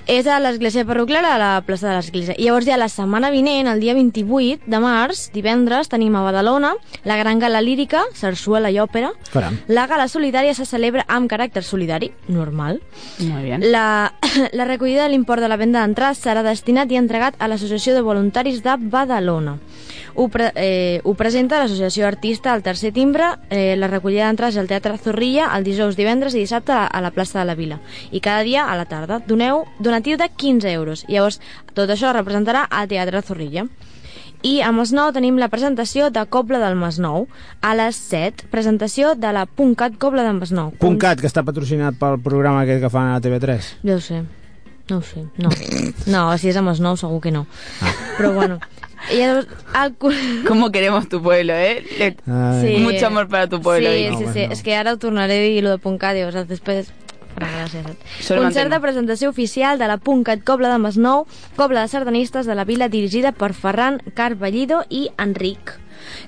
És 0.07 0.27
a 0.27 0.39
l'església 0.39 0.85
parroquial 0.85 1.25
a 1.25 1.37
la 1.37 1.51
plaça 1.65 1.89
de 1.89 1.95
l'església. 1.95 2.35
I 2.37 2.45
llavors 2.45 2.65
ja 2.65 2.77
la 2.77 2.89
setmana 2.89 3.29
vinent, 3.31 3.67
el 3.67 3.79
dia 3.79 3.93
28 3.93 4.63
de 4.67 4.79
març, 4.81 5.29
divendres, 5.33 5.89
tenim 5.89 6.15
a 6.15 6.23
Badalona 6.25 6.75
la 7.05 7.17
gran 7.17 7.39
gala 7.39 7.61
lírica, 7.61 8.03
sarsuela 8.13 8.71
i 8.71 8.79
òpera. 8.79 9.11
Caram. 9.31 9.57
La 9.67 9.87
gala 9.87 10.07
solidària 10.07 10.53
se 10.53 10.65
celebra 10.65 11.05
amb 11.07 11.29
caràcter 11.31 11.63
solidari, 11.63 12.11
normal. 12.27 12.81
Muy 13.19 13.43
bien. 13.43 13.65
La, 13.71 14.13
la 14.53 14.65
recollida 14.65 15.03
de 15.03 15.09
l'import 15.09 15.41
de 15.41 15.49
la 15.49 15.57
venda 15.57 15.81
d'entrades 15.81 16.21
serà 16.21 16.43
destinat 16.43 16.91
i 16.91 16.99
entregat 16.99 17.35
a 17.39 17.47
l'Associació 17.47 17.95
de 17.95 18.01
Voluntaris 18.05 18.61
de 18.63 18.77
Badalona. 18.77 19.57
Ho, 20.13 20.27
pre, 20.27 20.51
eh, 20.55 20.99
ho 21.03 21.13
presenta 21.15 21.59
l'Associació 21.61 22.05
Artista 22.05 22.51
al 22.53 22.63
tercer 22.63 22.91
timbre, 22.91 23.37
eh, 23.49 23.75
la 23.77 23.87
recollida 23.87 24.27
d'entrades 24.27 24.57
al 24.57 24.67
Teatre 24.67 24.97
Zorrilla 24.97 25.49
el 25.55 25.63
dijous, 25.63 25.95
divendres 25.95 26.10
i 26.11 26.41
dissabte 26.41 26.73
a, 26.73 27.01
la 27.01 27.11
plaça 27.11 27.39
de 27.39 27.45
la 27.45 27.55
Vila. 27.55 27.79
I 28.11 28.19
cada 28.19 28.43
dia 28.43 28.65
a 28.65 28.75
la 28.75 28.85
tarda. 28.85 29.21
Doneu 29.27 29.65
donatiu 29.79 30.17
de 30.17 30.27
15 30.29 30.71
euros. 30.71 31.05
Llavors, 31.07 31.39
tot 31.73 31.89
això 31.89 32.09
es 32.09 32.17
representarà 32.17 32.65
al 32.69 32.87
Teatre 32.87 33.21
Zorrilla. 33.21 33.65
I 34.43 34.61
a 34.65 34.71
Masnou 34.73 35.11
tenim 35.13 35.37
la 35.37 35.49
presentació 35.49 36.09
de 36.09 36.25
Cobla 36.25 36.59
del 36.59 36.75
Masnou. 36.75 37.27
A 37.61 37.75
les 37.77 37.95
7, 37.95 38.49
presentació 38.51 39.15
de 39.15 39.31
la 39.31 39.45
Puncat 39.45 39.97
Cobla 40.01 40.25
del 40.25 40.39
Masnou. 40.39 40.73
Puntcat, 40.81 41.21
que 41.21 41.29
està 41.29 41.45
patrocinat 41.45 41.95
pel 41.99 42.19
programa 42.19 42.63
aquest 42.65 42.81
que 42.81 42.89
fan 42.89 43.13
a 43.13 43.21
TV3. 43.21 43.73
Ja 43.85 43.95
ho 43.95 44.01
sé. 44.01 44.23
No 44.89 44.97
ho 44.97 45.01
sé, 45.05 45.23
no. 45.37 45.49
No, 46.09 46.37
si 46.37 46.49
és 46.49 46.57
a 46.57 46.65
Masnou 46.65 46.97
segur 46.99 47.21
que 47.21 47.31
no. 47.31 47.45
Però 48.17 48.33
bueno. 48.33 48.59
I 49.11 50.43
¿Cómo 50.47 50.71
queremos 50.71 51.09
tu 51.09 51.21
pueblo, 51.21 51.53
eh? 51.53 51.83
Le- 51.97 52.17
Ai. 52.27 52.77
Mucho 52.79 53.07
amor 53.07 53.27
para 53.27 53.47
tu 53.47 53.61
pueblo. 53.61 53.89
Sí, 53.89 54.09
Vicky. 54.09 54.25
sí, 54.25 54.33
sí. 54.33 54.47
És 54.51 54.63
que 54.63 54.75
ara 54.75 54.93
ho 54.93 54.97
tornaré 54.97 55.39
a 55.39 55.43
dir, 55.43 55.63
lo 55.63 55.69
de 55.71 55.77
Puntcat, 55.77 56.15
i 56.15 56.23
llavors 56.23 56.47
després... 56.47 56.91
Solo 58.19 58.41
Concert 58.43 58.69
de 58.69 58.79
presentació 58.83 59.29
oficial 59.29 59.79
de 59.79 59.87
la 59.87 59.97
Puntcat 59.97 60.43
Cobla 60.43 60.69
de 60.69 60.77
Masnou, 60.83 61.25
Cobla 61.55 61.81
de 61.81 61.87
Sardanistes 61.87 62.45
de 62.45 62.55
la 62.55 62.65
Vila 62.65 62.89
dirigida 62.89 63.31
per 63.31 63.53
Ferran 63.53 64.01
Carballido 64.13 64.83
i 64.89 65.09
Enric 65.17 65.79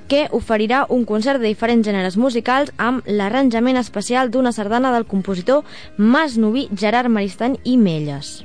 que 0.07 0.27
oferirà 0.31 0.85
un 0.89 1.03
concert 1.05 1.41
de 1.41 1.49
diferents 1.49 1.85
gèneres 1.87 2.17
musicals 2.17 2.71
amb 2.77 3.07
l'arranjament 3.09 3.79
especial 3.81 4.31
d'una 4.31 4.53
sardana 4.53 4.93
del 4.93 5.07
compositor 5.09 5.63
Masnoví 5.97 6.67
Gerard 6.77 7.09
Maristany 7.09 7.57
i 7.63 7.77
Melles. 7.77 8.43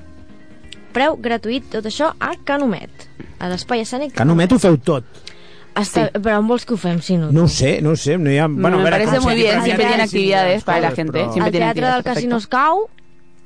Preu 0.99 1.17
gratuït, 1.23 1.71
tot 1.71 1.87
això 1.87 2.11
a 2.19 2.33
Canomet, 2.45 3.09
a 3.39 3.49
l'espai 3.53 3.85
escènic. 3.87 4.19
Només 4.27 4.51
ho 4.51 4.59
feu 4.59 4.77
tot. 4.83 5.07
Està, 5.79 6.09
Però 6.19 6.41
on 6.41 6.49
vols 6.51 6.65
que 6.67 6.75
ho 6.75 6.77
fem, 6.81 6.99
si 7.05 7.15
no? 7.21 7.29
No 7.31 7.45
ho 7.47 7.49
sé, 7.49 7.77
no 7.85 7.93
ho 7.95 7.97
sé. 7.97 8.17
No 8.19 8.33
hi 8.33 8.39
ha... 8.43 8.49
Bueno, 8.51 8.81
a 8.81 8.83
Me 8.83 8.91
parece 8.91 9.21
muy 9.21 9.37
bien, 9.37 9.63
siempre 9.63 9.87
tiene 9.87 10.03
sí, 10.09 10.09
actividades 10.09 10.65
para 10.65 10.81
la 10.81 10.91
gente, 10.91 11.13
però- 11.21 11.33
siempre 11.33 11.47
Al 11.47 11.53
tiene 11.53 11.67
teatre 11.75 11.95
del 11.95 12.03
Casino 12.03 12.37
es 12.43 12.49
cau, 12.49 12.89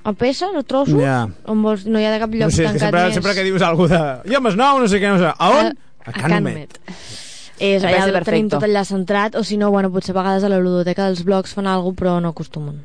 a 0.04 0.12
peces, 0.14 0.48
a 0.56 0.62
trossos, 0.62 0.96
Ja. 1.02 1.28
on 1.44 1.60
vols, 1.62 1.84
no 1.84 2.00
hi 2.00 2.06
ha 2.06 2.10
de 2.14 2.18
cap 2.22 2.32
lloc 2.32 2.48
No 2.48 2.50
sé, 2.50 2.64
tancat 2.64 2.80
sempre, 2.88 3.02
més. 3.04 3.14
sempre 3.14 3.34
que 3.34 3.44
dius 3.44 3.62
alguna 3.62 3.98
de... 4.24 4.32
Jo 4.32 4.40
m'es 4.40 4.56
nou, 4.56 4.80
no 4.80 4.88
sé 4.88 4.98
què, 5.02 5.10
no 5.12 5.18
sé... 5.20 5.28
A 5.36 5.50
on? 5.50 5.76
A 6.06 6.12
Canomet. 6.16 6.78
És, 7.60 7.84
allà 7.84 8.06
el 8.08 8.16
tenim 8.24 8.48
tot 8.50 8.64
allà 8.64 8.82
centrat, 8.88 9.36
o 9.36 9.44
si 9.44 9.58
no, 9.60 9.68
bueno, 9.70 9.92
potser 9.92 10.16
a 10.16 10.18
vegades 10.22 10.42
a 10.42 10.48
la 10.48 10.58
ludoteca 10.58 11.10
dels 11.10 11.20
blogs 11.22 11.52
fan 11.54 11.68
alguna 11.70 11.94
però 12.00 12.16
no 12.24 12.32
acostumen. 12.32 12.80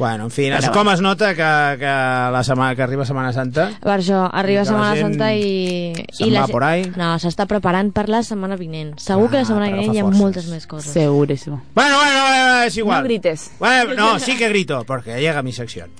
Bueno, 0.00 0.24
en 0.24 0.30
fi, 0.32 0.46
Però 0.48 0.58
es, 0.64 0.70
com 0.72 0.88
es 0.88 1.00
nota 1.04 1.28
que, 1.36 1.48
que, 1.78 1.90
la 2.32 2.40
setmana, 2.42 2.74
que 2.74 2.82
arriba 2.82 3.04
Setmana 3.04 3.34
Santa? 3.36 3.66
Per 3.84 3.92
això, 3.98 4.22
arriba 4.32 4.62
que 4.64 4.70
la 4.72 4.72
Setmana 4.72 4.96
Santa 5.02 5.28
i... 5.36 5.92
se'n 6.08 6.26
i 6.26 6.30
la 6.32 6.46
por 6.48 6.64
ahí. 6.64 6.86
No, 6.96 7.12
s'està 7.20 7.44
preparant 7.46 7.92
per 7.92 8.08
la 8.08 8.22
setmana 8.24 8.56
vinent. 8.56 8.94
Segur 8.98 9.28
que 9.28 9.42
la 9.42 9.44
setmana 9.44 9.68
per 9.68 9.76
vinent 9.76 9.94
hi 9.94 10.00
ha 10.00 10.06
agafar 10.08 10.22
moltes 10.24 10.48
més 10.48 10.64
coses. 10.66 10.90
Segurísimo. 10.96 11.60
Bueno, 11.76 11.96
bueno, 12.00 12.22
bueno, 12.26 12.62
es 12.62 12.76
igual. 12.80 13.02
No 13.02 13.08
grites. 13.12 13.50
Bueno, 13.60 13.94
no, 13.94 14.18
sí 14.18 14.36
que 14.38 14.48
grito, 14.48 14.82
porque 14.88 15.20
llega 15.20 15.42
mi 15.42 15.52
sección. 15.52 15.90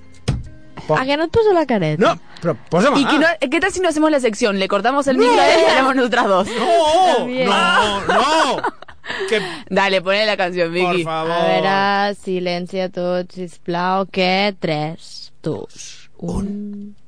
¿A 0.90 1.04
que 1.04 1.16
no 1.16 1.24
et 1.28 1.30
poso 1.30 1.52
la 1.52 1.66
careta? 1.66 2.02
No, 2.02 2.18
pero 2.40 2.56
pósame. 2.68 2.98
¿Y 3.00 3.04
qué, 3.04 3.18
no- 3.20 3.26
qué 3.50 3.60
tal 3.60 3.70
si 3.70 3.78
no 3.80 3.90
hacemos 3.90 4.10
la 4.10 4.18
sección? 4.18 4.58
Le 4.58 4.66
cortamos 4.66 5.06
el 5.06 5.18
micro 5.18 5.38
a 5.40 5.46
él 5.46 5.60
y 5.60 5.70
hablamos 5.70 5.94
nosotras 5.94 6.26
dos. 6.26 6.48
No, 6.48 7.26
no, 7.28 8.00
no. 8.06 8.62
Que... 9.28 9.40
Dale, 9.68 10.00
ponle 10.02 10.26
la 10.26 10.36
canción, 10.36 10.72
Vicky. 10.72 10.84
Por 10.84 11.02
favor. 11.02 11.32
A 11.32 11.42
veure, 11.48 12.14
silenci 12.14 12.80
a 12.80 12.88
tots, 12.88 13.34
sisplau, 13.34 14.06
que 14.06 14.54
3, 14.58 15.32
2, 15.42 16.10
1... 16.18 16.99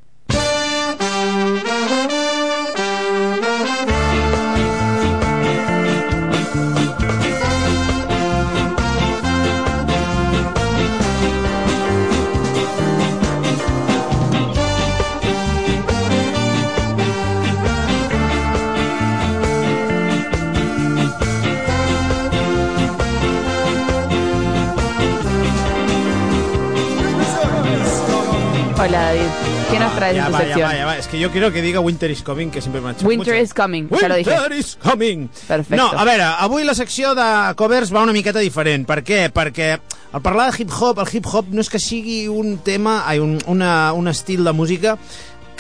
Hola, 28.83 29.01
David. 29.01 29.29
¿Qué 29.71 29.79
nos 29.79 29.95
traes 29.95 30.17
Ya 30.17 30.23
en 30.23 30.27
tu 30.27 30.33
va, 30.33 30.39
ya 30.41 30.45
sección? 30.47 30.69
va, 30.69 30.75
ya 30.77 30.87
va. 30.87 30.99
Es 30.99 31.07
que 31.07 31.19
yo 31.21 31.31
quiero 31.31 31.53
que 31.53 31.63
diga 31.63 31.79
Winter 31.79 32.11
is 32.11 32.23
Coming, 32.23 32.51
que 32.51 32.61
siempre 32.61 32.81
me 32.81 32.89
ha 32.89 32.93
hecho 32.93 33.07
Winter 33.07 33.35
mucho. 33.35 33.45
is 33.45 33.55
coming, 33.55 33.89
ja 33.89 34.09
lo 34.09 34.17
dije. 34.17 34.31
Winter 34.31 34.53
is 34.53 34.77
coming. 34.83 35.29
Perfecte. 35.47 35.77
No, 35.77 35.91
a 35.93 36.05
veure, 36.05 36.25
avui 36.25 36.65
la 36.65 36.75
secció 36.75 37.15
de 37.15 37.55
covers 37.55 37.95
va 37.95 38.03
una 38.03 38.13
miqueta 38.13 38.43
diferent. 38.43 38.85
Per 38.89 38.99
què? 39.07 39.21
Perquè 39.33 39.69
al 40.13 40.21
parlar 40.23 40.51
de 40.51 40.59
hip-hop, 40.65 40.99
el 40.99 41.13
hip-hop 41.13 41.53
no 41.55 41.63
és 41.63 41.71
que 41.71 41.79
sigui 41.79 42.27
un 42.29 42.59
tema, 42.67 43.05
ai, 43.07 43.21
un, 43.23 43.39
una, 43.47 43.93
un 43.95 44.11
estil 44.11 44.43
de 44.45 44.53
música 44.53 44.97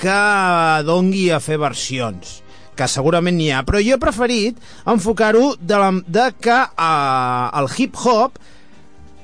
que 0.02 0.18
dongui 0.84 1.28
a 1.30 1.38
fer 1.40 1.60
versions 1.62 2.40
que 2.74 2.88
segurament 2.88 3.36
n'hi 3.36 3.50
ha, 3.52 3.60
però 3.68 3.78
jo 3.84 3.94
he 3.94 4.00
preferit 4.00 4.56
enfocar-ho 4.88 5.52
de, 5.60 5.76
la, 5.78 5.90
de 6.08 6.24
que 6.40 6.56
uh, 6.56 7.60
el 7.60 7.68
hip-hop 7.76 8.40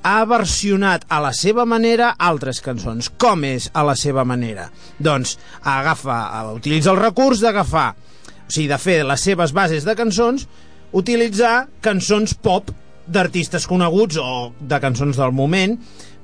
ha 0.03 0.24
versionat 0.28 1.05
a 1.09 1.20
la 1.22 1.32
seva 1.36 1.64
manera 1.68 2.12
altres 2.18 2.61
cançons. 2.64 3.11
Com 3.20 3.44
és 3.49 3.68
a 3.72 3.84
la 3.86 3.94
seva 3.99 4.24
manera? 4.28 4.68
Doncs 4.99 5.36
agafa, 5.62 6.18
utilitza 6.55 6.92
el 6.94 7.01
recurs 7.01 7.42
d'agafar, 7.44 7.90
o 7.94 8.51
sigui, 8.51 8.68
de 8.70 8.78
fer 8.80 9.01
les 9.07 9.24
seves 9.24 9.55
bases 9.57 9.86
de 9.86 9.94
cançons, 9.99 10.49
utilitzar 10.92 11.68
cançons 11.84 12.34
pop 12.34 12.70
d'artistes 13.09 13.66
coneguts 13.68 14.18
o 14.20 14.53
de 14.61 14.80
cançons 14.80 15.16
del 15.16 15.32
moment 15.32 15.78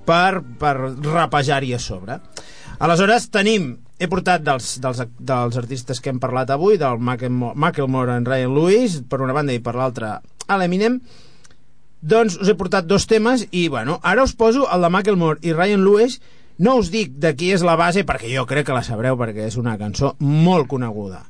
per, 0.04 0.42
per 0.60 0.74
rapejar-hi 0.76 1.74
a 1.74 1.80
sobre. 1.80 2.20
Aleshores, 2.84 3.30
tenim 3.32 3.74
he 3.98 4.08
portat 4.10 4.42
dels, 4.44 4.74
dels, 4.82 5.02
dels 5.18 5.58
artistes 5.60 6.00
que 6.02 6.10
hem 6.12 6.18
parlat 6.22 6.50
avui, 6.50 6.76
del 6.80 6.98
Macklemore, 6.98 7.56
Macklemore 7.56 8.16
en 8.18 8.26
Ryan 8.26 8.56
Lewis, 8.56 8.98
per 9.08 9.22
una 9.24 9.36
banda, 9.36 9.54
i 9.54 9.62
per 9.62 9.76
l'altra, 9.78 10.18
a 10.20 10.58
l'Eminem, 10.60 10.98
doncs 12.04 12.36
us 12.36 12.50
he 12.52 12.56
portat 12.58 12.86
dos 12.86 13.08
temes 13.10 13.46
i, 13.50 13.66
bueno, 13.72 13.98
ara 14.02 14.24
us 14.24 14.36
poso 14.36 14.68
el 14.70 14.84
de 14.84 14.90
Macklemore 14.92 15.40
i 15.42 15.54
Ryan 15.56 15.84
Lewis. 15.84 16.20
No 16.58 16.76
us 16.78 16.92
dic 16.92 17.16
de 17.18 17.32
qui 17.34 17.50
és 17.50 17.64
la 17.66 17.74
base, 17.80 18.04
perquè 18.06 18.28
jo 18.30 18.44
crec 18.46 18.68
que 18.68 18.76
la 18.76 18.84
sabreu, 18.86 19.16
perquè 19.18 19.48
és 19.48 19.56
una 19.58 19.78
cançó 19.80 20.14
molt 20.20 20.68
coneguda. 20.70 21.24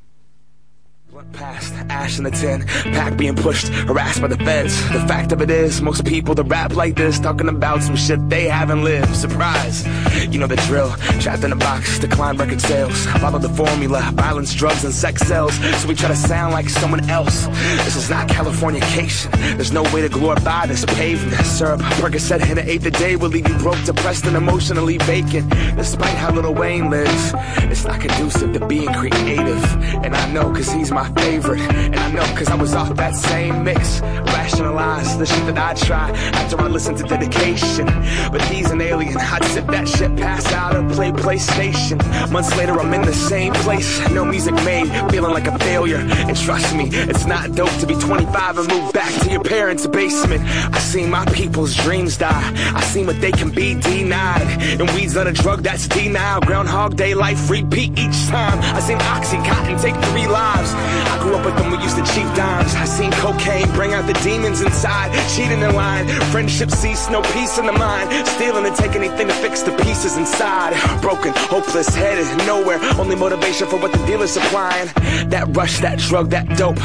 Past 1.33 1.73
ash 1.91 2.19
in 2.19 2.25
the 2.25 2.31
tin, 2.33 2.65
pack 2.93 3.17
being 3.17 3.37
pushed, 3.37 3.69
harassed 3.69 4.21
by 4.21 4.27
the 4.27 4.37
feds. 4.37 4.77
The 4.91 4.99
fact 5.07 5.31
of 5.31 5.41
it 5.43 5.51
is, 5.51 5.81
most 5.81 6.05
people 6.05 6.35
that 6.35 6.43
rap 6.45 6.75
like 6.75 6.97
this 6.97 7.21
talking 7.21 7.49
about 7.49 7.85
some 7.85 7.95
shit 7.95 8.29
they 8.29 8.49
haven't 8.49 8.83
lived. 8.83 9.15
Surprise, 9.15 9.87
you 10.29 10.41
know 10.41 10.49
the 10.49 10.57
drill. 10.57 10.91
Trapped 11.21 11.45
in 11.45 11.53
a 11.53 11.57
box, 11.57 12.01
decline 12.01 12.37
record 12.37 12.61
sales. 12.61 13.07
Follow 13.07 13.39
the 13.39 13.49
formula, 13.51 14.11
violence, 14.15 14.53
drugs, 14.55 14.83
and 14.85 14.93
sex 14.93 15.23
sells. 15.23 15.55
So 15.81 15.89
we 15.89 15.95
try 15.95 16.09
to 16.09 16.17
sound 16.17 16.53
like 16.53 16.69
someone 16.69 17.09
else. 17.09 17.47
This 17.85 17.95
is 17.95 18.11
not 18.11 18.29
Californication. 18.29 19.31
There's 19.57 19.73
no 19.73 19.85
way 19.95 20.03
to 20.03 20.09
glorify 20.09 20.67
this 20.67 20.85
pavement. 20.85 21.47
Syrup, 21.47 21.81
Percocet, 21.81 22.43
and 22.43 22.59
an 22.59 22.69
eighth 22.69 22.87
a 22.87 22.91
day 22.91 23.15
will 23.15 23.31
leave 23.31 23.49
you 23.49 23.57
broke, 23.59 23.83
depressed, 23.85 24.25
and 24.25 24.37
emotionally 24.37 24.99
vacant. 24.99 25.49
Despite 25.77 26.17
how 26.17 26.33
Little 26.33 26.55
Wayne 26.55 26.91
lives, 26.91 27.33
it's 27.71 27.85
not 27.85 28.01
conducive 28.01 28.53
to 28.55 28.67
being 28.67 28.93
creative. 28.93 29.65
And 30.05 30.17
I 30.17 30.33
know, 30.33 30.53
cause 30.53 30.73
he's 30.73 30.91
my 30.91 31.04
favorite. 31.13 31.61
And 31.61 31.97
I 31.97 32.11
know, 32.11 32.25
cause 32.37 32.49
I 32.49 32.55
was 32.55 32.75
off 32.75 32.95
that 32.97 33.15
same 33.15 33.65
mix. 33.65 34.01
Rationalize 34.01 35.17
the 35.19 35.27
shit 35.27 35.47
that 35.47 35.59
I 35.59 35.75
try 35.75 36.11
after 36.11 36.61
I 36.61 36.69
listen 36.69 36.95
to 36.97 37.03
dedication. 37.05 37.87
But 38.31 38.43
he's 38.43 38.71
an 38.71 38.81
alien. 38.81 39.17
I'd 39.17 39.45
sip 39.45 39.67
that 39.67 39.89
shit, 39.89 40.17
pass 40.17 40.53
out, 40.53 40.77
and 40.77 40.91
play 40.91 41.13
PlayStation. 41.13 41.99
Months 42.31 42.57
later, 42.57 42.79
I'm 42.79 42.93
in 42.93 43.03
the 43.03 43.15
same 43.15 43.53
place. 43.55 44.01
No 44.11 44.25
music 44.25 44.55
made, 44.65 44.89
feeling 45.11 45.33
like 45.33 45.47
a 45.47 45.59
failure. 45.59 45.99
And 45.99 46.37
trust 46.37 46.75
me, 46.75 46.89
it's 46.93 47.27
not 47.27 47.55
dope 47.55 47.75
to 47.81 47.87
be 47.87 47.95
25 47.95 48.59
and 48.59 48.69
move 48.69 48.93
back 48.93 49.13
to 49.23 49.31
your 49.31 49.43
parents' 49.43 49.87
basement. 49.87 50.43
I 50.75 50.79
seen 50.79 51.11
my 51.11 51.25
people's 51.27 51.75
dreams 51.75 52.17
die. 52.19 52.53
I 52.75 52.83
seen 52.83 53.07
what 53.07 53.21
they 53.21 53.33
can 53.33 53.51
be 53.51 53.75
denied. 53.81 54.43
And 54.81 54.91
weed's 54.91 55.15
not 55.15 55.27
a 55.27 55.33
drug 55.33 55.63
that's 55.63 55.89
denial. 55.89 56.41
Groundhog 56.41 56.97
Day 56.97 57.15
life 57.15 57.51
repeat 57.51 57.99
each 57.99 58.27
time. 58.27 58.59
I 58.75 58.81
seen 58.81 58.99
Oxycontin 58.99 59.81
take 59.81 59.97
three 60.11 60.27
lives. 60.27 60.73
I 61.13 61.19
grew 61.21 61.35
up 61.35 61.45
with 61.45 61.57
them, 61.57 61.71
we 61.71 61.79
used 61.83 61.97
to 61.97 62.05
cheap 62.15 62.27
dimes. 62.35 62.75
I 62.75 62.85
seen 62.85 63.11
cocaine 63.13 63.71
bring 63.73 63.95
out 63.95 64.07
the 64.07 64.15
demons 64.25 64.61
inside. 64.61 65.11
Cheating 65.35 65.61
in 65.61 65.75
line, 65.75 66.07
friendship 66.31 66.71
cease, 66.71 67.09
no 67.11 67.23
peace 67.33 67.59
in 67.59 67.67
the 67.67 67.73
mind. 67.73 68.11
Stealing 68.29 68.67
and 68.67 68.77
take 68.77 68.95
anything 68.95 69.29
to 69.29 69.35
fix 69.35 69.63
the 69.63 69.73
pieces 69.79 70.17
inside. 70.17 70.73
Broken, 71.01 71.33
hopeless, 71.35 71.89
headed 71.95 72.27
nowhere. 72.47 72.79
Only 72.99 73.17
motivation 73.17 73.67
for 73.67 73.79
what 73.79 73.93
the 73.93 74.05
dealer's 74.07 74.31
supplying. 74.31 74.89
That 75.31 75.47
rush, 75.57 75.81
that 75.81 75.99
drug, 75.99 76.31
that 76.31 76.57
dope. 76.57 76.79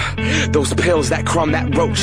Those 0.52 0.74
pills, 0.74 1.10
that 1.10 1.26
crumb, 1.26 1.52
that 1.52 1.76
roach. 1.76 2.00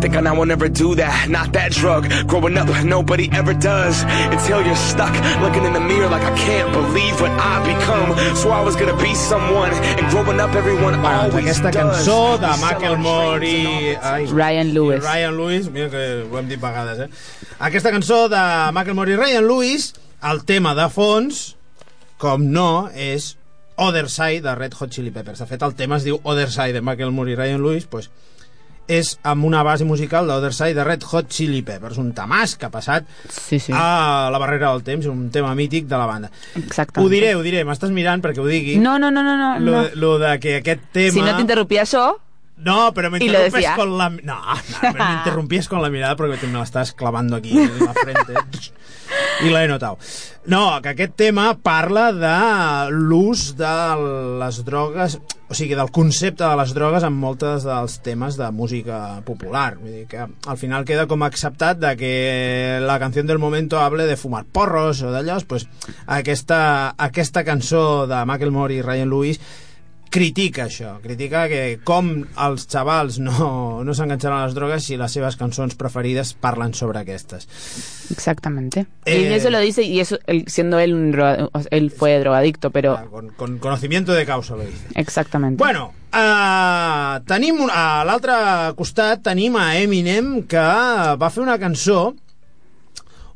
Think 0.00 0.16
I 0.16 0.32
will 0.32 0.46
never 0.46 0.68
do 0.68 0.94
that, 0.96 1.28
not 1.28 1.52
that 1.52 1.72
drug. 1.72 2.10
Growing 2.26 2.58
up, 2.58 2.68
nobody 2.84 3.30
ever 3.32 3.54
does. 3.54 4.02
Until 4.34 4.64
you're 4.64 4.76
stuck, 4.76 5.14
looking 5.40 5.64
in 5.64 5.72
the 5.72 5.80
mirror 5.80 6.08
like 6.08 6.22
I 6.22 6.36
can't 6.36 6.72
believe 6.72 7.20
what 7.20 7.30
I've 7.30 7.64
become. 7.64 8.36
So 8.36 8.50
I 8.50 8.62
was 8.62 8.76
gonna 8.76 8.96
be 9.02 9.14
someone, 9.14 9.72
and 9.72 10.10
growing 10.10 10.40
up, 10.40 10.54
everyone 10.54 10.94
always 11.04 11.45
aquesta 11.46 11.70
cançó 11.70 12.38
de 12.42 12.48
Macklemore 12.58 13.46
i... 13.46 13.92
Ai, 14.02 14.24
Ryan 14.26 14.72
Lewis. 14.74 14.98
I 14.98 15.06
Ryan 15.06 15.36
Lewis, 15.38 15.68
mira 15.70 15.86
que 15.92 16.00
ho 16.26 16.38
hem 16.40 16.48
dit 16.50 16.58
vegades, 16.58 17.04
eh? 17.04 17.52
Aquesta 17.68 17.92
cançó 17.94 18.24
de 18.32 18.40
Macklemore 18.74 19.14
i 19.14 19.18
Ryan 19.20 19.46
Lewis, 19.46 19.92
el 20.26 20.42
tema 20.48 20.72
de 20.74 20.88
fons, 20.90 21.44
com 22.18 22.42
no, 22.50 22.88
és 22.90 23.36
Other 23.78 24.08
Side 24.10 24.42
de 24.42 24.56
Red 24.58 24.74
Hot 24.74 24.90
Chili 24.90 25.14
Peppers. 25.14 25.44
De 25.44 25.46
fet, 25.46 25.62
el 25.62 25.76
tema 25.78 26.00
es 26.00 26.08
diu 26.08 26.18
Other 26.24 26.48
Side 26.50 26.74
de 26.74 26.82
Macklemore 26.82 27.36
i 27.36 27.38
Ryan 27.38 27.62
Lewis, 27.62 27.86
pues, 27.86 28.10
és 28.88 29.16
amb 29.26 29.46
una 29.48 29.62
base 29.66 29.84
musical 29.84 30.28
d'Other 30.28 30.52
Side 30.54 30.74
de 30.78 30.84
Red 30.86 31.06
Hot 31.10 31.30
Chili 31.32 31.62
Peppers, 31.66 31.98
un 32.02 32.12
tamàs 32.16 32.56
que 32.58 32.68
ha 32.68 32.72
passat 32.72 33.08
sí, 33.28 33.58
sí. 33.58 33.74
a 33.74 34.28
la 34.32 34.40
barrera 34.42 34.72
del 34.72 34.84
temps, 34.86 35.08
un 35.10 35.28
tema 35.34 35.54
mític 35.58 35.88
de 35.90 35.96
la 35.98 36.06
banda. 36.06 36.30
Exactament. 36.54 37.06
Ho 37.06 37.10
diré, 37.12 37.34
ho 37.34 37.42
diré, 37.46 37.64
m'estàs 37.66 37.94
mirant 37.94 38.22
perquè 38.24 38.42
ho 38.42 38.48
digui. 38.50 38.78
No, 38.82 38.98
no, 39.02 39.10
no, 39.10 39.24
no, 39.26 39.36
no. 39.40 39.56
Lo, 39.58 39.80
no. 39.80 39.88
lo 39.94 40.14
de 40.22 40.36
que 40.42 40.60
aquest 40.60 40.88
tema... 40.92 41.18
Si 41.18 41.26
no 41.26 41.36
t'interrumpia 41.38 41.86
això... 41.86 42.12
No, 42.56 42.94
pero 42.94 43.10
me 43.10 43.18
interrumpes 43.18 43.52
decía. 43.52 43.76
con 43.76 43.98
la... 43.98 44.08
No, 44.08 44.18
no, 44.22 44.78
pero 44.80 45.04
me 45.04 45.14
interrumpías 45.14 45.68
con 45.68 45.82
la 45.82 45.90
mirada 45.90 46.16
porque 46.16 46.46
me 46.46 46.54
la 46.54 46.64
estás 46.64 46.92
clavando 46.92 47.36
aquí 47.36 47.56
en 47.56 47.78
la 47.84 47.92
frente. 47.92 48.34
I 49.44 49.50
l'he 49.52 49.66
notat. 49.68 50.00
No, 50.48 50.80
que 50.82 50.92
aquest 50.94 51.16
tema 51.18 51.50
parla 51.62 52.08
de 52.14 52.36
l'ús 52.94 53.50
de 53.58 53.72
les 54.40 54.60
drogues, 54.64 55.18
o 55.46 55.54
sigui, 55.54 55.76
del 55.78 55.90
concepte 55.94 56.46
de 56.46 56.56
les 56.58 56.72
drogues 56.74 57.04
en 57.06 57.14
moltes 57.14 57.66
dels 57.66 57.98
temes 58.06 58.38
de 58.40 58.48
música 58.54 59.20
popular. 59.26 59.76
Vull 59.76 59.92
dir 59.92 60.06
que 60.10 60.24
al 60.24 60.58
final 60.58 60.86
queda 60.88 61.06
com 61.10 61.26
acceptat 61.26 61.82
de 61.82 61.92
que 62.00 62.14
la 62.82 62.98
canció 63.02 63.22
del 63.26 63.42
momento 63.42 63.80
hable 63.82 64.08
de 64.08 64.16
fumar 64.16 64.46
porros 64.46 65.02
o 65.02 65.12
d'allò, 65.12 65.38
pues, 65.46 65.68
aquesta, 66.06 66.94
aquesta 66.96 67.44
cançó 67.44 68.06
de 68.08 68.24
Macklemore 68.24 68.78
i 68.78 68.82
Ryan 68.82 69.12
Lewis 69.12 69.42
critica 70.10 70.64
això, 70.64 70.94
critica 71.02 71.42
que 71.50 71.78
com 71.84 72.08
els 72.40 72.64
xavals 72.70 73.18
no, 73.20 73.82
no 73.84 73.94
s'enganxaran 73.94 74.38
a 74.40 74.46
les 74.46 74.54
drogues 74.56 74.84
si 74.86 74.96
les 74.96 75.12
seves 75.12 75.36
cançons 75.36 75.74
preferides 75.76 76.32
parlen 76.40 76.72
sobre 76.74 77.00
aquestes. 77.02 77.44
Exactamente. 78.10 78.86
Eh, 79.04 79.28
y 79.28 79.34
eso 79.34 79.50
lo 79.50 79.58
dice, 79.60 79.82
y 79.82 80.00
eso, 80.00 80.18
él, 80.26 80.44
siendo 80.46 80.78
él 80.78 80.94
un 80.94 81.12
droga- 81.12 81.50
él 81.70 81.90
fue 81.90 82.18
drogadicto, 82.18 82.70
pero... 82.70 82.96
Con, 83.10 83.28
con 83.30 83.58
conocimiento 83.58 84.12
de 84.12 84.24
causa, 84.24 84.56
lo 84.56 84.62
dice. 84.64 84.86
Exactamente. 84.94 85.62
Bueno, 85.62 85.92
uh, 86.14 87.20
tenim 87.26 87.60
un, 87.60 87.70
a 87.70 88.04
l'altre 88.08 88.32
costat 88.78 89.20
tenim 89.26 89.56
a 89.60 89.74
Eminem 89.78 90.46
que 90.48 90.64
va 91.20 91.30
fer 91.34 91.42
una 91.44 91.58
cançó 91.60 92.14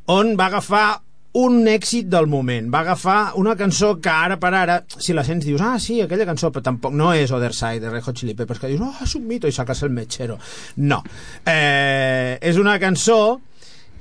on 0.07 0.33
va 0.39 0.47
agafar 0.49 1.01
un 1.33 1.67
èxit 1.71 2.09
del 2.11 2.27
moment. 2.27 2.67
Va 2.73 2.81
agafar 2.83 3.33
una 3.39 3.55
cançó 3.55 3.93
que 4.03 4.11
ara 4.11 4.37
per 4.39 4.51
ara, 4.57 4.81
si 4.97 5.15
la 5.15 5.23
sents, 5.23 5.45
dius, 5.47 5.61
ah, 5.63 5.77
sí, 5.79 6.01
aquella 6.03 6.27
cançó, 6.27 6.51
però 6.51 6.65
tampoc 6.65 6.95
no 6.97 7.13
és 7.15 7.31
Other 7.31 7.53
Side 7.55 7.79
de 7.79 7.91
Red 7.91 8.07
Hot 8.07 8.19
Chili 8.19 8.35
Peppers, 8.35 8.59
que 8.59 8.71
dius, 8.71 8.83
oh, 8.83 9.03
és 9.05 9.15
un 9.15 9.27
mito, 9.29 9.47
i 9.47 9.55
sacas 9.55 9.83
el 9.87 9.93
mechero. 9.95 10.37
No. 10.83 11.01
Eh, 11.45 12.37
és 12.41 12.59
una 12.59 12.77
cançó 12.83 13.39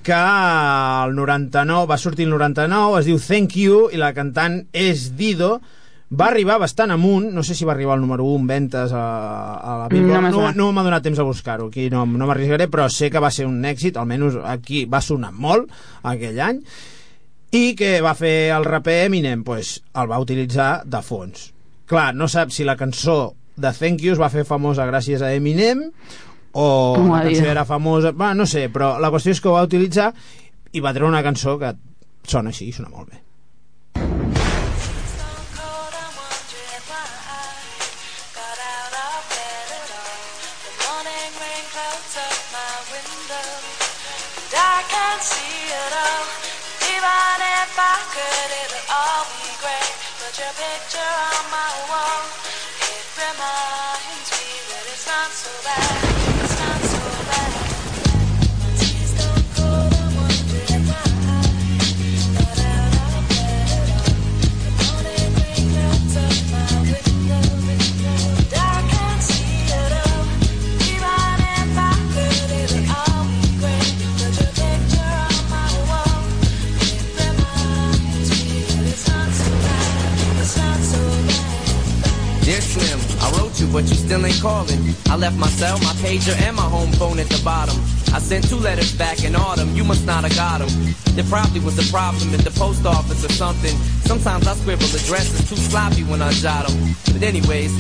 que 0.03 0.17
el 0.17 1.15
99, 1.15 1.87
va 1.87 1.99
sortir 2.01 2.27
el 2.27 2.35
99, 2.35 2.99
es 2.99 3.07
diu 3.07 3.21
Thank 3.21 3.59
You, 3.61 3.85
i 3.93 4.01
la 4.01 4.15
cantant 4.17 4.63
és 4.73 5.11
Dido, 5.17 5.59
va 6.11 6.27
arribar 6.33 6.57
bastant 6.59 6.91
amunt, 6.91 7.29
no 7.31 7.45
sé 7.47 7.55
si 7.55 7.67
va 7.69 7.77
arribar 7.77 7.95
al 7.95 8.01
número 8.03 8.25
1 8.27 8.41
en 8.41 8.47
ventes 8.49 8.93
a, 8.93 9.03
a 9.55 9.77
la 9.85 9.91
Billboard, 9.93 10.33
No 10.33 10.41
no, 10.41 10.53
no 10.57 10.71
m'ha 10.73 10.83
donat 10.83 11.05
temps 11.07 11.21
a 11.21 11.27
buscar-ho, 11.29 11.69
aquí 11.71 11.87
no, 11.93 12.03
no 12.07 12.27
m'arriscaré, 12.27 12.67
però 12.73 12.89
sé 12.91 13.13
que 13.13 13.23
va 13.23 13.31
ser 13.31 13.47
un 13.47 13.61
èxit, 13.69 14.01
almenys 14.01 14.41
aquí 14.43 14.87
va 14.91 15.03
sonar 15.05 15.31
molt 15.31 15.71
aquell 16.03 16.41
any, 16.43 16.65
i 17.57 17.75
que 17.79 17.99
va 18.05 18.15
fer 18.15 18.51
el 18.55 18.65
raper 18.67 19.05
Eminem, 19.09 19.43
pues, 19.45 19.81
el 19.99 20.11
va 20.11 20.21
utilitzar 20.23 20.71
de 20.87 21.03
fons. 21.03 21.51
Clar, 21.91 22.13
no 22.15 22.29
sap 22.31 22.53
si 22.55 22.67
la 22.67 22.77
cançó 22.79 23.35
de 23.61 23.73
Thank 23.75 24.05
You 24.05 24.15
es 24.15 24.21
va 24.23 24.31
fer 24.33 24.47
famosa 24.47 24.87
gràcies 24.89 25.23
a 25.23 25.33
Eminem 25.35 25.89
o 26.53 26.67
Com 26.97 27.11
la 27.11 27.25
cançó 27.27 27.49
era 27.51 27.67
famosa... 27.67 28.15
Va, 28.17 28.33
no 28.35 28.47
sé, 28.47 28.69
però 28.73 28.95
la 29.03 29.11
qüestió 29.11 29.35
és 29.35 29.43
que 29.43 29.51
ho 29.51 29.57
va 29.59 29.67
utilitzar 29.67 30.13
i 30.73 30.83
va 30.83 30.95
treure 30.95 31.11
una 31.11 31.25
cançó 31.27 31.59
que 31.59 31.75
sona 32.31 32.55
així, 32.55 32.71
sona 32.75 32.91
molt 32.91 33.11
bé. 33.11 33.21
But 83.73 83.85
you 83.89 83.95
still 83.95 84.25
ain't 84.27 84.41
calling. 84.41 84.79
I 85.07 85.17
left 85.17 85.37
my 85.37 85.49
cell, 85.49 85.79
my 85.79 85.95
pager, 86.03 86.35
and 86.43 86.57
my 86.57 86.63
home 86.63 86.91
phone 86.93 87.19
at 87.19 87.29
the 87.29 87.41
bottom. 87.45 87.77
I 88.13 88.19
sent 88.19 88.49
two 88.49 88.57
letters 88.57 88.93
back 88.97 89.23
in 89.25 89.37
autumn, 89.37 89.75
you 89.75 89.85
must 89.85 90.05
not 90.05 90.25
have 90.25 90.35
got 90.35 90.59
them. 90.59 90.95
There 91.15 91.25
probably 91.25 91.61
was 91.61 91.79
a 91.79 91.87
problem 91.93 92.35
at 92.35 92.41
the 92.41 92.51
post 92.51 92.85
office 92.85 93.25
or 93.25 93.33
something. 93.33 93.75
Sometimes 94.03 94.47
I 94.47 94.55
scribble 94.55 94.91
addresses 94.91 95.49
too 95.49 95.57
sloppy 95.57 96.03
when 96.03 96.21
I 96.21 96.33
jot 96.33 96.67
them. 96.67 96.95
But 97.13 97.23
anyways, 97.23 97.71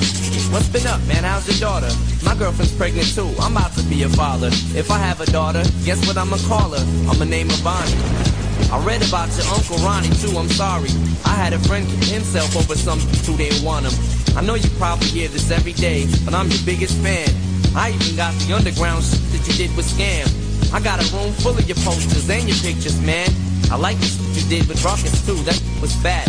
what's 0.52 0.68
been 0.68 0.86
up, 0.86 1.00
man? 1.08 1.24
How's 1.24 1.48
your 1.50 1.58
daughter? 1.58 1.90
My 2.24 2.34
girlfriend's 2.36 2.74
pregnant 2.76 3.08
too, 3.14 3.28
I'm 3.40 3.56
about 3.56 3.72
to 3.74 3.82
be 3.84 4.02
a 4.04 4.08
father. 4.08 4.48
If 4.78 4.90
I 4.90 4.98
have 4.98 5.20
a 5.20 5.26
daughter, 5.26 5.62
guess 5.84 6.06
what 6.06 6.16
I'ma 6.16 6.38
call 6.46 6.70
her? 6.70 6.84
I'ma 7.10 7.24
name 7.24 7.50
her 7.50 7.64
Bonnie. 7.64 8.30
I 8.70 8.78
read 8.86 9.02
about 9.02 9.34
your 9.34 9.46
Uncle 9.50 9.78
Ronnie 9.78 10.14
too, 10.22 10.36
I'm 10.38 10.48
sorry. 10.48 10.90
I 11.24 11.34
had 11.34 11.52
a 11.52 11.58
friend 11.58 11.86
kill 11.88 12.22
himself 12.22 12.56
over 12.56 12.76
some 12.76 13.00
who 13.26 13.36
didn't 13.36 13.64
want 13.64 13.86
him. 13.86 14.19
I 14.36 14.42
know 14.42 14.54
you 14.54 14.68
probably 14.78 15.08
hear 15.08 15.28
this 15.28 15.50
every 15.50 15.72
day, 15.72 16.06
but 16.24 16.34
I'm 16.34 16.48
your 16.48 16.62
biggest 16.64 16.96
fan. 17.02 17.28
I 17.74 17.90
even 17.90 18.16
got 18.16 18.34
the 18.34 18.54
underground 18.54 19.04
shit 19.04 19.20
that 19.32 19.46
you 19.46 19.54
did 19.54 19.76
with 19.76 19.86
Scam. 19.86 20.26
I 20.72 20.80
got 20.80 20.98
a 21.02 21.16
room 21.16 21.32
full 21.34 21.56
of 21.56 21.66
your 21.66 21.76
posters 21.78 22.28
and 22.30 22.48
your 22.48 22.56
pictures, 22.58 23.00
man. 23.00 23.28
I 23.70 23.76
like 23.76 23.98
the 23.98 24.06
shit 24.06 24.42
you 24.42 24.48
did 24.48 24.68
with 24.68 24.84
Rockets 24.84 25.24
too, 25.26 25.36
that 25.44 25.60
was 25.80 25.94
bad. 26.02 26.28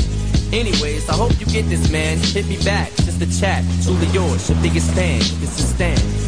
Anyways, 0.51 1.07
I 1.09 1.13
hope 1.13 1.39
you 1.39 1.45
get 1.45 1.69
this, 1.69 1.89
man. 1.91 2.17
Hit 2.17 2.47
me 2.47 2.57
back, 2.63 2.89
just 3.05 3.21
a 3.21 3.39
chat. 3.39 3.63
Truly 3.83 4.07
yours, 4.07 4.49
your 4.49 4.61
biggest 4.61 4.91
fan. 4.91 5.19
This 5.39 5.57
is 5.59 5.69
Stan. 5.69 6.20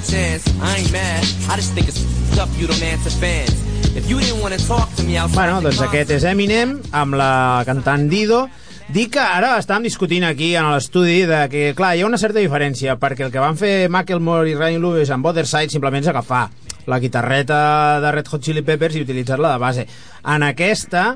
A 0.00 0.10
chance. 0.10 0.42
I 0.60 0.78
ain't 0.78 0.92
mad. 0.92 1.22
I 1.48 1.56
just 1.56 1.72
think 1.74 1.88
it's 1.88 2.00
up 2.38 2.48
you 2.58 2.66
don't 2.66 2.82
answer 2.82 3.10
fans. 3.10 3.52
If 3.96 4.08
you 4.08 4.20
didn't 4.20 4.40
want 4.40 4.54
to 4.54 4.66
talk 4.66 4.88
to 4.96 5.02
me 5.02 5.16
outside 5.18 5.36
Bueno, 5.36 5.60
doncs 5.60 5.80
aquest 5.82 6.12
és 6.14 6.24
Eminem 6.24 6.78
amb 6.92 7.16
la 7.18 7.62
cantant 7.68 8.08
Dido. 8.10 8.46
Dic 8.90 9.12
que 9.14 9.22
ara 9.22 9.52
estàvem 9.60 9.86
discutint 9.86 10.24
aquí 10.26 10.54
en 10.58 10.70
l'estudi 10.72 11.22
de 11.28 11.44
que, 11.50 11.64
clar, 11.78 11.92
hi 11.94 12.02
ha 12.02 12.08
una 12.08 12.18
certa 12.18 12.40
diferència, 12.40 12.96
perquè 12.98 13.26
el 13.26 13.34
que 13.34 13.42
van 13.42 13.58
fer 13.58 13.90
Macklemore 13.92 14.50
i 14.50 14.56
Ryan 14.56 14.82
Lewis 14.82 15.12
amb 15.14 15.26
Other 15.30 15.46
Side 15.46 15.70
simplement 15.70 16.02
és 16.02 16.10
agafar 16.10 16.48
la 16.90 16.98
guitarreta 16.98 18.00
de 18.02 18.12
Red 18.16 18.30
Hot 18.32 18.42
Chili 18.42 18.64
Peppers 18.66 18.96
i 18.96 19.04
utilitzar-la 19.04 19.52
de 19.54 19.62
base. 19.62 19.86
En 20.26 20.46
aquesta, 20.46 21.12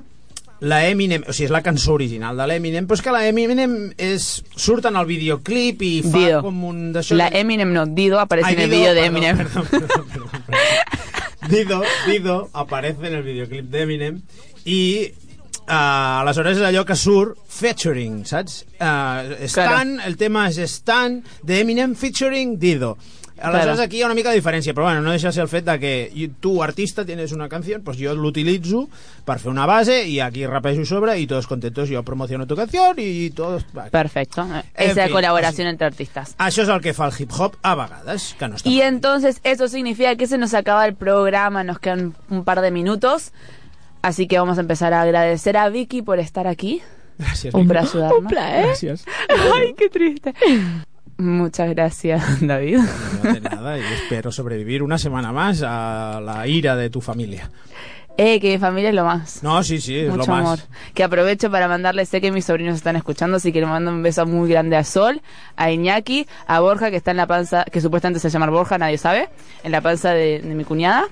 la 0.64 0.80
Eminem, 0.88 1.24
o 1.28 1.32
sigui, 1.32 1.48
és 1.48 1.52
la 1.52 1.60
cançó 1.64 1.92
original 1.94 2.38
de 2.40 2.46
l'Eminem, 2.48 2.86
però 2.88 2.96
és 2.98 3.02
que 3.04 3.12
la 3.14 3.22
Eminem 3.28 3.74
és, 4.00 4.28
surt 4.56 4.88
en 4.88 4.96
el 4.96 5.06
videoclip 5.08 5.82
i 5.84 5.92
fa 6.06 6.14
Dido. 6.16 6.40
com 6.46 6.62
un 6.70 6.78
d'això... 6.94 7.18
La 7.20 7.28
Eminem 7.28 7.74
no, 7.74 7.84
Dido 7.86 8.20
aparece 8.22 8.48
Ay, 8.48 8.56
en 8.56 8.60
el 8.64 8.70
Dido, 8.70 8.80
vídeo 8.80 8.94
de 8.94 9.02
perdón, 9.02 9.16
Eminem. 9.16 9.36
perdón, 9.36 9.66
perdón, 9.70 10.06
perdón, 10.08 10.30
perdón. 10.46 11.50
Dido, 11.50 11.82
Dido 12.06 12.38
aparece 12.54 13.06
en 13.08 13.14
el 13.20 13.22
videoclip 13.22 13.68
d'Eminem 13.68 14.22
i 14.64 14.80
uh, 15.68 16.22
aleshores 16.22 16.56
és 16.56 16.64
allò 16.64 16.84
que 16.88 16.96
surt 16.96 17.36
featuring, 17.52 18.22
saps? 18.28 18.62
Uh, 18.78 19.44
Stan, 19.50 19.98
el 20.06 20.16
tema 20.20 20.46
és 20.48 20.62
Stan 20.72 21.20
d'Eminem 21.44 21.92
featuring 21.98 22.56
Dido. 22.60 22.94
Aleshores 23.36 23.64
Claro. 23.74 23.82
aquí 23.82 23.96
hi 23.98 24.02
ha 24.02 24.06
una 24.06 24.14
mica 24.14 24.30
de 24.30 24.36
diferència, 24.40 24.72
però 24.74 24.84
bueno, 24.84 25.00
no 25.02 25.10
deixa 25.10 25.28
de 25.28 25.32
ser 25.32 25.42
el 25.42 25.48
fet 25.48 25.64
de 25.64 25.78
que 25.80 26.10
i- 26.14 26.28
tu, 26.28 26.62
artista, 26.62 27.04
tienes 27.04 27.32
una 27.32 27.48
canción, 27.48 27.82
pues 27.82 27.98
jo 27.98 28.14
l'utilitzo 28.14 28.88
per 29.24 29.38
fer 29.40 29.50
una 29.50 29.66
base 29.66 30.06
i 30.08 30.20
aquí 30.20 30.46
rapejo 30.46 30.84
sobre 30.84 31.18
y 31.18 31.26
todos 31.26 31.46
contentos, 31.48 31.88
yo 31.88 32.02
promociono 32.04 32.46
tu 32.46 32.54
canción 32.54 32.94
y 32.98 33.30
todos... 33.30 33.64
va. 33.76 33.86
Perfecto. 33.90 34.42
En 34.76 34.90
Esa 34.90 35.04
fin, 35.04 35.12
colaboración 35.12 35.66
entre 35.68 35.86
artistas. 35.86 36.36
Això 36.38 36.62
és 36.62 36.68
el 36.68 36.80
que 36.80 36.94
fa 36.94 37.06
el 37.08 37.12
hip-hop 37.18 37.56
a 37.62 37.74
vegades, 37.74 38.34
que 38.38 38.48
no 38.48 38.54
està 38.56 38.68
Y 38.70 38.80
entonces 38.82 39.40
eso 39.42 39.66
significa 39.68 40.14
que 40.16 40.26
se 40.28 40.38
nos 40.38 40.54
acaba 40.54 40.86
el 40.86 40.94
programa, 40.94 41.64
nos 41.64 41.80
quedan 41.80 42.14
un 42.30 42.44
par 42.44 42.60
de 42.60 42.70
minutos. 42.70 43.32
Así 44.02 44.26
que 44.28 44.38
vamos 44.38 44.58
a 44.58 44.60
empezar 44.60 44.92
a 44.92 45.02
agradecer 45.02 45.56
a 45.56 45.68
Vicky 45.70 46.02
por 46.02 46.18
estar 46.20 46.46
aquí. 46.46 46.82
Gràcies, 47.18 47.54
Un 47.54 47.66
Vicky. 47.66 47.78
ayudarnos. 47.78 48.18
Un 48.20 48.26
plaer. 48.26 48.66
Gràcies. 48.68 49.04
Ay, 49.54 49.74
qué 49.76 49.88
triste. 49.88 50.34
Muchas 51.16 51.70
gracias, 51.70 52.22
David. 52.46 52.78
No 53.22 53.32
de 53.32 53.40
nada 53.40 53.78
y 53.78 53.82
espero 53.82 54.32
sobrevivir 54.32 54.82
una 54.82 54.98
semana 54.98 55.32
más 55.32 55.62
a 55.64 56.20
la 56.24 56.46
ira 56.46 56.74
de 56.76 56.90
tu 56.90 57.00
familia. 57.00 57.50
Eh, 58.16 58.38
que 58.38 58.52
mi 58.52 58.58
familia 58.58 58.90
es 58.90 58.94
lo 58.94 59.04
más. 59.04 59.42
No, 59.42 59.62
sí, 59.64 59.80
sí, 59.80 59.98
es 59.98 60.08
Mucho 60.08 60.18
lo 60.18 60.26
más. 60.28 60.40
amor. 60.40 60.58
Que 60.94 61.02
aprovecho 61.02 61.50
para 61.50 61.66
mandarle, 61.66 62.06
sé 62.06 62.20
que 62.20 62.30
mis 62.30 62.44
sobrinos 62.44 62.76
están 62.76 62.94
escuchando, 62.94 63.38
así 63.38 63.52
que 63.52 63.58
le 63.60 63.66
mando 63.66 63.90
un 63.90 64.02
beso 64.04 64.24
muy 64.24 64.48
grande 64.48 64.76
a 64.76 64.84
Sol, 64.84 65.20
a 65.56 65.70
Iñaki, 65.72 66.26
a 66.46 66.60
Borja, 66.60 66.90
que 66.90 66.96
está 66.96 67.10
en 67.10 67.16
la 67.16 67.26
panza, 67.26 67.64
que 67.64 67.80
supuestamente 67.80 68.20
se 68.20 68.30
llama 68.30 68.46
Borja, 68.50 68.78
nadie 68.78 68.98
sabe, 68.98 69.28
en 69.64 69.72
la 69.72 69.80
panza 69.80 70.10
de, 70.12 70.40
de 70.40 70.54
mi 70.54 70.62
cuñada. 70.64 71.06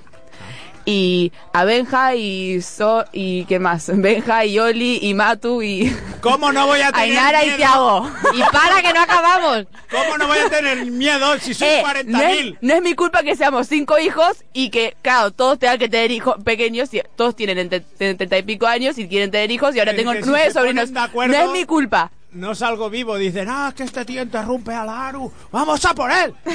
Y 0.85 1.33
a 1.53 1.65
Benja 1.65 2.15
y 2.17 2.61
So, 2.63 3.05
y 3.13 3.45
¿qué 3.45 3.59
más? 3.59 3.89
Benja 3.95 4.45
y 4.45 4.59
Oli 4.59 4.99
y 5.03 5.15
Matu 5.15 5.63
y 5.63 5.95
¿Cómo 6.21 6.53
no 6.53 6.67
voy 6.67 6.81
a 6.81 6.91
tener 6.93 7.11
Ainara 7.11 7.43
y 7.43 7.47
miedo? 7.47 7.57
Tiago. 7.57 8.11
Y 8.35 8.41
para 8.53 8.83
que 8.83 8.93
no 8.93 9.01
acabamos. 9.01 9.67
¿Cómo 9.91 10.19
no 10.19 10.27
voy 10.27 10.39
a 10.39 10.49
tener 10.51 10.85
miedo 10.87 11.39
si 11.39 11.55
son 11.55 11.69
Eh, 11.69 11.83
40.000? 11.85 12.05
no, 12.07 12.21
es, 12.23 12.55
no 12.61 12.75
es 12.75 12.83
mi 12.83 12.95
culpa 12.95 13.23
que 13.23 13.37
seamos 13.37 13.69
cinco 13.69 13.99
hijos 13.99 14.45
y 14.53 14.71
que, 14.71 14.97
claro, 15.03 15.31
todos 15.31 15.59
tengan 15.59 15.79
que 15.79 15.89
tener 15.89 16.11
hijos 16.11 16.37
pequeños 16.45 16.93
y 16.95 17.03
todos 17.17 17.37
tienen 17.37 17.59
entre 17.59 17.81
treinta 17.81 18.39
y 18.39 18.43
pico 18.43 18.67
años 18.67 18.99
y 18.99 19.07
quieren 19.09 19.31
tener 19.31 19.51
hijos 19.51 19.75
y 19.77 19.79
ahora 19.79 19.93
Es 19.93 19.97
tengo 19.99 20.13
si 20.15 20.21
nueve 20.25 20.51
ponen 20.53 20.53
sobrinos. 20.53 20.91
acuerdo- 20.97 21.33
No 21.37 21.45
es 21.45 21.51
mi 21.51 21.65
culpa. 21.65 22.11
No 22.33 22.55
salgo 22.55 22.89
vivo, 22.89 23.17
dicen, 23.19 23.47
ah, 23.51 23.67
es 23.69 23.75
que 23.75 23.83
este 23.83 24.07
tío 24.07 24.23
interrumpe 24.23 24.73
a 24.73 24.87
la 24.87 25.09
Aru, 25.09 25.31
vamos 25.51 25.85
a 25.85 25.95
por 25.95 26.11
él. 26.11 26.35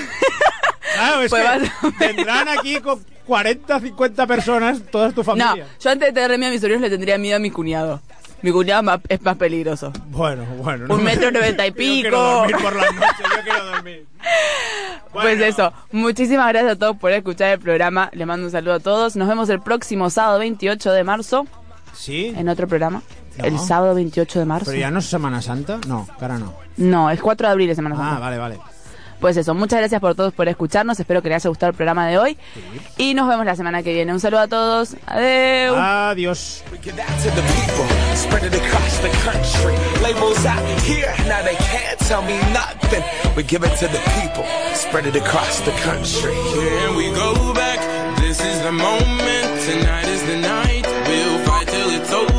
claro, 0.95 1.21
es 1.21 1.29
Pues 1.29 1.43
que 1.99 2.05
vendrán 2.07 2.47
aquí 2.47 2.79
con 2.79 3.03
40, 3.25 3.79
50 3.79 4.27
personas, 4.27 4.81
toda 4.91 5.09
tu 5.11 5.21
No, 5.21 5.23
familia. 5.25 5.67
yo 5.79 5.89
antes 5.91 6.13
de 6.13 6.13
tener 6.13 6.37
miedo 6.37 6.49
a 6.49 6.51
mis 6.51 6.61
sobrinos 6.61 6.81
le 6.81 6.89
tendría 6.89 7.17
miedo 7.17 7.35
a 7.37 7.39
mi 7.39 7.51
cuñado. 7.51 8.01
Mi 8.43 8.51
cuñado 8.51 8.83
más- 8.83 8.99
es 9.09 9.19
más 9.23 9.35
peligroso. 9.35 9.91
Bueno, 10.09 10.45
bueno. 10.57 10.93
Un 10.93 11.03
metro 11.03 11.31
noventa 11.31 11.65
y 11.65 11.69
Yo 11.71 11.75
quiero 11.75 12.09
pico. 12.09 12.17
dormir 12.17 12.55
por 12.57 12.75
la 12.75 12.91
noche, 12.91 13.23
yo 13.35 13.43
quiero 13.43 13.65
dormir. 13.65 14.05
Pues 15.13 15.39
eso, 15.41 15.73
muchísimas 15.91 16.47
gracias 16.49 16.73
a 16.73 16.75
todos 16.75 16.97
por 16.97 17.11
escuchar 17.11 17.53
el 17.53 17.59
programa. 17.59 18.09
Les 18.13 18.27
mando 18.27 18.45
un 18.45 18.51
saludo 18.51 18.75
a 18.75 18.79
todos. 18.79 19.15
Nos 19.15 19.27
vemos 19.27 19.49
el 19.49 19.61
próximo 19.61 20.09
sábado 20.11 20.37
28 20.39 20.91
de 20.91 21.03
marzo 21.03 21.47
Sí? 21.93 22.33
en 22.37 22.47
otro 22.49 22.67
programa. 22.67 23.01
No. 23.37 23.45
El 23.45 23.57
sábado 23.59 23.95
28 23.95 24.39
de 24.39 24.45
marzo. 24.45 24.65
Pero 24.67 24.77
ya 24.79 24.91
no 24.91 24.99
es 24.99 25.05
Semana 25.05 25.41
Santa, 25.41 25.79
no, 25.87 26.07
cara 26.19 26.37
no. 26.37 26.53
No, 26.77 27.09
es 27.09 27.19
4 27.21 27.47
de 27.47 27.51
abril 27.51 27.67
de 27.69 27.75
Semana 27.75 27.95
Santa. 27.95 28.15
Ah, 28.17 28.19
vale, 28.19 28.37
vale. 28.37 28.59
Pues 29.19 29.35
eso, 29.37 29.53
muchas 29.53 29.79
gracias 29.79 29.99
por 29.99 30.15
todos 30.15 30.33
por 30.33 30.47
escucharnos. 30.47 30.99
Espero 30.99 31.21
que 31.21 31.29
les 31.29 31.37
haya 31.37 31.49
gustado 31.49 31.71
el 31.71 31.75
programa 31.75 32.07
de 32.07 32.17
hoy. 32.17 32.37
Y 32.97 33.13
nos 33.13 33.27
vemos 33.27 33.45
la 33.45 33.55
semana 33.55 33.83
que 33.83 33.93
viene. 33.93 34.13
Un 34.13 34.19
saludo 34.19 34.41
a 34.41 34.47
todos. 34.47 34.95
Adiós. 35.07 35.77
Adiós. 35.77 36.63
We 36.71 36.77
give 36.79 36.95
that 36.97 37.07
to 37.23 37.29
the 37.31 37.41
people, 37.41 37.85
spread 38.15 38.43
it 38.43 38.53
across 38.53 38.99
the 38.99 39.09
country. 39.25 39.75
Labels 40.03 40.45
out 40.45 40.63
here, 40.83 41.13
now 41.27 41.41
they 41.43 41.55
can't 41.55 41.97
tell 41.99 42.21
me 42.21 42.37
nothing. 42.53 43.03
We 43.35 43.43
give 43.43 43.63
it 43.63 43.75
to 43.79 43.87
the 43.87 44.01
people, 44.21 44.45
spread 44.73 45.05
it 45.07 45.15
across 45.15 45.61
the 45.61 45.71
country. 45.83 46.33
Here 46.53 46.91
we 46.95 47.11
go 47.13 47.53
back. 47.53 47.79
This 48.19 48.39
is 48.39 48.61
the 48.61 48.71
moment. 48.71 49.61
Tonight 49.65 50.07
is 50.07 50.23
the 50.25 50.37
night. 50.37 50.85
We'll 51.07 51.39
fight 51.45 51.67
till 51.67 51.89
it's 51.89 52.13
over. 52.13 52.36